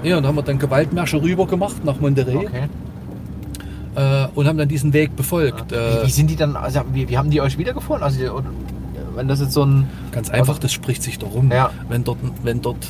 Ja, 0.02 0.18
und 0.18 0.26
haben 0.26 0.36
wir 0.36 0.42
dann 0.42 0.58
Gewaltmärsche 0.58 1.22
rüber 1.22 1.46
gemacht 1.46 1.86
nach 1.86 2.00
Monterrey 2.00 2.38
Okay. 2.38 2.64
Äh, 3.96 4.28
und 4.36 4.48
haben 4.48 4.58
dann 4.58 4.70
diesen 4.70 4.94
Weg 4.94 5.16
befolgt. 5.16 5.72
Wie, 5.72 5.76
Äh, 5.76 6.06
wie 6.06 6.12
sind 6.12 6.30
die 6.30 6.36
dann, 6.36 6.56
also 6.56 6.82
wie, 6.94 7.10
wie 7.10 7.18
haben 7.18 7.30
die 7.30 7.42
euch 7.42 7.58
wiedergefunden? 7.58 8.04
Also, 8.04 8.42
wenn 9.16 9.28
das 9.28 9.42
jetzt 9.42 9.54
so 9.54 9.66
ein. 9.66 9.90
ganz 10.12 10.30
einfach, 10.30 10.58
das 10.60 10.72
spricht 10.72 11.04
sich 11.04 11.20
darum. 11.20 11.52
Ja. 11.52 11.72
Wenn 11.90 12.04
dort, 12.04 12.20
wenn 12.44 12.62
dort 12.62 12.88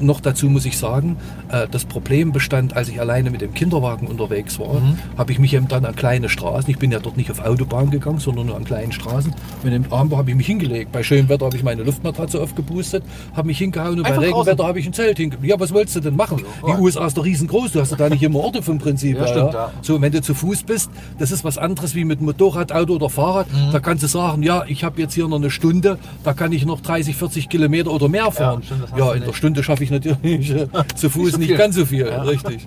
noch 0.00 0.20
dazu 0.20 0.46
muss 0.48 0.64
ich 0.66 0.76
sagen, 0.78 1.16
äh, 1.50 1.66
das 1.70 1.84
Problem 1.84 2.32
bestand, 2.32 2.76
als 2.76 2.88
ich 2.88 3.00
alleine 3.00 3.30
mit 3.30 3.40
dem 3.40 3.54
Kinderwagen 3.54 4.06
unterwegs 4.06 4.58
war, 4.58 4.74
Mhm. 4.80 4.98
habe 5.16 5.32
ich 5.32 5.38
mich 5.38 5.54
eben 5.54 5.68
dann 5.68 5.84
an 5.84 5.94
kleine 5.96 6.28
Straßen, 6.28 6.68
ich 6.70 6.78
bin 6.78 6.90
ja 6.92 6.98
dort 6.98 7.16
nicht 7.16 7.30
auf 7.30 7.40
Autobahn 7.44 7.90
gegangen, 7.90 8.18
sondern 8.18 8.46
nur 8.46 8.56
an 8.56 8.64
kleinen 8.64 8.92
Straßen. 8.92 9.34
Mit 9.62 9.72
dem 9.72 9.84
Arm 9.92 10.14
habe 10.16 10.30
ich 10.30 10.36
mich 10.36 10.46
hingelegt. 10.46 10.92
Bei 10.92 11.02
schönem 11.02 11.28
Wetter 11.28 11.46
habe 11.46 11.56
ich 11.56 11.62
meine 11.62 11.82
Luftmatratze 11.82 12.40
aufgeboostet, 12.40 13.02
habe 13.34 13.46
mich 13.46 13.58
hingehauen 13.58 13.98
und 13.98 14.06
Einfach 14.06 14.20
bei 14.20 14.26
Regenwetter 14.28 14.66
habe 14.66 14.78
ich 14.80 14.86
ein 14.86 14.92
Zelt 14.92 15.16
hingelegt. 15.18 15.46
Ja, 15.46 15.58
was 15.58 15.72
wolltest 15.72 15.96
du 15.96 16.00
denn 16.00 16.16
machen? 16.16 16.42
Ja. 16.66 16.74
Die 16.76 16.80
USA 16.82 17.06
ist 17.06 17.16
doch 17.16 17.24
riesengroß, 17.24 17.72
du 17.72 17.80
hast 17.80 17.98
da 17.98 18.08
nicht 18.08 18.22
immer 18.22 18.40
Orte 18.40 18.62
vom 18.62 18.78
Prinzip. 18.78 19.16
Ja, 19.16 19.26
stimmt, 19.26 19.54
ja. 19.54 19.70
So, 19.82 20.00
wenn 20.00 20.12
du 20.12 20.20
zu 20.22 20.34
Fuß 20.34 20.62
bist, 20.64 20.90
das 21.18 21.30
ist 21.30 21.44
was 21.44 21.58
anderes 21.58 21.94
wie 21.94 22.04
mit 22.04 22.20
Motorrad, 22.20 22.72
Auto 22.72 22.94
oder 22.94 23.08
Fahrrad. 23.10 23.46
Mhm. 23.52 23.72
Da 23.72 23.80
kannst 23.80 24.02
du 24.02 24.08
sagen, 24.08 24.42
ja, 24.42 24.64
ich 24.66 24.84
habe 24.84 25.00
jetzt 25.00 25.14
hier 25.14 25.28
noch 25.28 25.36
eine 25.36 25.50
Stunde, 25.50 25.98
da 26.24 26.32
kann 26.34 26.52
ich 26.52 26.64
noch 26.66 26.80
30, 26.80 27.16
40 27.16 27.48
Kilometer 27.48 27.90
oder 27.90 28.08
mehr 28.08 28.30
fahren. 28.30 28.62
stimmt, 28.62 28.84
Ja, 28.96 29.12
in 29.12 29.24
der. 29.24 29.32
Stunde 29.32 29.62
schaffe 29.62 29.84
ich 29.84 29.85
natürlich 29.90 30.50
äh, 30.50 30.66
zu 30.94 31.10
Fuß 31.10 31.32
so 31.32 31.38
nicht 31.38 31.56
ganz 31.56 31.74
so 31.76 31.84
viel, 31.86 32.06
Ja. 32.06 32.22
richtig. 32.22 32.66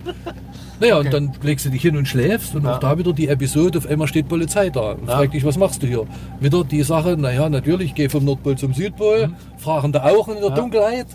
Naja, 0.80 0.98
Okay. 0.98 1.08
und 1.08 1.14
dann 1.14 1.32
legst 1.44 1.66
du 1.66 1.70
dich 1.70 1.82
hin 1.82 1.98
und 1.98 2.08
schläfst 2.08 2.56
und 2.56 2.64
Ja. 2.64 2.76
auch 2.76 2.80
da 2.80 2.98
wieder 2.98 3.12
die 3.12 3.28
Episode, 3.28 3.78
auf 3.80 3.86
einmal 3.88 4.08
steht 4.08 4.28
Polizei 4.30 4.70
da 4.70 4.92
und 4.94 5.08
Ja. 5.08 5.18
fragt 5.18 5.34
dich, 5.34 5.44
was 5.44 5.58
machst 5.58 5.84
du 5.84 5.88
hier? 5.88 6.06
Wieder 6.40 6.64
die 6.64 6.84
Sache, 6.84 7.18
naja, 7.18 7.50
natürlich, 7.50 7.94
geh 7.96 8.08
vom 8.10 8.24
Nordpol 8.26 8.58
zum 8.58 8.74
Südpol, 8.74 9.32
fragende 9.58 10.04
Augen 10.04 10.32
in 10.36 10.42
der 10.42 10.50
Mhm. 10.52 10.56
Ja. 10.56 10.62
Dunkelheit, 10.62 11.08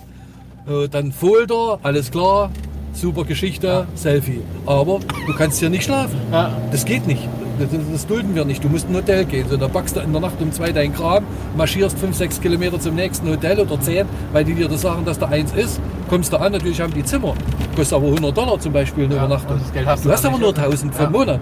äh, 0.68 0.88
dann 0.88 1.12
Folder, 1.12 1.78
alles 1.82 2.11
klar, 2.11 2.50
super 2.95 3.24
Geschichte, 3.24 3.86
Selfie. 3.95 4.40
Aber 4.66 5.01
du 5.26 5.34
kannst 5.34 5.59
hier 5.61 5.70
nicht 5.70 5.84
schlafen. 5.84 6.16
Ja. 6.32 6.51
Das 6.70 6.84
geht 6.84 7.07
nicht. 7.07 7.28
Das, 7.59 7.68
das, 7.92 8.07
dulden 8.07 8.34
wir 8.34 8.45
nicht. 8.45 8.64
Du 8.64 8.68
musst 8.68 8.86
in 8.88 8.95
ein 8.95 9.03
Hotel 9.03 9.24
gehen. 9.24 9.47
So, 9.49 9.57
da 9.57 9.68
packst 9.68 9.95
du 9.95 10.01
in 10.01 10.11
der 10.12 10.20
Nacht 10.20 10.40
um 10.40 10.51
zwei 10.51 10.72
deinen 10.72 10.92
Kram, 10.92 11.24
marschierst 11.57 11.97
fünf, 11.99 12.16
sechs 12.16 12.40
Kilometer 12.40 12.80
zum 12.80 12.97
nächsten 12.97 13.28
Hotel 13.28 13.61
oder 13.61 13.80
zehn, 13.80 14.07
weil 14.32 14.45
die 14.45 14.55
dir 14.55 14.68
das 14.68 14.80
sagen, 14.82 15.05
dass 15.05 15.18
da 15.18 15.26
eins 15.26 15.53
ist. 15.53 15.80
Kommst 16.09 16.32
du 16.32 16.36
an, 16.38 16.53
natürlich 16.53 16.80
haben 16.80 16.92
die 16.92 17.05
Zimmer. 17.05 17.34
Kostet 17.76 17.97
aber 17.97 18.07
100 18.07 18.36
Dollar 18.36 18.59
zum 18.59 18.72
Beispiel 18.72 19.05
eine 19.05 19.14
Ja, 19.14 19.24
Übernachtung. 19.24 19.57
und 19.57 19.62
das 19.62 19.72
Geld 19.72 19.86
hast 19.86 20.05
du 20.05 20.09
du 20.09 20.14
hast 20.14 20.26
aber 20.26 20.38
nur 20.38 20.57
1000 20.57 20.95
für 20.95 21.05
einen 21.05 21.12
Monat. 21.12 21.40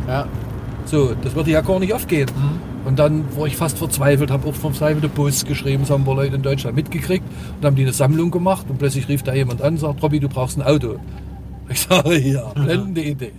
So, 0.85 1.15
das 1.23 1.35
würde 1.35 1.51
ja 1.51 1.61
gar 1.63 1.79
nicht 1.79 1.95
aufgehen. 1.95 2.29
Mhm. 2.35 2.89
Und 2.89 2.99
dann 2.99 3.25
war 3.37 3.47
ich 3.47 3.57
fast 3.57 3.79
verzweifelt, 3.79 4.31
habe 4.31 4.49
auch 4.49 4.55
verzweifelte 4.55 5.09
Posts 5.09 5.45
geschrieben, 5.47 5.85
das 5.85 5.91
haben 5.91 6.05
wir 6.05 6.15
Leute 6.17 6.35
in 6.35 6.43
Deutschland 6.43 6.75
mitgekriegt 6.75 7.25
und 7.59 7.65
haben 7.65 7.77
die 7.77 7.83
eine 7.83 7.93
Sammlung 7.93 8.31
gemacht 8.33 8.67
und 8.69 8.79
plötzlich 8.79 9.09
rief 9.09 9.23
da 9.23 9.33
jemand 9.33 9.63
an 9.63 9.75
und 9.75 9.81
sagt, 9.81 10.03
Robby, 10.03 10.19
du 10.19 10.29
brauchst 10.29 10.59
ein 10.59 10.63
Auto. 10.63 10.97
Ich 11.73 11.81
sage, 11.81 12.19
ja, 12.19 12.43
blendende 12.55 13.03
Idee. 13.03 13.33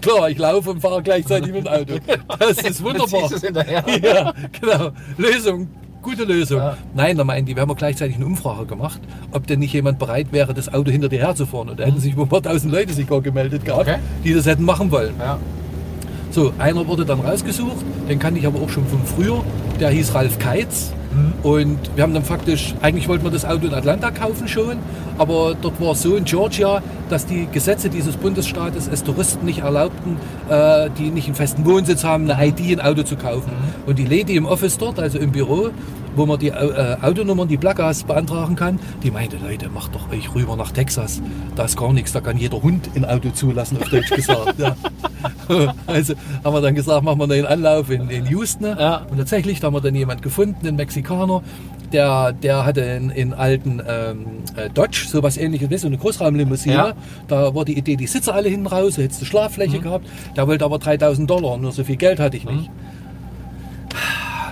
Klar, 0.00 0.30
ich 0.30 0.38
laufe 0.38 0.70
und 0.70 0.80
fahre 0.80 1.02
gleichzeitig 1.02 1.52
mit 1.52 1.66
dem 1.66 1.72
Auto. 1.72 1.94
Das 2.38 2.58
ist 2.58 2.82
wunderbar. 2.84 3.28
Du's 3.28 3.40
hinterher. 3.40 3.84
Ja, 4.02 4.32
genau. 4.60 4.90
Lösung. 5.16 5.68
Gute 6.02 6.22
Lösung. 6.24 6.58
Ja. 6.58 6.76
Nein, 6.94 7.16
da 7.16 7.24
meinen 7.24 7.46
die, 7.46 7.56
wir 7.56 7.62
haben 7.62 7.74
gleichzeitig 7.74 8.14
eine 8.16 8.26
Umfrage 8.26 8.66
gemacht, 8.66 9.00
ob 9.32 9.46
denn 9.48 9.58
nicht 9.58 9.72
jemand 9.72 9.98
bereit 9.98 10.28
wäre, 10.30 10.54
das 10.54 10.72
Auto 10.72 10.90
hinter 10.90 11.08
dir 11.08 11.18
herzufahren. 11.20 11.68
Und 11.70 11.80
da 11.80 11.84
hätten 11.84 11.98
sich 12.00 12.12
über 12.12 12.22
ein 12.22 12.28
paar 12.28 12.42
tausend 12.42 12.72
Leute 12.72 12.92
sich 12.92 13.08
gar 13.08 13.20
gemeldet 13.20 13.64
gehabt, 13.64 13.88
Okay. 13.88 13.96
die 14.24 14.32
das 14.32 14.46
hätten 14.46 14.64
machen 14.64 14.90
wollen. 14.92 15.14
Ja. 15.18 15.38
So, 16.30 16.52
einer 16.58 16.86
wurde 16.86 17.04
dann 17.04 17.20
rausgesucht, 17.20 17.84
den 18.08 18.18
kannte 18.20 18.38
ich 18.38 18.46
aber 18.46 18.60
auch 18.60 18.68
schon 18.68 18.86
von 18.86 19.00
früher. 19.04 19.42
Der 19.80 19.90
hieß 19.90 20.14
Ralf 20.14 20.38
Keitz. 20.38 20.92
Und 21.42 21.78
wir 21.94 22.02
haben 22.02 22.14
dann 22.14 22.24
faktisch, 22.24 22.74
eigentlich 22.82 23.08
wollten 23.08 23.24
wir 23.24 23.30
das 23.30 23.44
Auto 23.44 23.66
in 23.66 23.74
Atlanta 23.74 24.10
kaufen 24.10 24.48
schon, 24.48 24.78
aber 25.18 25.54
dort 25.60 25.80
war 25.80 25.92
es 25.92 26.02
so 26.02 26.16
in 26.16 26.24
Georgia, 26.24 26.82
dass 27.08 27.26
die 27.26 27.46
Gesetze 27.50 27.88
dieses 27.88 28.16
Bundesstaates 28.16 28.88
es 28.92 29.04
Touristen 29.04 29.46
nicht 29.46 29.60
erlaubten, 29.60 30.16
äh, 30.48 30.90
die 30.98 31.10
nicht 31.10 31.26
einen 31.26 31.34
festen 31.34 31.64
Wohnsitz 31.64 32.04
haben, 32.04 32.30
eine 32.30 32.48
ID, 32.48 32.78
ein 32.78 32.80
Auto 32.80 33.02
zu 33.02 33.16
kaufen. 33.16 33.50
Und 33.86 33.98
die 33.98 34.04
Lady 34.04 34.36
im 34.36 34.46
Office 34.46 34.78
dort, 34.78 34.98
also 34.98 35.18
im 35.18 35.32
Büro, 35.32 35.70
wo 36.16 36.26
man 36.26 36.38
die 36.38 36.48
äh, 36.48 36.96
Autonummern, 37.00 37.48
die 37.48 37.56
Plakas 37.56 38.04
beantragen 38.04 38.56
kann, 38.56 38.78
die 39.02 39.10
meinte, 39.10 39.36
Leute, 39.36 39.68
macht 39.68 39.94
doch 39.94 40.10
euch 40.10 40.34
rüber 40.34 40.56
nach 40.56 40.72
Texas. 40.72 41.22
Da 41.54 41.64
ist 41.64 41.76
gar 41.76 41.92
nichts, 41.92 42.12
da 42.12 42.20
kann 42.20 42.38
jeder 42.38 42.62
Hund 42.62 42.88
ein 42.94 43.04
Auto 43.04 43.30
zulassen, 43.30 43.78
auf 43.80 43.88
Deutsch 43.88 44.10
gesagt. 44.10 44.58
ja. 44.58 44.76
Also 45.86 46.14
haben 46.44 46.54
wir 46.54 46.60
dann 46.60 46.74
gesagt, 46.74 47.04
machen 47.04 47.18
wir 47.18 47.34
einen 47.34 47.46
Anlauf 47.46 47.90
in, 47.90 48.10
in 48.10 48.26
Houston. 48.26 48.64
Ja. 48.64 49.06
Und 49.10 49.18
tatsächlich, 49.18 49.60
da 49.60 49.68
haben 49.68 49.74
wir 49.74 49.80
dann 49.80 49.94
jemand 49.94 50.22
gefunden, 50.22 50.66
einen 50.66 50.76
Mexikaner, 50.76 51.42
der, 51.92 52.32
der 52.32 52.64
hatte 52.64 52.82
einen, 52.82 53.10
einen 53.10 53.32
alten 53.32 53.82
ähm, 53.86 54.26
äh, 54.56 54.68
Dodge, 54.70 55.06
sowas 55.08 55.36
ähnliches, 55.36 55.70
weißt 55.70 55.84
du, 55.84 55.86
so 55.86 55.86
eine 55.88 55.98
Großraumlimousine. 55.98 56.74
Ja. 56.74 56.92
Da 57.28 57.54
war 57.54 57.64
die 57.64 57.78
Idee, 57.78 57.96
die 57.96 58.06
Sitze 58.06 58.34
alle 58.34 58.48
hinten 58.48 58.66
raus, 58.66 58.96
da 58.96 59.02
hättest 59.02 59.22
du 59.22 59.24
Schlaffläche 59.24 59.78
gehabt. 59.78 60.06
Der 60.36 60.46
wollte 60.46 60.64
aber 60.64 60.78
3000 60.78 61.28
Dollar, 61.28 61.56
nur 61.58 61.72
so 61.72 61.84
viel 61.84 61.96
Geld 61.96 62.20
hatte 62.20 62.36
ich 62.36 62.44
nicht. 62.44 62.70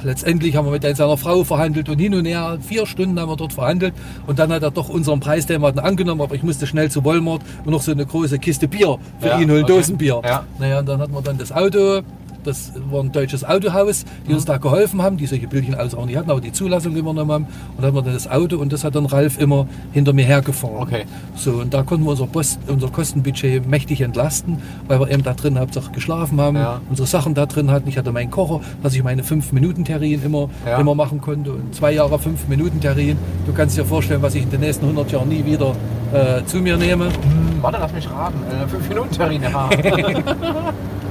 Letztendlich 0.05 0.57
haben 0.57 0.67
wir 0.67 0.73
mit 0.73 0.83
seiner 0.83 1.17
Frau 1.17 1.45
verhandelt 1.45 1.89
und 1.89 1.99
hin 1.99 2.15
und 2.15 2.25
her, 2.25 2.59
vier 2.61 2.87
Stunden 2.87 3.19
haben 3.19 3.29
wir 3.29 3.37
dort 3.37 3.53
verhandelt 3.53 3.95
und 4.27 4.39
dann 4.39 4.53
hat 4.53 4.63
er 4.63 4.71
doch 4.71 4.89
unseren 4.89 5.21
Preis, 5.21 5.47
den 5.47 5.61
wir 5.63 5.69
hatten, 5.69 5.79
angenommen, 5.79 6.21
aber 6.21 6.35
ich 6.35 6.43
musste 6.43 6.67
schnell 6.67 6.91
zu 6.91 7.05
Walmart 7.05 7.43
und 7.65 7.73
noch 7.73 7.83
so 7.83 7.93
eine 7.93 8.07
große 8.07 8.39
Kiste 8.39 8.69
Bier 8.69 8.99
für 9.21 9.29
Ja, 9.29 9.39
ihn 9.41 9.51
holen, 9.51 9.65
okay. 9.65 9.73
Dosenbier. 9.73 10.21
Ja. 10.25 10.45
Naja, 10.59 10.81
und 10.81 10.87
dann 10.87 11.01
hatten 11.01 11.13
wir 11.13 11.23
dann 11.23 11.39
das 11.39 11.53
Auto, 11.53 12.03
das 12.45 12.73
war 12.91 13.01
ein 13.03 13.11
deutsches 13.13 13.45
Autohaus, 13.45 14.05
die 14.27 14.31
Mhm. 14.31 14.35
uns 14.37 14.45
da 14.45 14.59
geholfen 14.59 15.03
haben, 15.03 15.17
die 15.17 15.27
solche 15.27 15.47
Bildchen 15.49 15.75
alles 15.75 15.95
auch 15.95 16.07
nicht 16.07 16.17
hatten, 16.17 16.31
aber 16.31 16.41
die 16.41 16.53
Zulassung 16.53 16.95
übernommen 16.97 17.31
haben. 17.33 17.45
Und 17.45 17.79
dann 17.79 17.87
hatten 17.87 17.97
wir 17.97 18.03
dann 18.03 18.15
das 18.15 18.31
Auto 18.31 18.57
und 18.59 18.73
das 18.73 18.85
hat 18.85 18.95
dann 18.95 19.07
Ralf 19.07 19.39
immer 19.39 19.67
hinter 19.93 20.13
mir 20.13 20.25
hergefahren. 20.25 20.77
Okay. 20.79 21.05
So, 21.37 21.53
und 21.53 21.75
da 21.75 21.83
konnten 21.83 22.05
wir 22.05 22.11
unser, 22.11 22.27
Post, 22.27 22.59
unser 22.67 22.89
Kostenbudget 22.89 23.67
mächtig 23.69 24.01
entlasten, 24.01 24.59
weil 24.89 25.01
wir 25.01 25.11
eben 25.11 25.23
da 25.23 25.35
drin 25.35 25.59
hauptsächlich 25.59 25.93
geschlafen 25.93 26.41
haben, 26.41 26.57
Ja. 26.57 26.81
unsere 26.91 27.07
Sachen 27.09 27.35
da 27.35 27.47
drin 27.47 27.71
hatten. 27.71 27.89
Ich 27.89 27.99
hatte 27.99 28.13
meinen 28.13 28.31
Kocher, 28.31 28.61
dass 28.83 28.95
ich 28.95 29.03
meine 29.03 29.23
5-Minuten-Terrinen 29.23 30.25
immer, 30.25 30.49
Ja. 30.67 30.79
immer 30.79 30.95
machen 30.95 31.21
konnte. 31.21 31.53
Und 31.53 31.75
zwei 31.75 31.93
Jahre 31.93 32.19
5-Minuten-Terrinen. 32.19 33.19
Du 33.47 33.53
kannst 33.53 33.77
dir 33.77 33.85
vorstellen, 33.85 34.23
was 34.23 34.35
ich 34.35 34.43
in 34.43 34.51
den 34.51 34.61
nächsten 34.61 34.87
100 34.87 35.11
Jahren 35.13 35.29
nie 35.29 35.45
wieder 35.45 35.75
äh, 36.13 36.45
zu 36.47 36.59
mir 36.59 36.77
nehme. 36.77 37.07
Hm, 37.07 37.13
warte, 37.61 37.79
lass 37.81 37.93
mich 37.93 38.09
raten. 38.09 38.39
Äh, 38.51 38.69
fünf 38.69 38.89
Minuten 38.89 39.11
Terrine. 39.11 39.51
Ja. 39.51 39.69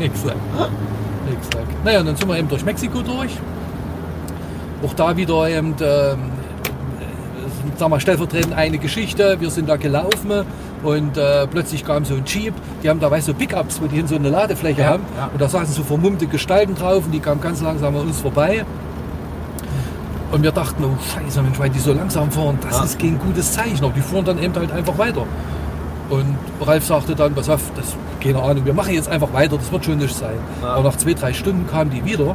Exakt. 0.00 0.36
Exakt. 1.32 1.84
Naja, 1.84 2.00
und 2.00 2.06
dann 2.06 2.16
sind 2.16 2.28
wir 2.28 2.38
eben 2.38 2.48
durch 2.48 2.64
Mexiko 2.64 3.02
durch. 3.02 3.32
Auch 4.84 4.94
da 4.94 5.16
wieder 5.16 5.48
eben, 5.48 5.74
ähm, 5.80 6.18
sag 7.76 7.88
mal, 7.88 8.00
stellvertretend 8.00 8.54
eine 8.54 8.78
Geschichte. 8.78 9.36
Wir 9.40 9.50
sind 9.50 9.68
da 9.68 9.76
gelaufen 9.76 10.44
und 10.82 11.16
äh, 11.16 11.46
plötzlich 11.48 11.84
kam 11.84 12.04
so 12.04 12.14
ein 12.14 12.22
Jeep. 12.24 12.54
Die 12.82 12.88
haben 12.88 13.00
da, 13.00 13.10
weißt 13.10 13.28
du, 13.28 13.32
so 13.32 13.38
Pickups, 13.38 13.80
wo 13.82 13.86
die 13.86 13.96
hin 13.96 14.06
so 14.06 14.14
eine 14.14 14.30
Ladefläche 14.30 14.82
Ja, 14.82 14.86
haben. 14.90 15.02
ja. 15.16 15.28
Und 15.32 15.40
da 15.40 15.48
saßen 15.48 15.74
so 15.74 15.82
vermummte 15.82 16.26
Gestalten 16.28 16.74
drauf 16.76 17.04
und 17.06 17.12
die 17.12 17.20
kamen 17.20 17.40
ganz 17.40 17.60
langsam 17.60 17.96
an 17.96 18.02
uns 18.02 18.20
vorbei. 18.20 18.64
Und 20.30 20.42
wir 20.42 20.52
dachten, 20.52 20.84
oh 20.84 20.96
Scheiße, 21.14 21.42
Mensch, 21.42 21.58
weil 21.58 21.70
die 21.70 21.78
so 21.78 21.92
langsam 21.92 22.30
fahren, 22.30 22.58
das 22.62 22.76
Ja. 22.78 22.84
ist 22.84 22.98
kein 23.00 23.18
gutes 23.18 23.52
Zeichen. 23.52 23.82
Aber 23.84 23.94
die 23.94 24.02
fuhren 24.02 24.24
dann 24.24 24.40
eben 24.42 24.54
halt 24.54 24.70
einfach 24.70 24.96
weiter. 24.98 25.24
Und 26.10 26.36
Ralf 26.60 26.84
sagte 26.84 27.14
dann, 27.14 27.34
pass 27.34 27.50
auf, 27.50 27.60
das, 27.76 27.94
keine 28.20 28.42
Ahnung, 28.42 28.64
wir 28.64 28.72
machen 28.72 28.94
jetzt 28.94 29.08
einfach 29.08 29.32
weiter, 29.32 29.56
das 29.56 29.70
wird 29.70 29.84
schon 29.84 29.98
nicht 29.98 30.14
sein. 30.14 30.36
Ja. 30.62 30.68
Aber 30.68 30.84
nach 30.84 30.96
zwei, 30.96 31.14
drei 31.14 31.32
Stunden 31.32 31.66
kamen 31.66 31.90
die 31.90 32.04
wieder. 32.04 32.34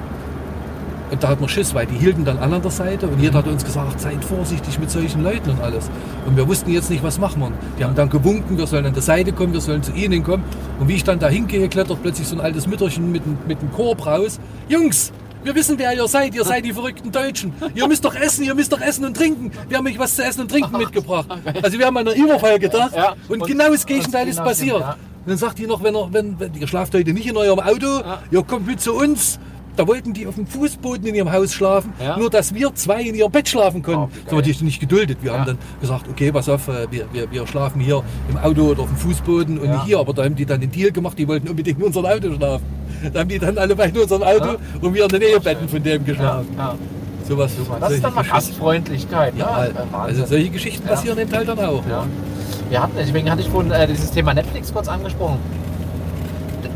Und 1.12 1.24
da 1.24 1.28
hat 1.28 1.40
man 1.40 1.48
Schiss, 1.48 1.76
weil 1.76 1.86
die 1.86 1.96
hielten 1.96 2.26
dann 2.26 2.40
an 2.40 2.54
an 2.54 2.62
der 2.64 2.72
Seite 2.72 3.08
und 3.08 3.20
jeder 3.20 3.38
hat 3.38 3.48
uns 3.48 3.64
gesagt, 3.64 4.00
seid 4.00 4.26
vorsichtig 4.26 4.80
mit 4.80 4.90
solchen 4.90 5.22
Leuten 5.22 5.52
und 5.52 5.62
alles. 5.62 5.92
Und 6.26 6.36
wir 6.36 6.48
wussten 6.48 6.72
jetzt 6.72 6.90
nicht, 6.90 7.04
was 7.04 7.20
machen 7.20 7.40
wir. 7.40 7.52
Die 7.78 7.84
haben 7.84 7.94
dann 7.94 8.10
gewunken, 8.10 8.58
wir 8.58 8.66
sollen 8.66 8.88
an 8.88 8.94
der 8.94 9.04
Seite 9.04 9.32
kommen, 9.32 9.54
wir 9.54 9.62
sollen 9.62 9.84
zu 9.84 9.92
ihnen 9.92 10.24
kommen. 10.24 10.44
Und 10.80 10.88
wie 10.88 10.96
ich 10.96 11.04
dann 11.04 11.20
da 11.20 11.28
hingehe, 11.28 11.70
klettert 11.70 12.02
plötzlich 12.02 12.28
so 12.28 12.36
ein 12.36 12.42
altes 12.42 12.66
Mütterchen 12.66 13.12
mit, 13.12 13.22
mit 13.48 13.60
einem 13.60 13.72
Korb 13.72 14.08
raus. 14.08 14.40
Jungs, 14.68 15.12
wir 15.44 15.56
wissen, 15.56 15.78
wer 15.78 15.94
ihr 15.94 16.08
seid. 16.08 16.36
Ihr 16.36 16.44
seid 16.44 16.66
die 16.66 16.74
verrückten 16.74 17.12
Deutschen. 17.12 17.54
Ihr 17.76 17.88
müsst 17.88 18.04
doch 18.06 18.16
essen, 18.16 18.44
ihr 18.44 18.56
müsst 18.56 18.72
doch 18.72 18.82
essen 18.82 19.06
und 19.06 19.16
trinken. 19.16 19.52
Wir 19.70 19.78
haben 19.78 19.88
euch 19.88 20.00
was 20.00 20.16
zu 20.16 20.24
essen 20.24 20.42
und 20.42 20.52
trinken 20.52 20.78
mitgebracht. 20.78 21.28
Also 21.62 21.78
wir 21.78 21.86
haben 21.86 21.98
an 21.98 22.08
einen 22.08 22.22
Überfall 22.24 22.60
gedacht. 22.60 22.96
Ja, 22.96 23.16
und, 23.28 23.42
und 23.42 23.48
genau 23.48 23.70
das 23.70 23.86
Gegenteil 23.86 24.28
ist 24.28 24.38
genau 24.38 24.50
das, 24.50 24.58
passiert. 24.60 24.80
ja. 24.80 24.92
Und 25.26 25.30
dann 25.30 25.38
sagt 25.38 25.58
die 25.58 25.68
noch, 25.68 25.82
wenn, 25.84 25.96
er, 25.96 26.12
wenn, 26.12 26.40
wenn 26.40 26.54
ihr 26.54 26.68
schlaft 26.68 26.94
heute 26.94 27.14
nicht 27.14 27.28
in 27.28 27.38
eurem 27.38 27.60
Auto, 27.60 28.02
ihr 28.32 28.44
kommt 28.44 28.68
mit 28.68 28.82
zu 28.82 28.94
uns. 28.94 29.40
Da 29.76 29.88
wollten 29.88 30.14
die 30.14 30.28
auf 30.28 30.36
dem 30.36 30.46
Fußboden 30.46 31.06
in 31.08 31.16
ihrem 31.16 31.32
Haus 31.32 31.52
schlafen, 31.54 31.94
Ja. 32.00 32.18
nur 32.18 32.30
dass 32.30 32.54
wir 32.54 32.74
zwei 32.76 33.02
in 33.02 33.16
ihrem 33.16 33.32
Bett 33.32 33.50
schlafen 33.50 33.82
Oh, 33.82 33.92
konnten. 33.92 34.14
geil. 34.14 34.24
so 34.30 34.38
haben 34.38 34.44
die 34.44 34.64
nicht 34.66 34.80
geduldet. 34.80 35.18
Wir 35.22 35.32
Ja. 35.32 35.40
haben 35.40 35.46
dann 35.48 35.58
gesagt, 35.82 36.08
okay, 36.10 36.32
pass 36.32 36.48
auf, 36.48 36.68
äh, 36.68 36.86
wir, 36.92 37.06
wir, 37.12 37.32
wir 37.32 37.48
schlafen 37.48 37.82
hier 37.82 38.04
im 38.30 38.38
Auto 38.38 38.62
oder 38.70 38.82
auf 38.84 38.88
dem 38.90 38.98
Fußboden 38.98 39.58
und 39.58 39.66
Ja. 39.66 39.74
nicht 39.74 39.86
hier. 39.86 40.00
Aber 40.00 40.14
da 40.14 40.24
haben 40.26 40.36
die 40.36 40.46
dann 40.46 40.62
den 40.62 40.72
Deal 40.72 40.92
gemacht, 40.92 41.18
die 41.18 41.28
wollten 41.28 41.48
unbedingt 41.48 41.80
in 41.80 41.86
unserem 41.86 42.06
Auto 42.06 42.34
schlafen. 42.36 42.66
Da 43.12 43.20
haben 43.22 43.30
die 43.30 43.40
dann 43.40 43.58
alle 43.58 43.76
bei 43.76 43.88
in 43.88 43.98
unserem 43.98 44.22
Auto 44.24 44.46
Ja. 44.46 44.56
und 44.80 44.94
wir 44.94 45.04
in 45.04 45.10
den 45.10 45.22
Ehebetten 45.24 45.68
von 45.68 45.82
dem 45.82 46.06
geschlafen. 46.06 46.48
Ja. 46.56 46.76
Sowas, 47.28 47.52
Das 47.80 47.92
ist 47.94 48.04
dann 48.04 48.14
mal. 48.14 48.24
Gastfreundlichkeit. 48.24 49.34
Ja, 49.38 49.66
äh, 49.66 49.72
also 49.94 50.26
solche 50.26 50.50
Geschichten 50.50 50.86
Ja. 50.88 50.94
passieren 50.94 51.18
eben 51.18 51.32
halt 51.32 51.48
dann 51.48 51.58
auch. 51.60 51.82
Ja. 51.90 52.06
Wir 52.70 52.82
hatten, 52.84 52.94
deswegen 52.98 53.32
hatte 53.32 53.42
ich 53.42 53.50
vorhin 53.50 53.72
äh, 53.72 53.88
dieses 53.88 54.12
Thema 54.12 54.34
Netflix 54.34 54.72
kurz 54.74 54.88
angesprochen. 54.88 55.38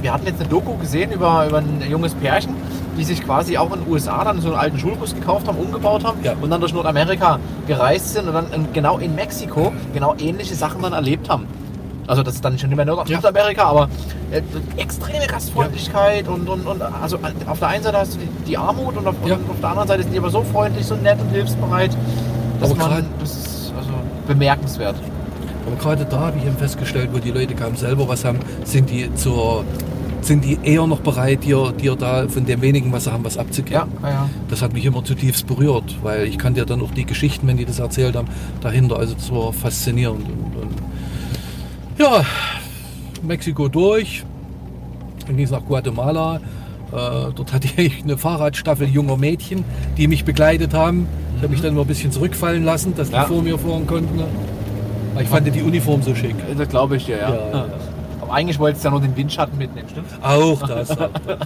Wir 0.01 0.13
hatten 0.13 0.25
jetzt 0.27 0.39
eine 0.39 0.47
Doku 0.49 0.75
gesehen 0.77 1.11
über, 1.11 1.47
über 1.47 1.57
ein 1.57 1.81
junges 1.89 2.13
Pärchen, 2.13 2.53
die 2.97 3.03
sich 3.03 3.23
quasi 3.23 3.57
auch 3.57 3.71
in 3.73 3.81
den 3.83 3.91
USA 3.91 4.23
dann 4.23 4.41
so 4.41 4.49
einen 4.49 4.57
alten 4.57 4.79
Schulbus 4.79 5.13
gekauft 5.13 5.47
haben, 5.47 5.57
umgebaut 5.57 6.03
haben 6.03 6.17
Ja. 6.23 6.33
und 6.41 6.49
dann 6.49 6.59
durch 6.59 6.73
Nordamerika 6.73 7.39
gereist 7.67 8.13
sind 8.13 8.27
und 8.27 8.33
dann 8.33 8.67
genau 8.73 8.97
in 8.97 9.15
Mexiko 9.15 9.71
genau 9.93 10.15
ähnliche 10.19 10.55
Sachen 10.55 10.81
dann 10.81 10.93
erlebt 10.93 11.29
haben. 11.29 11.45
Also 12.07 12.23
das 12.23 12.35
ist 12.35 12.45
dann 12.45 12.57
schon 12.57 12.69
nicht 12.69 12.77
mehr 12.77 12.85
Nord 12.85 13.07
Ja. 13.09 13.17
Nordamerika, 13.21 13.63
aber 13.65 13.89
äh, 14.31 14.41
extreme 14.77 15.27
Gastfreundlichkeit 15.27 16.27
und, 16.27 16.47
und, 16.49 16.65
und 16.65 16.81
also 16.81 17.17
auf 17.47 17.59
der 17.59 17.67
einen 17.67 17.83
Seite 17.83 17.97
hast 17.97 18.15
du 18.15 18.19
die, 18.19 18.27
die 18.47 18.57
Armut 18.57 18.95
und 18.97 19.05
auf, 19.07 19.15
Ja. 19.25 19.35
und 19.35 19.49
auf 19.49 19.59
der 19.59 19.69
anderen 19.69 19.87
Seite 19.87 20.03
sind 20.03 20.13
die 20.13 20.17
aber 20.19 20.29
so 20.29 20.41
freundlich, 20.43 20.85
so 20.85 20.95
nett 20.95 21.19
und 21.19 21.29
hilfsbereit, 21.29 21.91
dass 22.61 22.71
Aber 22.71 22.79
man, 22.79 22.89
grad- 22.91 23.03
das 23.19 23.31
ist 23.31 23.73
also 23.77 23.89
bemerkenswert. 24.27 24.95
Aber 25.67 25.75
gerade 25.75 26.05
da 26.05 26.19
habe 26.19 26.37
ich 26.39 26.45
eben 26.45 26.55
festgestellt, 26.57 27.09
wo 27.11 27.19
die 27.19 27.31
Leute 27.31 27.53
kaum 27.53 27.75
selber 27.75 28.07
was 28.07 28.23
haben, 28.23 28.39
sind 28.63 28.89
die 28.89 29.13
zur 29.15 29.65
sind 30.27 30.43
die 30.45 30.57
eher 30.63 30.85
noch 30.87 30.99
bereit, 30.99 31.43
dir, 31.43 31.71
dir 31.71 31.95
da 31.95 32.27
von 32.27 32.45
dem 32.45 32.61
wenigen, 32.61 32.91
was 32.91 33.05
sie 33.05 33.11
haben, 33.11 33.23
was 33.23 33.37
abzugeben. 33.37 33.87
Ja, 34.03 34.09
ja. 34.09 34.29
Das 34.49 34.61
hat 34.61 34.73
mich 34.73 34.85
immer 34.85 35.03
zutiefst 35.03 35.47
berührt, 35.47 35.95
weil 36.03 36.25
ich 36.27 36.37
kannte 36.37 36.59
ja 36.59 36.65
dann 36.65 36.81
auch 36.81 36.91
die 36.91 37.05
Geschichten, 37.05 37.47
wenn 37.47 37.57
die 37.57 37.65
das 37.65 37.79
erzählt 37.79 38.15
haben, 38.15 38.27
dahinter. 38.61 38.97
Also 38.97 39.13
das 39.15 39.31
war 39.31 39.53
faszinierend. 39.53 40.25
Und, 40.27 40.61
und 40.61 40.71
ja, 41.99 42.23
Mexiko 43.23 43.67
durch, 43.67 44.23
dann 45.25 45.35
ging 45.37 45.45
es 45.45 45.51
nach 45.51 45.65
Guatemala. 45.65 46.35
Äh, 46.35 46.39
dort 47.35 47.51
hatte 47.53 47.67
ich 47.81 48.03
eine 48.03 48.17
Fahrradstaffel 48.17 48.87
junger 48.87 49.17
Mädchen, 49.17 49.65
die 49.97 50.07
mich 50.07 50.23
begleitet 50.25 50.73
haben. 50.73 51.07
Ich 51.35 51.43
habe 51.43 51.51
mich 51.51 51.61
dann 51.61 51.71
immer 51.71 51.81
ein 51.81 51.87
bisschen 51.87 52.11
zurückfallen 52.11 52.63
lassen, 52.63 52.93
dass 52.95 53.09
die 53.09 53.15
Ja. 53.15 53.25
vor 53.25 53.41
mir 53.41 53.57
fahren 53.57 53.85
konnten. 53.87 54.21
Ich 55.19 55.27
fand 55.27 55.53
die 55.53 55.61
Uniform 55.61 56.01
so 56.01 56.13
schick. 56.15 56.35
Das 56.57 56.69
glaube 56.69 56.97
ich 56.97 57.05
dir, 57.05 57.17
ja. 57.17 57.29
Ja. 57.33 57.39
Aber 57.51 57.65
eigentlich 58.31 58.59
wolltest 58.59 58.83
du 58.83 58.87
ja 58.87 58.91
nur 58.91 59.01
den 59.01 59.15
Windschatten 59.15 59.57
mitnehmen, 59.57 59.87
stimmt? 59.89 60.07
Auch 60.21 60.59
das. 60.67 60.91
Auch 60.91 61.09
das. 61.25 61.37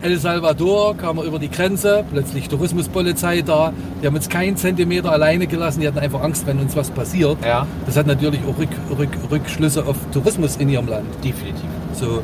El 0.00 0.16
Salvador 0.18 0.96
kam 0.96 1.18
er 1.18 1.24
über 1.24 1.40
die 1.40 1.50
Grenze, 1.50 2.04
plötzlich 2.10 2.48
Tourismuspolizei 2.48 3.42
da. 3.42 3.72
Die 4.00 4.06
haben 4.06 4.14
uns 4.14 4.28
keinen 4.28 4.56
Zentimeter 4.56 5.10
alleine 5.10 5.48
gelassen, 5.48 5.80
die 5.80 5.88
hatten 5.88 5.98
einfach 5.98 6.22
Angst, 6.22 6.46
wenn 6.46 6.60
uns 6.60 6.76
was 6.76 6.90
passiert. 6.90 7.36
Ja, 7.44 7.66
Das 7.84 7.96
hat 7.96 8.06
natürlich 8.06 8.40
auch 8.48 8.56
Rück, 8.58 8.68
Rück, 8.96 9.10
Rückschlüsse 9.30 9.84
auf 9.84 9.96
Tourismus 10.12 10.56
in 10.56 10.68
ihrem 10.68 10.86
Land. 10.86 11.06
definitiv. 11.24 11.64
So. 11.94 12.22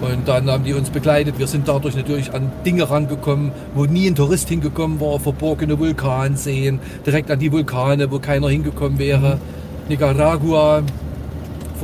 Und 0.00 0.28
dann 0.28 0.50
haben 0.50 0.64
die 0.64 0.74
uns 0.74 0.90
begleitet. 0.90 1.38
Wir 1.38 1.46
sind 1.46 1.66
dadurch 1.66 1.96
natürlich 1.96 2.34
an 2.34 2.52
Dinge 2.66 2.90
rangekommen, 2.90 3.52
wo 3.74 3.86
nie 3.86 4.06
ein 4.06 4.14
Tourist 4.14 4.50
hingekommen 4.50 5.00
war. 5.00 5.18
Verborgene 5.18 5.78
Vulkanseen, 5.78 6.78
direkt 7.06 7.30
an 7.30 7.38
die 7.38 7.50
Vulkane, 7.50 8.10
wo 8.10 8.18
keiner 8.18 8.50
hingekommen 8.50 8.98
wäre. 8.98 9.38
Nicaragua, 9.88 10.82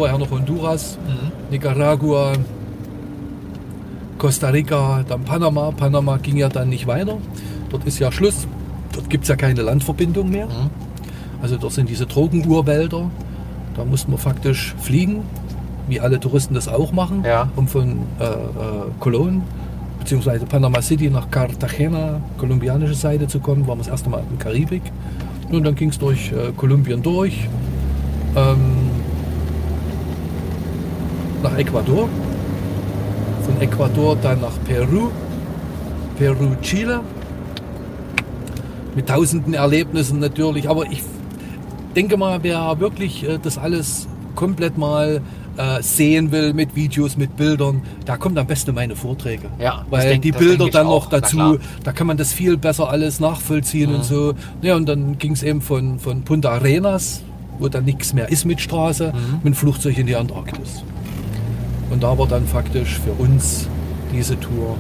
vorher 0.01 0.17
noch 0.17 0.31
Honduras. 0.31 0.97
Mhm. 1.07 1.31
Nicaragua, 1.51 2.33
Costa 4.17 4.49
Rica, 4.49 5.05
dann 5.07 5.25
Panama. 5.25 5.73
Panama 5.73 6.17
ging 6.17 6.39
ja 6.39 6.49
dann 6.49 6.71
nicht 6.71 6.87
weiter. 6.87 7.19
Dort 7.69 7.85
ist 7.85 7.99
ja 7.99 8.11
Schluss. 8.11 8.47
Dort 8.95 9.11
gibt 9.11 9.25
es 9.25 9.29
ja 9.29 9.37
keine 9.37 9.61
Landverbindung 9.61 10.31
mehr. 10.31 10.47
Mhm. 10.47 10.71
Also 11.43 11.59
dort 11.59 11.75
sind 11.75 11.91
diese 11.91 12.07
Drogenurwälder. 12.07 13.11
Da 13.77 13.85
mussten 13.85 14.11
wir 14.13 14.17
faktisch 14.19 14.75
fliegen, 14.81 15.21
wie 15.87 16.01
alle 16.01 16.19
Touristen 16.19 16.55
das 16.55 16.67
auch 16.67 16.93
machen, 16.93 17.23
Ja. 17.25 17.51
um 17.57 17.69
von 17.69 17.99
äh, 18.19 18.25
äh, 18.25 18.29
Colón 19.01 19.43
bzw. 19.99 20.47
Panama 20.47 20.81
City 20.81 21.11
nach 21.11 21.31
Cartagena, 21.31 22.21
kolumbianische 22.39 22.95
Seite 22.95 23.29
zu 23.29 23.39
kommen. 23.39 23.67
Waren 23.67 23.77
wir 23.79 23.83
das 23.85 23.89
erste 23.89 24.09
Mal 24.09 24.21
in 24.21 24.39
der 24.39 24.39
Karibik. 24.39 24.83
Und 25.51 25.63
dann 25.65 25.75
ging 25.75 25.91
es 25.91 25.99
durch 25.99 26.33
äh, 26.33 26.53
Kolumbien 26.57 27.03
durch. 27.03 27.49
Ähm, 28.35 29.00
nach 31.43 31.57
Ecuador. 31.57 32.09
Von 33.45 33.61
Ecuador 33.61 34.17
dann 34.23 34.41
nach 34.41 34.53
Peru. 34.67 35.11
Peru, 36.19 36.55
Chile. 36.63 37.01
Mit 38.95 39.09
tausenden 39.09 39.55
Erlebnissen 39.55 40.19
natürlich. 40.19 40.69
Aber 40.69 40.85
ich 40.91 41.03
denke 41.97 42.17
mal, 42.17 42.39
wer 42.43 42.79
wirklich 42.81 43.27
äh, 43.29 43.39
das 43.43 43.57
alles 43.59 44.07
komplett 44.35 44.77
mal 44.79 45.21
äh, 45.57 45.83
sehen 45.83 46.31
will 46.33 46.53
mit 46.55 46.75
Videos, 46.77 47.17
mit 47.17 47.37
Bildern, 47.37 47.83
da 48.07 48.17
kommt 48.17 48.39
am 48.39 48.47
besten 48.47 48.75
meine 48.75 48.95
Vorträge. 48.97 49.49
Ja, 49.59 49.85
Weil 49.91 50.09
denk- 50.11 50.23
die 50.23 50.33
Bilder 50.33 50.69
dann 50.71 50.87
auch, 50.87 51.05
noch 51.05 51.11
dazu, 51.11 51.59
da 51.85 51.93
kann 51.93 52.07
man 52.07 52.17
das 52.17 52.33
viel 52.33 52.57
besser 52.57 52.89
alles 52.89 53.21
nachvollziehen 53.21 53.91
Mhm. 53.91 53.97
und 53.97 54.05
so. 54.05 54.35
Ja, 54.63 54.77
und 54.77 54.89
dann 54.89 55.19
ging 55.19 55.33
es 55.33 55.43
eben 55.43 55.61
von, 55.61 55.99
von 55.99 56.23
Punta 56.23 56.51
Arenas, 56.51 57.23
wo 57.59 57.69
dann 57.69 57.85
nichts 57.85 58.13
mehr 58.15 58.29
ist 58.31 58.45
mit 58.47 58.61
Straße, 58.61 59.13
Mhm. 59.13 59.35
mit 59.43 59.45
dem 59.47 59.55
Flugzeug 59.55 59.99
in 59.99 60.07
die 60.07 60.17
Antarktis. 60.17 60.83
Und 61.91 62.03
da 62.03 62.17
war 62.17 62.27
dann 62.27 62.47
faktisch 62.47 62.99
für 62.99 63.13
uns 63.13 63.69
diese 64.13 64.39
Tour 64.39 64.77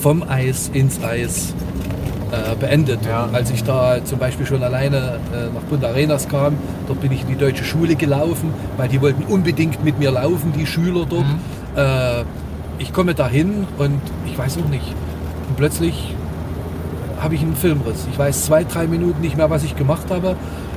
vom 0.00 0.22
Eis 0.22 0.70
ins 0.72 1.02
Eis 1.02 1.54
äh, 2.30 2.54
beendet. 2.56 3.00
Ja. 3.06 3.28
Als 3.32 3.50
ich 3.50 3.64
da 3.64 4.04
zum 4.04 4.18
Beispiel 4.18 4.46
schon 4.46 4.62
alleine 4.62 5.18
äh, 5.32 5.54
nach 5.54 5.66
Punta 5.68 5.88
Arenas 5.88 6.28
kam, 6.28 6.54
dort 6.86 7.00
bin 7.00 7.12
ich 7.12 7.22
in 7.22 7.28
die 7.28 7.36
deutsche 7.36 7.64
Schule 7.64 7.94
gelaufen, 7.94 8.52
weil 8.76 8.88
die 8.88 9.00
wollten 9.00 9.24
unbedingt 9.24 9.84
mit 9.84 9.98
mir 9.98 10.10
laufen, 10.10 10.52
die 10.56 10.66
Schüler 10.66 11.06
dort. 11.08 11.24
Mhm. 11.24 11.38
Äh, 11.76 12.24
ich 12.78 12.92
komme 12.92 13.14
dahin 13.14 13.66
und 13.78 14.00
ich 14.26 14.36
weiß 14.36 14.58
auch 14.58 14.68
nicht. 14.68 14.86
Und 15.48 15.56
plötzlich 15.56 16.14
habe 17.20 17.34
ich 17.34 17.42
einen 17.42 17.56
Filmriss. 17.56 18.06
Ich 18.10 18.18
weiß 18.18 18.46
zwei, 18.46 18.64
drei 18.64 18.86
Minuten 18.86 19.20
nicht 19.20 19.36
mehr, 19.36 19.48
was 19.48 19.62
ich 19.64 19.76
gemacht 19.76 20.10
habe. 20.10 20.36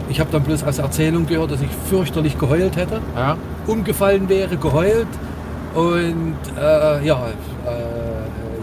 Ich 0.09 0.19
habe 0.19 0.31
dann 0.31 0.43
bloß 0.43 0.63
als 0.63 0.77
Erzählung 0.79 1.25
gehört, 1.25 1.51
dass 1.51 1.61
ich 1.61 1.69
fürchterlich 1.89 2.37
geheult 2.37 2.75
hätte, 2.77 3.01
Ja. 3.15 3.35
Umgefallen 3.67 4.27
wäre, 4.29 4.57
geheult. 4.57 5.07
Und 5.75 6.35
äh, 6.59 7.05
ja, 7.05 7.15
äh, 7.65 7.69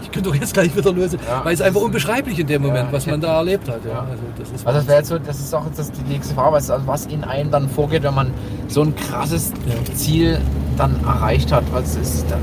ich 0.01 0.11
könnte 0.11 0.29
doch 0.29 0.35
jetzt 0.35 0.53
gleich 0.53 0.75
wieder 0.75 0.91
lösen, 0.91 1.19
Ja. 1.27 1.45
weil 1.45 1.53
es 1.53 1.61
einfach 1.61 1.79
unbeschreiblich 1.81 2.37
in 2.39 2.47
dem 2.47 2.61
Moment, 2.63 2.87
Ja, 2.87 2.91
was 2.93 3.05
man 3.07 3.21
da 3.21 3.37
erlebt 3.37 3.69
hat. 3.69 3.79
Ja. 3.85 3.99
Also 4.09 4.23
das 4.37 4.49
ist 4.51 4.67
Also 4.67 4.79
das 4.79 4.87
wäre 4.87 4.97
jetzt 4.99 5.07
so, 5.09 5.17
das 5.19 5.39
ist 5.39 5.53
auch 5.55 5.63
das 5.75 5.91
die 5.91 6.01
nächste 6.03 6.33
Frage, 6.35 6.53
was, 6.53 6.69
also 6.69 6.85
was 6.87 7.05
in 7.05 7.23
einem 7.23 7.51
dann 7.51 7.69
vorgeht, 7.69 8.03
wenn 8.03 8.13
man 8.15 8.31
so 8.67 8.81
ein 8.81 8.93
krasses. 8.95 9.51
Ziel 9.95 10.39
dann 10.77 10.95
erreicht 11.05 11.51
hat. 11.53 11.63
Was 11.71 11.95
ist 11.95 12.25
da, 12.29 12.37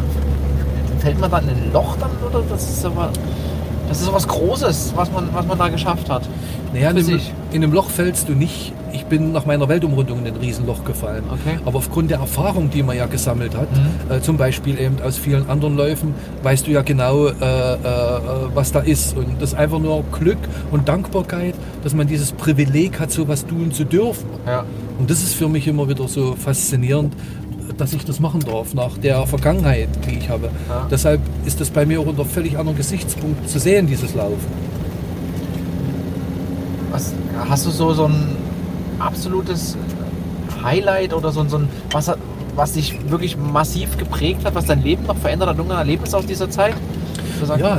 fällt 1.00 1.20
man 1.20 1.30
dann 1.30 1.44
in 1.48 1.54
ein 1.56 1.72
Loch 1.72 1.96
dann 2.00 2.10
oder 2.26 2.42
das 2.48 2.70
ist 2.70 2.84
aber 2.86 3.10
das 3.92 4.00
ist 4.00 4.06
so 4.06 4.12
was 4.14 4.26
Großes, 4.26 4.92
was 4.96 5.12
man, 5.12 5.28
was 5.32 5.46
man 5.46 5.58
da 5.58 5.68
geschafft 5.68 6.08
hat. 6.10 6.22
Naja, 6.72 6.90
in 6.90 7.02
sich. 7.04 7.32
in 7.52 7.62
einem 7.62 7.72
Loch 7.72 7.90
fällst 7.90 8.28
du 8.28 8.32
nicht. 8.32 8.72
Ich 8.94 9.04
bin 9.06 9.32
nach 9.32 9.46
meiner 9.46 9.68
Weltumrundung 9.68 10.20
in 10.20 10.26
ein 10.26 10.36
Riesenloch 10.36 10.84
gefallen. 10.84 11.24
Okay. 11.30 11.58
Aber 11.64 11.76
aufgrund 11.78 12.10
der 12.10 12.18
Erfahrung, 12.18 12.70
die 12.70 12.82
man 12.82 12.96
ja 12.96 13.06
gesammelt 13.06 13.54
hat, 13.54 13.68
Mhm. 13.70 14.10
äh, 14.14 14.20
zum 14.20 14.36
Beispiel 14.38 14.78
eben 14.78 14.96
aus 15.02 15.16
vielen 15.18 15.48
anderen 15.48 15.76
Läufen, 15.76 16.14
weißt 16.42 16.66
du 16.66 16.70
ja 16.70 16.82
genau, 16.82 17.26
äh, 17.26 17.32
äh, 17.32 17.78
was 18.54 18.72
da 18.72 18.80
ist. 18.80 19.16
Und 19.16 19.40
das 19.40 19.50
ist 19.50 19.58
einfach 19.58 19.78
nur 19.78 20.04
Glück 20.12 20.38
und 20.70 20.88
Dankbarkeit, 20.88 21.54
dass 21.84 21.94
man 21.94 22.06
dieses 22.06 22.32
Privileg 22.32 22.98
hat, 23.00 23.10
sowas 23.10 23.46
tun 23.46 23.72
zu 23.72 23.84
dürfen. 23.84 24.26
Ja. 24.46 24.64
Und 24.98 25.10
das 25.10 25.22
ist 25.22 25.34
für 25.34 25.48
mich 25.48 25.66
immer 25.66 25.88
wieder 25.88 26.06
so 26.08 26.34
faszinierend, 26.36 27.14
dass 27.78 27.92
ich 27.92 28.04
das 28.04 28.20
machen 28.20 28.40
darf 28.40 28.74
nach 28.74 28.96
der 28.98 29.26
Vergangenheit, 29.26 29.88
die 30.08 30.18
ich 30.18 30.28
habe. 30.28 30.50
Ja. 30.68 30.86
Deshalb 30.90 31.20
ist 31.44 31.60
das 31.60 31.70
bei 31.70 31.84
mir 31.86 32.00
auch 32.00 32.06
unter 32.06 32.24
völlig 32.24 32.58
anderen 32.58 32.76
Gesichtspunkt 32.76 33.48
zu 33.48 33.58
sehen, 33.58 33.86
dieses 33.86 34.14
Laufen. 34.14 34.46
Was, 36.90 37.12
hast 37.48 37.66
du 37.66 37.70
so, 37.70 37.92
so 37.94 38.04
ein 38.06 38.36
absolutes 38.98 39.76
Highlight 40.62 41.14
oder 41.14 41.32
so, 41.32 41.40
ein- 41.40 41.48
so 41.48 41.58
ein, 41.58 41.68
was, 41.90 42.10
was 42.54 42.72
dich 42.72 42.98
wirklich 43.10 43.36
massiv 43.36 43.96
geprägt 43.96 44.44
hat, 44.44 44.54
was 44.54 44.66
dein 44.66 44.82
Leben 44.82 45.04
noch 45.06 45.16
verändert 45.16 45.48
hat, 45.48 45.56
irgendein 45.56 45.78
Erlebnis 45.78 46.12
aus 46.14 46.26
dieser 46.26 46.50
Zeit? 46.50 46.74
Ja, 47.58 47.78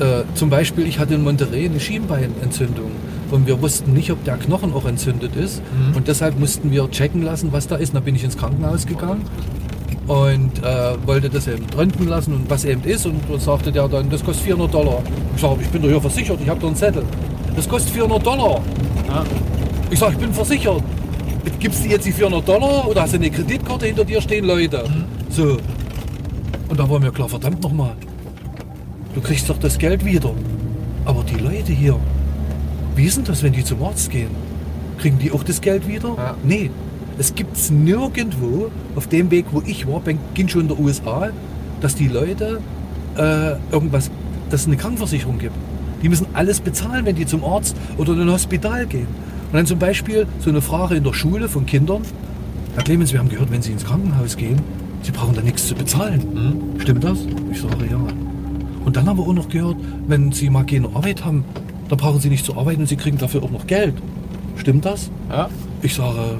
äh, 0.00 0.24
zum 0.34 0.50
Beispiel, 0.50 0.86
ich 0.86 0.98
hatte 0.98 1.14
in 1.14 1.22
Monterey 1.22 1.66
eine 1.66 1.78
Schienbeinentzündung 1.78 2.90
und 3.30 3.46
wir 3.46 3.60
wussten 3.62 3.92
nicht, 3.92 4.10
ob 4.10 4.22
der 4.24 4.36
Knochen 4.36 4.72
auch 4.72 4.84
entzündet 4.86 5.36
ist 5.36 5.60
Mhm. 5.60 5.96
und 5.96 6.08
deshalb 6.08 6.38
mussten 6.38 6.70
wir 6.70 6.90
checken 6.90 7.22
lassen, 7.22 7.52
was 7.52 7.66
da 7.66 7.76
ist. 7.76 7.94
Dann 7.94 8.02
bin 8.04 8.14
ich 8.14 8.24
ins 8.24 8.36
Krankenhaus 8.36 8.86
gegangen 8.86 9.22
und 10.06 10.62
äh, 10.64 10.94
wollte 11.06 11.28
das 11.28 11.46
eben 11.46 11.64
röntgen 11.76 12.08
lassen 12.08 12.34
und 12.34 12.48
was 12.50 12.64
eben 12.64 12.82
ist 12.84 13.06
und 13.06 13.20
dann 13.28 13.40
sagte 13.40 13.70
der 13.72 13.88
dann, 13.88 14.08
das 14.10 14.24
kostet 14.24 14.44
400 14.46 14.72
Dollar. 14.74 15.02
Ich 15.34 15.40
sage, 15.42 15.58
ich 15.62 15.68
bin 15.68 15.82
doch 15.82 15.88
hier 15.88 16.00
versichert, 16.00 16.38
ich 16.42 16.48
habe 16.48 16.60
doch 16.60 16.68
einen 16.68 16.76
Zettel. 16.76 17.02
Das 17.56 17.68
kostet 17.68 17.92
400 17.92 18.24
Dollar. 18.24 18.60
Ja. 19.08 19.24
Ich 19.90 19.98
sage, 19.98 20.12
ich 20.14 20.18
bin 20.18 20.32
versichert. 20.32 20.82
Gibst 21.60 21.84
du 21.84 21.88
jetzt 21.88 22.06
die 22.06 22.12
400 22.12 22.46
Dollar 22.46 22.86
oder 22.88 23.02
hast 23.02 23.12
du 23.12 23.16
eine 23.16 23.30
Kreditkarte 23.30 23.86
hinter 23.86 24.04
dir 24.04 24.20
stehen, 24.20 24.44
Leute? 24.44 24.84
So. 25.30 25.56
Und 26.68 26.78
da 26.78 26.88
war 26.88 27.00
mir 27.00 27.10
klar, 27.10 27.28
verdammt 27.28 27.62
nochmal. 27.62 27.92
Du 29.14 29.20
kriegst 29.20 29.48
doch 29.48 29.58
das 29.58 29.76
Geld 29.78 30.04
wieder. 30.04 30.30
Aber 31.04 31.24
die 31.24 31.36
Leute 31.42 31.72
hier, 31.72 31.96
wie 32.98 33.04
ist 33.04 33.16
denn 33.16 33.24
das, 33.24 33.44
wenn 33.44 33.52
die 33.52 33.62
zum 33.62 33.80
Arzt 33.82 34.10
gehen? 34.10 34.30
Kriegen 34.98 35.18
die 35.18 35.30
auch 35.30 35.44
das 35.44 35.60
Geld 35.60 35.86
wieder? 35.86 36.14
Ja. 36.16 36.34
Nee. 36.42 36.70
Es 37.16 37.34
gibt 37.34 37.56
es 37.56 37.70
nirgendwo 37.70 38.70
auf 38.96 39.06
dem 39.06 39.30
Weg, 39.30 39.46
wo 39.52 39.62
ich 39.64 39.86
war, 39.86 40.02
ging 40.34 40.48
schon 40.48 40.62
in 40.62 40.68
der 40.68 40.78
USA, 40.78 41.30
dass 41.80 41.94
die 41.94 42.08
Leute 42.08 42.60
äh, 43.16 43.52
irgendwas, 43.72 44.10
dass 44.50 44.62
es 44.62 44.66
eine 44.66 44.76
Krankenversicherung 44.76 45.38
gibt. 45.38 45.54
Die 46.02 46.08
müssen 46.08 46.26
alles 46.34 46.60
bezahlen, 46.60 47.06
wenn 47.06 47.14
die 47.14 47.26
zum 47.26 47.44
Arzt 47.44 47.76
oder 47.98 48.12
in 48.14 48.20
ein 48.20 48.30
Hospital 48.30 48.86
gehen. 48.86 49.06
Und 49.50 49.54
dann 49.54 49.66
zum 49.66 49.78
Beispiel 49.78 50.26
so 50.40 50.50
eine 50.50 50.60
Frage 50.60 50.96
in 50.96 51.04
der 51.04 51.12
Schule 51.12 51.48
von 51.48 51.66
Kindern. 51.66 52.02
Herr 52.74 52.82
Clemens, 52.82 53.12
wir 53.12 53.20
haben 53.20 53.28
gehört, 53.28 53.50
wenn 53.50 53.62
Sie 53.62 53.72
ins 53.72 53.84
Krankenhaus 53.84 54.36
gehen, 54.36 54.60
Sie 55.02 55.12
brauchen 55.12 55.34
da 55.34 55.40
nichts 55.40 55.68
zu 55.68 55.74
bezahlen. 55.74 56.22
Mhm. 56.74 56.80
Stimmt 56.80 57.04
das? 57.04 57.18
Ich 57.52 57.60
sage 57.60 57.86
ja. 57.90 57.98
Und 58.84 58.96
dann 58.96 59.08
haben 59.08 59.18
wir 59.18 59.26
auch 59.26 59.34
noch 59.34 59.48
gehört, 59.48 59.76
wenn 60.06 60.32
Sie 60.32 60.50
mal 60.50 60.64
keine 60.66 60.88
Arbeit 60.88 61.24
haben, 61.24 61.44
dann 61.88 61.98
brauchen 61.98 62.20
Sie 62.20 62.28
nicht 62.28 62.44
zu 62.44 62.56
arbeiten 62.56 62.80
und 62.80 62.86
Sie 62.86 62.96
kriegen 62.96 63.18
dafür 63.18 63.42
auch 63.42 63.50
noch 63.50 63.66
Geld. 63.66 63.94
Stimmt 64.56 64.84
das? 64.84 65.10
Ja. 65.30 65.48
Ich 65.82 65.94
sage 65.94 66.38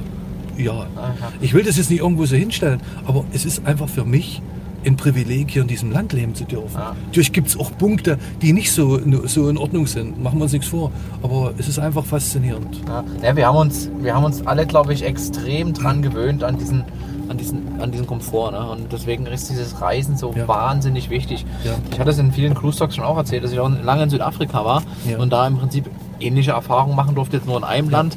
ja. 0.57 0.73
Aha. 0.73 1.33
Ich 1.41 1.55
will 1.55 1.63
das 1.63 1.77
jetzt 1.77 1.91
nicht 1.91 2.01
irgendwo 2.01 2.27
so 2.27 2.37
hinstellen, 2.37 2.81
aber 3.07 3.25
es 3.33 3.45
ist 3.45 3.65
einfach 3.65 3.89
für 3.89 4.05
mich 4.05 4.43
ein 4.85 4.97
Privileg, 4.97 5.51
hier 5.51 5.63
in 5.63 5.69
diesem 5.69 5.91
Land 5.91 6.13
leben 6.13 6.35
zu 6.35 6.45
dürfen. 6.45 6.79
Ja. 6.79 6.95
Natürlich 7.07 7.33
gibt 7.33 7.49
es 7.49 7.59
auch 7.59 7.77
Punkte, 7.77 8.19
die 8.43 8.53
nicht 8.53 8.73
so, 8.73 8.99
so 9.27 9.49
in 9.49 9.59
Ordnung 9.59 9.87
sind. 9.87 10.23
Machen 10.23 10.39
wir 10.39 10.45
uns 10.45 10.53
nichts 10.53 10.69
vor. 10.69 10.93
Aber 11.23 11.53
es 11.59 11.69
ist 11.69 11.79
einfach 11.79 12.05
faszinierend. 12.05 12.81
Ja, 12.87 13.05
ja, 13.23 13.37
wir, 13.37 13.47
haben 13.47 13.59
uns, 13.59 13.91
wir 14.01 14.15
haben 14.15 14.25
uns 14.25 14.47
alle, 14.47 14.67
glaube 14.67 14.95
ich, 14.95 15.03
extrem 15.03 15.73
dran 15.73 16.03
gewöhnt 16.03 16.45
an 16.45 16.59
diesen, 16.59 16.85
an 17.29 17.37
diesen, 17.39 17.81
an 17.81 17.91
diesen 17.91 18.07
Komfort. 18.07 18.53
Ne? 18.53 18.71
Und 18.71 18.93
deswegen 18.93 19.27
ist 19.27 19.51
dieses 19.51 19.81
Reisen 19.81 20.17
so 20.17 20.33
Ja. 20.35 20.49
wahnsinnig 20.49 21.11
wichtig. 21.11 21.45
Ja. 21.65 21.73
Ich 21.93 21.99
hatte 22.01 22.11
es 22.11 22.19
in 22.19 22.33
vielen 22.33 22.55
Cruise 22.55 22.79
Talks 22.79 22.97
schon 22.97 23.05
auch 23.05 23.17
erzählt, 23.17 23.45
dass 23.45 23.53
ich 23.53 23.61
auch 23.61 23.69
lange 23.83 24.05
in 24.05 24.11
Südafrika 24.11 24.65
war 24.65 24.83
Ja. 25.09 25.19
und 25.19 25.31
da 25.33 25.47
im 25.47 25.59
Prinzip 25.59 25.91
ähnliche 26.21 26.53
Erfahrungen 26.53 26.97
machen 26.97 27.15
durfte, 27.15 27.37
jetzt 27.37 27.47
nur 27.47 27.57
in 27.59 27.65
einem 27.65 27.91
Land. 27.91 28.17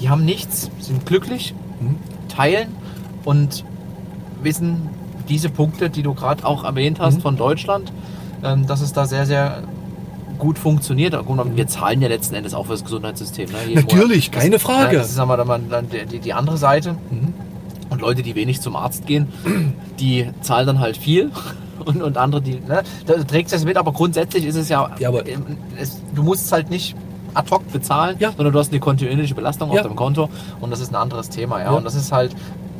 Die 0.00 0.08
haben 0.10 0.24
nichts, 0.24 0.70
sind 0.80 1.06
glücklich, 1.06 1.54
Mhm. 1.80 1.96
teilen 2.28 2.68
und 3.24 3.64
wissen 4.42 4.88
diese 5.28 5.48
Punkte, 5.48 5.88
die 5.88 6.02
du 6.02 6.12
gerade 6.14 6.44
auch 6.44 6.64
erwähnt 6.64 7.00
hast 7.00 7.16
Mhm. 7.16 7.20
von 7.22 7.36
Deutschland, 7.36 7.90
ähm, 8.42 8.66
dass 8.66 8.80
es 8.82 8.92
da 8.92 9.06
sehr, 9.06 9.24
sehr 9.26 9.62
gut 10.38 10.58
funktioniert. 10.58 11.14
Aber 11.14 11.56
Wir 11.56 11.66
zahlen 11.66 12.02
ja 12.02 12.08
letzten 12.08 12.34
Endes 12.34 12.52
auch 12.54 12.64
für 12.66 12.72
das 12.72 12.84
Gesundheitssystem. 12.84 13.48
Ne? 13.50 13.74
Natürlich, 13.76 14.28
Monat. 14.30 14.40
keine 14.42 14.56
Das, 14.56 14.62
Frage. 14.62 14.96
ja, 14.96 15.02
Das 15.02 15.10
ist 15.10 15.18
aber 15.18 15.36
dann 15.38 15.88
die, 16.10 16.18
die 16.18 16.32
andere 16.34 16.58
Seite. 16.58 16.96
Mhm. 17.10 17.32
Und 17.94 18.00
Leute, 18.02 18.22
die 18.22 18.34
wenig 18.34 18.60
zum 18.60 18.76
Arzt 18.76 19.06
gehen, 19.06 19.28
die 20.00 20.30
zahlen 20.42 20.66
dann 20.66 20.80
halt 20.80 20.96
viel. 20.96 21.30
Und, 21.84 22.02
und 22.02 22.16
andere, 22.16 22.40
die. 22.40 22.60
Ne? 22.60 22.82
Da 23.04 23.14
trägst 23.24 23.52
du 23.52 23.56
das 23.56 23.64
mit, 23.64 23.76
aber 23.76 23.92
grundsätzlich 23.92 24.44
ist 24.46 24.54
es 24.54 24.68
ja. 24.68 24.90
Ja, 25.00 25.08
aber- 25.08 25.26
ähm, 25.26 25.58
es, 25.76 26.00
du 26.14 26.22
musst 26.22 26.46
es 26.46 26.52
halt 26.52 26.70
nicht 26.70 26.94
ad 27.34 27.50
hoc 27.50 27.70
bezahlen, 27.72 28.16
Ja. 28.20 28.30
sondern 28.34 28.52
du 28.54 28.58
hast 28.60 28.70
eine 28.70 28.78
kontinuierliche 28.80 29.34
Belastung 29.34 29.68
auf 29.70 29.76
Ja. 29.76 29.82
deinem 29.82 29.96
Konto. 29.96 30.30
Und 30.60 30.70
das 30.70 30.78
ist 30.80 30.90
ein 30.92 30.94
anderes 30.94 31.28
Thema. 31.30 31.60
Ja? 31.60 31.70
Und 31.72 31.84
das 31.84 31.94
ist 31.96 32.12
halt. 32.12 32.34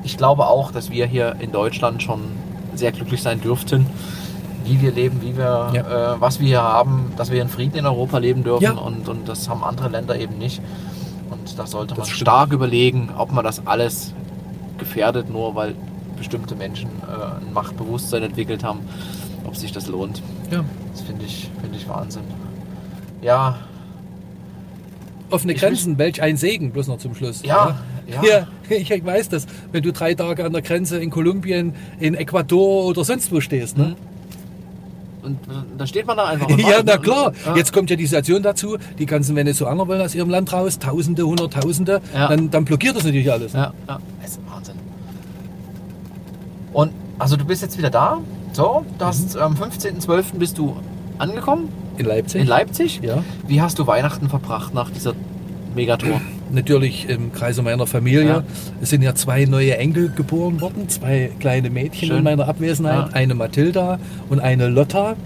Ich 0.05 0.17
glaube 0.17 0.47
auch, 0.47 0.71
dass 0.71 0.91
wir 0.91 1.07
hier 1.07 1.35
in 1.41 1.51
Deutschland 1.51 2.03
schon 2.03 2.21
sehr 2.77 2.93
glücklich 2.93 3.21
sein 3.21 3.41
dürften, 3.41 3.87
wie 4.65 4.81
wir 4.81 4.93
leben, 4.93 5.21
wie 5.23 5.37
wir, 5.37 5.71
Ja. 5.75 6.15
äh, 6.15 6.21
was 6.21 6.39
wir 6.41 6.47
hier 6.47 6.63
haben, 6.63 7.13
dass 7.17 7.31
wir 7.33 7.43
in 7.43 7.49
Frieden 7.49 7.77
in 7.77 7.87
Europa 7.87 8.19
leben 8.19 8.45
dürfen. 8.45 8.63
Ja. 8.63 8.73
Und, 8.73 9.09
und 9.09 9.29
das 9.29 9.49
haben 9.49 9.65
andere 9.65 9.89
Länder 9.89 10.17
eben 10.19 10.39
nicht. 10.39 10.63
Und 11.31 11.59
da 11.59 11.67
sollte 11.67 11.95
man 11.95 11.99
Das 12.01 12.09
stimmt. 12.11 12.21
stark 12.29 12.53
überlegen, 12.53 13.11
ob 13.19 13.33
man 13.33 13.45
das 13.45 13.67
alles 13.67 14.15
gefährdet, 14.79 15.31
nur 15.31 15.55
weil 15.55 15.75
bestimmte 16.17 16.55
Menschen 16.55 16.89
äh, 17.03 17.45
ein 17.45 17.53
Machtbewusstsein 17.53 18.23
entwickelt 18.23 18.63
haben, 18.65 18.81
ob 19.45 19.57
sich 19.57 19.73
das 19.73 19.89
lohnt. 19.89 20.23
Ja. 20.51 20.65
Das 20.93 21.03
finde 21.03 21.25
ich, 21.25 21.51
finde 21.61 21.77
ich 21.77 21.89
Wahnsinn. 21.89 22.23
Ja, 23.21 23.59
Offene 25.31 25.55
Ich 25.55 25.61
Grenzen, 25.61 25.99
welch 25.99 26.23
ein 26.23 26.37
Segen, 26.37 26.71
bloß 26.71 26.89
noch 26.89 26.99
zum 26.99 27.15
Schluss. 27.15 27.43
Ja, 27.43 27.81
ja. 28.07 28.23
ja. 28.23 28.47
ich 28.69 29.05
weiß 29.05 29.31
das. 29.31 29.47
Wenn 29.73 29.83
du 29.83 29.93
drei 29.93 30.15
Tage 30.15 30.45
an 30.45 30.53
der 30.53 30.63
Grenze 30.63 30.99
in 30.99 31.11
Kolumbien, 31.11 31.75
in 31.99 32.15
Ecuador 32.15 32.85
oder 32.85 33.05
sonst 33.05 33.33
wo 33.33 33.41
stehst. 33.41 33.77
Ne? 33.77 33.97
Und 35.25 35.39
da 35.79 35.87
steht 35.87 36.07
man 36.07 36.17
da 36.17 36.27
einfach. 36.27 36.49
Ja, 36.59 36.83
na 36.85 36.95
ne? 36.95 37.01
klar. 37.01 37.33
Ja. 37.47 37.57
Jetzt 37.57 37.73
kommt 37.73 37.91
ja 37.91 37.97
die 37.97 38.07
Situation 38.07 38.43
dazu, 38.43 38.77
die 38.99 39.07
ganzen 39.07 39.35
Venezuelaner 39.37 39.87
wollen 39.89 40.01
aus 40.01 40.15
ihrem 40.15 40.31
Land 40.31 40.53
raus, 40.53 40.79
Tausende, 40.79 41.27
Hunderttausende, 41.27 42.01
Ja. 42.15 42.29
dann, 42.29 42.51
dann 42.51 42.65
blockiert 42.65 42.97
das 42.97 43.05
natürlich 43.05 43.31
alles. 43.33 43.53
Ja, 43.53 43.73
ja, 43.89 43.99
das 44.23 44.31
ist 44.33 44.41
Wahnsinn. 44.49 44.75
Und 46.73 46.93
also 47.19 47.37
du 47.37 47.45
bist 47.45 47.63
jetzt 47.63 47.79
wieder 47.79 47.91
da. 47.91 48.19
So, 48.53 48.85
du 48.99 49.05
hast 49.05 49.37
am 49.37 49.55
15.12. 49.55 50.39
bist 50.39 50.59
du 50.59 50.77
angekommen 51.19 51.69
In 51.99 52.07
Leipzig? 52.07 52.41
in 52.43 52.47
Leipzig. 52.47 53.01
Ja. 53.03 53.23
Wie 53.47 53.61
hast 53.61 53.79
du 53.79 53.87
Weihnachten 53.87 54.29
verbracht 54.29 54.75
nach 54.75 54.91
dieser 54.91 55.15
Megatour? 55.75 56.21
Natürlich 56.53 57.09
im 57.09 57.33
Kreise 57.33 57.63
meiner 57.63 57.87
Familie. 57.87 58.25
Ja. 58.27 58.43
Es 58.81 58.91
sind 58.91 59.03
ja 59.03 59.15
zwei 59.15 59.45
neue 59.45 59.77
Enkel 59.77 60.11
geboren 60.15 60.61
worden, 60.61 60.89
zwei 60.89 61.31
kleine 61.41 61.71
Mädchen 61.71 62.09
Schön. 62.09 62.19
in 62.19 62.25
meiner 62.25 62.47
Abwesenheit, 62.49 63.09
Ja. 63.09 63.15
eine 63.15 63.35
Mathilda 63.35 63.99
und 64.29 64.41
eine 64.41 64.69
Lotta. 64.69 65.17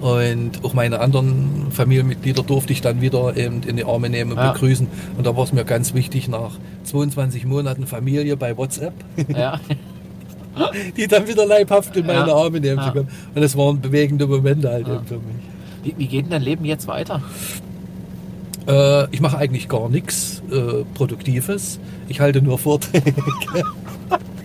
Und 0.00 0.64
auch 0.64 0.74
meine 0.74 1.00
anderen 1.00 1.66
Familienmitglieder 1.72 2.42
durfte 2.44 2.72
ich 2.72 2.80
dann 2.80 3.00
wieder 3.00 3.36
eben 3.36 3.62
in 3.64 3.76
die 3.76 3.84
Arme 3.84 4.08
nehmen 4.08 4.32
und 4.32 4.38
Ja. 4.38 4.52
begrüßen. 4.52 4.86
Und 5.16 5.26
da 5.26 5.36
war 5.36 5.42
es 5.44 5.52
mir 5.52 5.64
ganz 5.64 5.92
wichtig, 5.92 6.28
nach 6.28 6.52
22 6.84 7.44
Monaten 7.44 7.86
Familie 7.86 8.36
bei 8.36 8.56
WhatsApp, 8.56 8.94
ja. 9.28 9.58
die 10.96 11.08
dann 11.08 11.26
wieder 11.26 11.46
leibhaft 11.46 11.96
in 11.96 12.06
meine 12.06 12.28
Ja. 12.28 12.34
Arme 12.34 12.60
nehmen 12.60 12.80
zu 12.82 12.92
können. 12.92 13.08
Und 13.34 13.42
das 13.42 13.56
waren 13.56 13.80
bewegende 13.80 14.26
Momente 14.26 14.68
halt 14.70 14.86
eben 14.86 15.04
für 15.04 15.14
mich. 15.14 15.22
Wie, 15.82 15.94
wie 15.96 16.06
geht 16.06 16.24
denn 16.26 16.30
dein 16.30 16.42
Leben 16.42 16.64
jetzt 16.64 16.86
weiter? 16.86 17.20
Äh, 18.68 19.06
ich 19.10 19.20
mache 19.20 19.38
eigentlich 19.38 19.68
gar 19.68 19.88
nichts 19.88 20.42
äh, 20.50 20.84
Produktives. 20.94 21.80
Ich 22.08 22.20
halte 22.20 22.42
nur 22.42 22.58
Vorträge. 22.58 23.14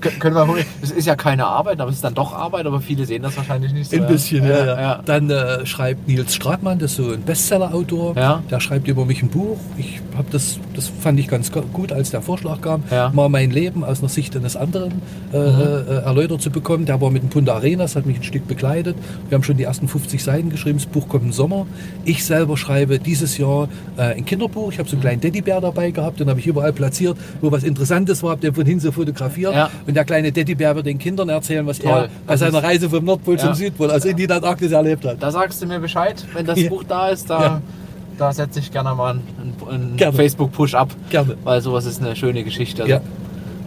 Kön- 0.00 0.18
Können 0.18 0.34
wir 0.36 0.44
mal- 0.46 0.58
Es 0.82 0.90
ist 0.90 1.06
ja 1.06 1.14
keine 1.16 1.46
Arbeit, 1.46 1.80
aber 1.80 1.90
es 1.90 1.96
ist 1.96 2.04
dann 2.04 2.14
doch 2.14 2.32
Arbeit, 2.32 2.66
aber 2.66 2.80
viele 2.80 3.04
sehen 3.06 3.22
das 3.22 3.36
wahrscheinlich 3.36 3.72
nicht 3.72 3.90
so. 3.90 3.96
Ein 3.96 4.06
bisschen, 4.06 4.44
ja. 4.46 4.64
ja, 4.66 4.80
ja. 4.80 5.02
Dann 5.04 5.30
äh, 5.30 5.64
schreibt 5.66 6.08
Nils 6.08 6.34
Stratmann, 6.34 6.78
das 6.78 6.92
ist 6.92 6.96
so 6.98 7.12
ein 7.12 7.22
Bestseller-Autor. 7.22 8.16
Ja. 8.16 8.42
Der 8.50 8.60
schreibt 8.60 8.88
über 8.88 9.04
mich 9.04 9.22
ein 9.22 9.28
Buch. 9.28 9.58
Ich 9.76 10.00
habe 10.16 10.28
das, 10.30 10.58
das 10.74 10.90
fand 11.00 11.18
ich 11.20 11.28
ganz 11.28 11.50
gut, 11.52 11.92
als 11.92 12.10
der 12.10 12.22
Vorschlag 12.22 12.60
kam, 12.60 12.82
Ja. 12.90 13.08
Mhm. 13.10 13.16
mal 13.16 13.28
mein 13.28 13.50
Leben 13.50 13.84
aus 13.84 14.00
einer 14.00 14.08
Sicht 14.08 14.36
eines 14.36 14.56
anderen 14.56 15.02
äh, 15.32 15.36
äh, 15.36 16.02
erläutert 16.04 16.42
zu 16.42 16.50
bekommen. 16.50 16.86
Der 16.86 17.00
war 17.00 17.10
mit 17.10 17.22
dem 17.22 17.28
Punta 17.30 17.54
Arenas, 17.54 17.96
hat 17.96 18.06
mich 18.06 18.16
ein 18.18 18.22
Stück 18.24 18.46
begleitet. 18.48 18.96
Wir 19.28 19.36
haben 19.36 19.42
schon 19.44 19.56
die 19.56 19.64
ersten 19.64 19.88
50 19.88 20.22
Seiten 20.22 20.50
geschrieben. 20.50 20.78
Das 20.78 20.86
Buch 20.86 21.08
kommt 21.08 21.24
im 21.24 21.32
Sommer. 21.32 21.66
Ich 22.04 22.24
selber 22.24 22.56
schreibe 22.56 22.98
dieses 22.98 23.38
Jahr 23.38 23.68
äh, 23.96 24.14
ein 24.16 24.24
Kinderbuch. 24.24 24.72
Ich 24.72 24.78
habe 24.78 24.88
so 24.88 24.94
einen 24.96 25.02
kleinen 25.02 25.20
Teddybär 25.20 25.60
dabei 25.60 25.90
gehabt, 25.90 26.20
den 26.20 26.28
habe 26.28 26.40
ich 26.40 26.46
überall 26.46 26.72
platziert, 26.72 27.16
wo 27.40 27.50
was 27.52 27.62
Interessantes 27.64 28.22
war, 28.22 28.30
habe 28.30 28.40
den 28.40 28.54
von 28.54 28.64
hinten 28.66 28.80
so 28.80 28.92
fotografiert. 28.92 29.54
Und 29.90 29.94
der 29.94 30.04
kleine 30.04 30.32
Teddybär 30.32 30.76
wird 30.76 30.86
den 30.86 30.98
Kindern 30.98 31.28
erzählen, 31.30 31.66
was 31.66 31.80
Toll. 31.80 31.90
er 31.90 32.02
bei 32.24 32.34
Das 32.34 32.40
seiner 32.40 32.62
Reise 32.62 32.88
vom 32.88 33.04
Nordpol 33.04 33.34
Ja. 33.34 33.40
zum 33.40 33.54
Südpol, 33.54 33.90
also 33.90 34.08
in 34.08 34.16
die 34.16 34.30
Antarktis 34.30 34.70
erlebt 34.70 35.04
hat. 35.04 35.20
Da 35.20 35.32
sagst 35.32 35.60
du 35.60 35.66
mir 35.66 35.80
Bescheid, 35.80 36.24
wenn 36.32 36.46
das. 36.46 36.64
Buch 36.68 36.84
da 36.84 37.08
ist, 37.08 37.28
da, 37.28 37.60
da 38.16 38.32
setze 38.32 38.60
ich 38.60 38.70
gerne 38.70 38.94
mal 38.94 39.18
einen, 39.68 39.98
einen. 39.98 40.12
Facebook-Push 40.14 40.74
ab. 40.76 40.90
Gerne. 41.10 41.36
Weil 41.42 41.60
sowas 41.60 41.86
ist 41.86 42.00
eine 42.00 42.14
schöne 42.14 42.44
Geschichte. 42.44 42.82
Also, 42.82 42.94
Ja. 42.94 43.00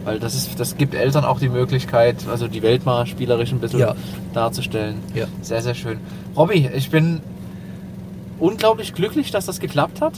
Weil 0.06 0.18
das, 0.18 0.34
ist, 0.34 0.58
das 0.58 0.78
gibt 0.78 0.94
Eltern 0.94 1.26
auch 1.26 1.40
die 1.40 1.50
Möglichkeit, 1.50 2.16
also 2.30 2.48
die 2.48 2.62
Welt 2.62 2.86
mal 2.86 3.06
spielerisch 3.06 3.52
ein 3.52 3.58
bisschen 3.60 3.80
Ja. 3.80 3.94
darzustellen. 4.32 4.96
Ja. 5.14 5.26
Sehr, 5.42 5.60
sehr 5.60 5.74
schön. 5.74 5.98
Robby, 6.34 6.70
ich 6.74 6.88
bin 6.90 7.20
unglaublich 8.38 8.94
glücklich, 8.94 9.30
dass 9.30 9.44
das 9.46 9.60
geklappt 9.60 10.00
hat. 10.00 10.14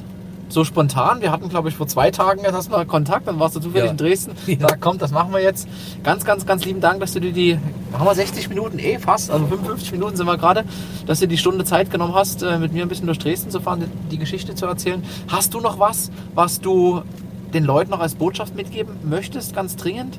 So 0.48 0.64
spontan. 0.64 1.20
Wir 1.20 1.32
hatten, 1.32 1.48
glaube 1.48 1.68
ich, 1.68 1.74
vor 1.74 1.88
zwei 1.88 2.10
Tagen 2.10 2.40
erst 2.44 2.54
erstmal 2.54 2.86
Kontakt, 2.86 3.26
dann 3.26 3.38
warst 3.40 3.56
du 3.56 3.60
zufällig 3.60 3.86
Ja. 3.86 3.90
in 3.90 3.96
Dresden. 3.96 4.32
Ja. 4.46 4.68
Sag, 4.68 4.80
komm, 4.80 4.98
das 4.98 5.10
machen 5.10 5.32
wir 5.32 5.40
jetzt. 5.42 5.68
Ganz, 6.04 6.24
ganz, 6.24 6.46
ganz 6.46 6.64
lieben 6.64 6.80
Dank, 6.80 7.00
dass 7.00 7.12
du 7.12 7.20
dir 7.20 7.32
die, 7.32 7.58
haben 7.92 8.04
wir 8.06 8.14
60 8.14 8.48
Minuten 8.48 8.78
eh 8.78 8.98
fast, 8.98 9.30
also 9.30 9.46
55 9.46 9.92
Minuten 9.92 10.16
sind 10.16 10.26
wir 10.26 10.36
gerade, 10.38 10.64
dass 11.06 11.18
du 11.20 11.26
die 11.28 11.36
Stunde 11.36 11.64
Zeit 11.64 11.90
genommen 11.90 12.14
hast, 12.14 12.42
äh, 12.42 12.58
mit 12.58 12.72
mir 12.72 12.82
ein 12.82 12.88
bisschen 12.88 13.06
durch 13.06 13.18
Dresden 13.18 13.50
zu 13.50 13.60
fahren, 13.60 13.84
die 14.10 14.18
Geschichte 14.18 14.54
zu 14.54 14.66
erzählen. 14.66 15.02
Hast 15.28 15.52
du 15.52 15.60
noch 15.60 15.78
was, 15.78 16.10
was 16.34 16.60
du 16.60 17.02
den 17.52 17.64
Leuten 17.64 17.90
noch 17.90 18.00
als 18.00 18.14
Botschaft 18.14 18.54
mitgeben 18.54 18.94
möchtest, 19.02 19.54
ganz 19.54 19.76
dringend? 19.76 20.18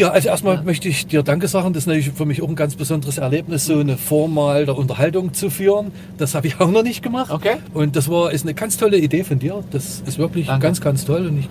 Ja, 0.00 0.12
also 0.12 0.28
erstmal 0.30 0.56
Ja. 0.56 0.62
möchte 0.62 0.88
ich 0.88 1.06
dir 1.06 1.22
Danke 1.22 1.46
sagen. 1.46 1.74
Das 1.74 1.82
ist 1.82 1.86
natürlich 1.86 2.10
für 2.12 2.24
mich 2.24 2.40
auch 2.42 2.48
ein 2.48 2.56
ganz 2.56 2.74
besonderes 2.74 3.18
Erlebnis, 3.18 3.66
so 3.66 3.78
eine 3.78 3.98
Form 3.98 4.32
mal 4.32 4.64
der 4.64 4.78
Unterhaltung 4.78 5.34
zu 5.34 5.50
führen. 5.50 5.92
Das 6.16 6.34
habe 6.34 6.46
ich 6.46 6.58
auch 6.58 6.70
noch 6.70 6.82
nicht 6.82 7.02
gemacht. 7.02 7.30
Okay. 7.30 7.56
Und 7.74 7.96
das 7.96 8.08
war 8.08 8.32
ist 8.32 8.42
eine 8.42 8.54
ganz 8.54 8.78
tolle 8.78 8.96
Idee 8.96 9.24
von 9.24 9.38
dir. 9.38 9.62
Das 9.72 10.02
ist 10.06 10.18
wirklich 10.18 10.46
Danke. 10.46 10.66
ganz, 10.66 10.80
ganz 10.80 11.04
toll. 11.04 11.26
Und 11.26 11.40
ich 11.40 11.48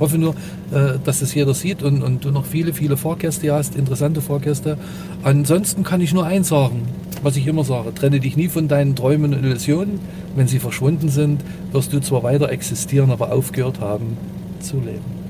hoffe 0.00 0.16
nur, 0.16 0.34
äh, 0.72 0.98
dass 1.04 1.20
es 1.20 1.34
jeder 1.34 1.52
sieht 1.52 1.82
und, 1.82 2.02
und 2.02 2.24
du 2.24 2.30
noch 2.30 2.46
viele, 2.46 2.72
viele 2.72 2.96
Fahrgäste 2.96 3.52
hast, 3.52 3.76
interessante 3.76 4.22
Fahrgäste. 4.22 4.78
Ansonsten 5.22 5.82
kann 5.84 6.00
ich 6.00 6.14
nur 6.14 6.24
eins 6.24 6.48
sagen, 6.48 6.82
was 7.22 7.36
ich 7.36 7.46
immer 7.46 7.64
sage. 7.64 7.92
Trenne 7.94 8.18
dich 8.18 8.34
nie 8.34 8.48
von 8.48 8.66
deinen 8.66 8.96
Träumen 8.96 9.34
und 9.34 9.44
Illusionen. 9.44 10.00
Wenn 10.34 10.48
sie 10.48 10.58
verschwunden 10.58 11.10
sind, 11.10 11.42
wirst 11.72 11.92
du 11.92 12.00
zwar 12.00 12.22
weiter 12.22 12.48
existieren, 12.48 13.10
aber 13.10 13.30
aufgehört 13.30 13.80
haben 13.80 14.16
zu 14.60 14.76
leben. 14.78 15.23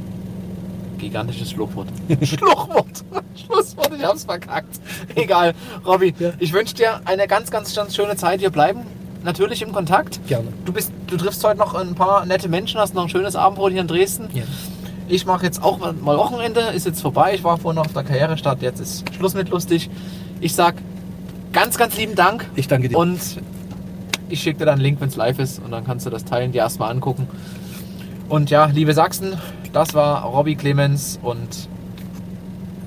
Gigantisches 1.04 1.50
Schluchwort. 1.50 1.88
Schluchwort. 2.22 3.04
Schlusswort, 3.36 3.90
ich 3.94 4.02
hab's 4.02 4.24
verkackt. 4.24 4.80
Egal, 5.14 5.52
Robby. 5.86 6.14
Ja. 6.18 6.32
Ich 6.38 6.54
wünsche 6.54 6.74
dir 6.74 7.02
eine 7.04 7.28
ganz, 7.28 7.50
ganz, 7.50 7.74
ganz 7.74 7.94
schöne 7.94 8.16
Zeit. 8.16 8.40
Wir 8.40 8.48
bleiben 8.48 8.80
natürlich 9.22 9.60
im 9.60 9.72
Kontakt. 9.72 10.26
Gerne. 10.26 10.48
Du, 10.64 10.72
bist, 10.72 10.92
du 11.06 11.18
triffst 11.18 11.44
heute 11.44 11.58
noch 11.58 11.74
ein 11.74 11.94
paar 11.94 12.24
nette 12.24 12.48
Menschen, 12.48 12.80
hast 12.80 12.94
noch 12.94 13.02
ein 13.02 13.10
schönes 13.10 13.36
Abendbrot 13.36 13.72
hier 13.72 13.82
in 13.82 13.86
Dresden. 13.86 14.30
Ja. 14.32 14.44
Ich 15.06 15.26
mache 15.26 15.44
jetzt 15.44 15.62
auch 15.62 15.78
mal 15.78 16.16
Wochenende, 16.16 16.60
ist 16.74 16.86
jetzt 16.86 17.02
vorbei. 17.02 17.34
Ich 17.34 17.44
war 17.44 17.58
vorhin 17.58 17.76
noch 17.76 17.84
auf 17.84 17.92
der 17.92 18.04
Karrierestadt, 18.04 18.62
jetzt 18.62 18.80
ist 18.80 19.04
Schluss 19.14 19.34
mit 19.34 19.50
lustig. 19.50 19.90
Ich 20.40 20.54
sag 20.54 20.76
ganz, 21.52 21.76
ganz 21.76 21.98
lieben 21.98 22.14
Dank. 22.14 22.46
Ich 22.56 22.66
danke 22.66 22.88
dir. 22.88 22.96
Und 22.96 23.20
ich 24.30 24.40
schicke 24.40 24.60
dir 24.60 24.64
dann 24.64 24.76
einen 24.76 24.82
Link, 24.82 25.02
wenn 25.02 25.08
es 25.08 25.16
live 25.16 25.38
ist 25.38 25.62
und 25.62 25.70
dann 25.70 25.84
kannst 25.84 26.06
du 26.06 26.10
das 26.10 26.24
teilen, 26.24 26.52
dir 26.52 26.62
erstmal 26.62 26.90
angucken. 26.90 27.28
Und 28.30 28.48
ja, 28.48 28.64
liebe 28.66 28.94
Sachsen, 28.94 29.36
das 29.74 29.92
war 29.92 30.22
Robbie 30.22 30.54
Clemens 30.54 31.18
und 31.20 31.68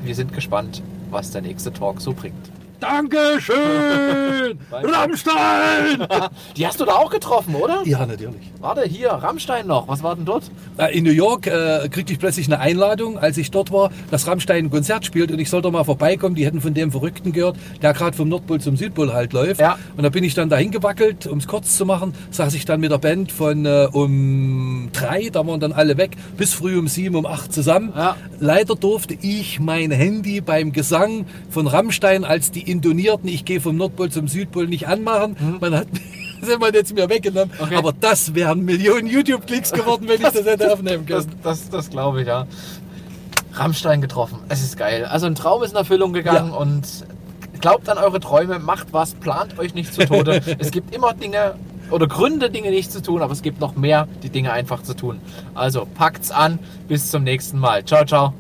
wir 0.04 0.16
sind 0.16 0.34
gespannt, 0.34 0.82
was 1.12 1.32
der 1.32 1.42
nächste 1.42 1.74
Talk 1.74 2.00
so 2.00 2.14
bringt. 2.14 2.50
Dankeschön! 2.80 4.60
Danke. 4.72 4.94
Rammstein! 4.94 6.08
Die 6.56 6.68
hast 6.68 6.80
du 6.80 6.86
da 6.86 6.94
auch 6.94 7.10
getroffen, 7.10 7.56
oder? 7.56 7.82
Ja, 7.86 8.06
natürlich. 8.06 8.52
Warte, 8.60 8.84
hier, 8.88 9.10
Rammstein 9.10 9.68
noch. 9.68 9.88
Was 9.88 10.04
war 10.04 10.16
denn 10.16 10.26
dort? 10.26 10.44
In 10.92 11.04
New 11.04 11.12
York 11.12 11.48
äh, 11.48 11.88
kriegte 11.90 12.14
ich 12.14 12.20
plötzlich 12.20 12.48
eine 12.48 12.60
Einladung, 12.60 13.18
als 13.18 13.38
ich 13.38 13.52
dort 13.52 13.72
war, 13.72 13.92
dass 14.12 14.28
Rammstein 14.28 14.66
ein 14.66 14.70
Konzert 14.70 15.06
spielt 15.06 15.32
und 15.32 15.40
ich 15.40 15.50
sollte 15.50 15.72
mal 15.72 15.84
vorbeikommen. 15.84 16.36
Die 16.36 16.46
hätten 16.46 16.62
von 16.62 16.74
dem 16.74 16.92
Verrückten 16.92 17.32
gehört, 17.32 17.58
der 17.82 17.94
gerade 17.94 18.16
vom 18.16 18.30
Nordpol 18.30 18.62
zum 18.62 18.78
Südpol 18.78 19.14
halt 19.14 19.34
läuft. 19.34 19.60
Ja. 19.60 19.78
Und 19.96 20.04
da 20.04 20.10
bin 20.10 20.24
ich 20.24 20.34
dann 20.34 20.50
dahin 20.50 20.72
gewackelt, 20.72 21.28
um 21.28 21.40
es 21.40 21.48
kurz 21.48 21.78
zu 21.78 21.86
machen, 21.86 22.14
saß 22.32 22.54
ich 22.54 22.66
dann 22.66 22.80
mit 22.80 22.92
der 22.92 22.98
Band 23.00 23.32
von 23.32 23.66
äh, 23.66 23.88
um 23.92 24.90
drei, 24.94 25.30
da 25.32 25.46
waren 25.46 25.60
dann 25.60 25.74
alle 25.74 25.98
weg, 25.98 26.16
bis 26.38 26.54
früh 26.54 26.78
um 26.78 26.88
sieben, 26.88 27.16
um 27.16 27.26
acht 27.26 27.54
zusammen. 27.54 27.94
Ja. 27.96 28.16
Leider 28.40 28.76
durfte 28.76 29.16
ich 29.20 29.60
mein 29.60 29.92
Handy 29.92 30.42
beim 30.42 30.72
Gesang 30.72 31.26
von 31.50 31.68
Rammstein, 31.68 32.24
als 32.24 32.52
die 32.52 32.66
intonierten, 32.68 33.30
ich 33.30 33.45
gehe 33.45 33.61
vom 33.61 33.78
Nordpol 33.78 34.11
zum 34.11 34.28
Südpol, 34.28 34.68
nicht 34.68 34.88
anmachen. 34.88 35.36
Man 35.59 35.74
hat 35.76 35.88
sind 36.41 36.59
man 36.59 36.74
jetzt 36.74 36.93
mir 36.93 37.09
weggenommen. 37.09 37.51
Okay. 37.59 37.76
Aber 37.76 37.93
das 37.93 38.36
wären 38.36 38.63
Millionen 38.63 39.07
YouTube-Klicks 39.07 39.72
geworden, 39.72 40.07
wenn 40.07 40.15
ich 40.22 40.28
das 40.28 40.45
hätte 40.45 40.72
aufnehmen 40.72 41.05
Das, 41.07 41.26
können. 41.26 41.39
das, 41.43 41.70
das 41.70 41.89
glaube 41.89 42.22
ich, 42.22 42.28
ja. 42.28 42.45
Rammstein 43.53 44.01
getroffen. 44.01 44.39
Es 44.49 44.61
ist 44.61 44.78
geil. 44.78 45.05
Also 45.05 45.26
ein 45.26 45.36
Traum 45.36 45.63
ist 45.63 45.72
in 45.72 45.78
Erfüllung 45.78 46.13
gegangen 46.13 46.51
Ja. 46.51 46.57
und 46.57 46.84
glaubt 47.59 47.89
an 47.89 47.97
eure 47.97 48.20
Träume, 48.20 48.59
macht 48.59 48.93
was, 48.93 49.15
plant 49.15 49.57
euch 49.57 49.74
nicht 49.74 49.93
zu 49.93 50.05
Tode. 50.05 50.41
es 50.59 50.70
gibt 50.72 50.93
immer 50.95 51.13
Dinge 51.13 51.55
oder 51.89 52.05
Gründe, 52.07 52.51
Dinge 52.51 52.70
nicht 52.70 52.91
zu 52.91 53.01
tun, 53.01 53.22
aber 53.22 53.34
es 53.34 53.41
gibt 53.41 53.59
noch 53.59 53.76
mehr, 53.76 54.07
die 54.22 54.30
Dinge 54.30 54.51
einfach 54.51 54.84
zu 54.84 54.93
tun. 54.93 55.20
Also 55.55 55.88
packt's 55.95 56.30
an. 56.32 56.59
Bis 56.88 57.09
zum 57.09 57.24
nächsten 57.24 57.57
Mal. 57.57 57.84
Ciao, 57.84 58.05
ciao. 58.05 58.34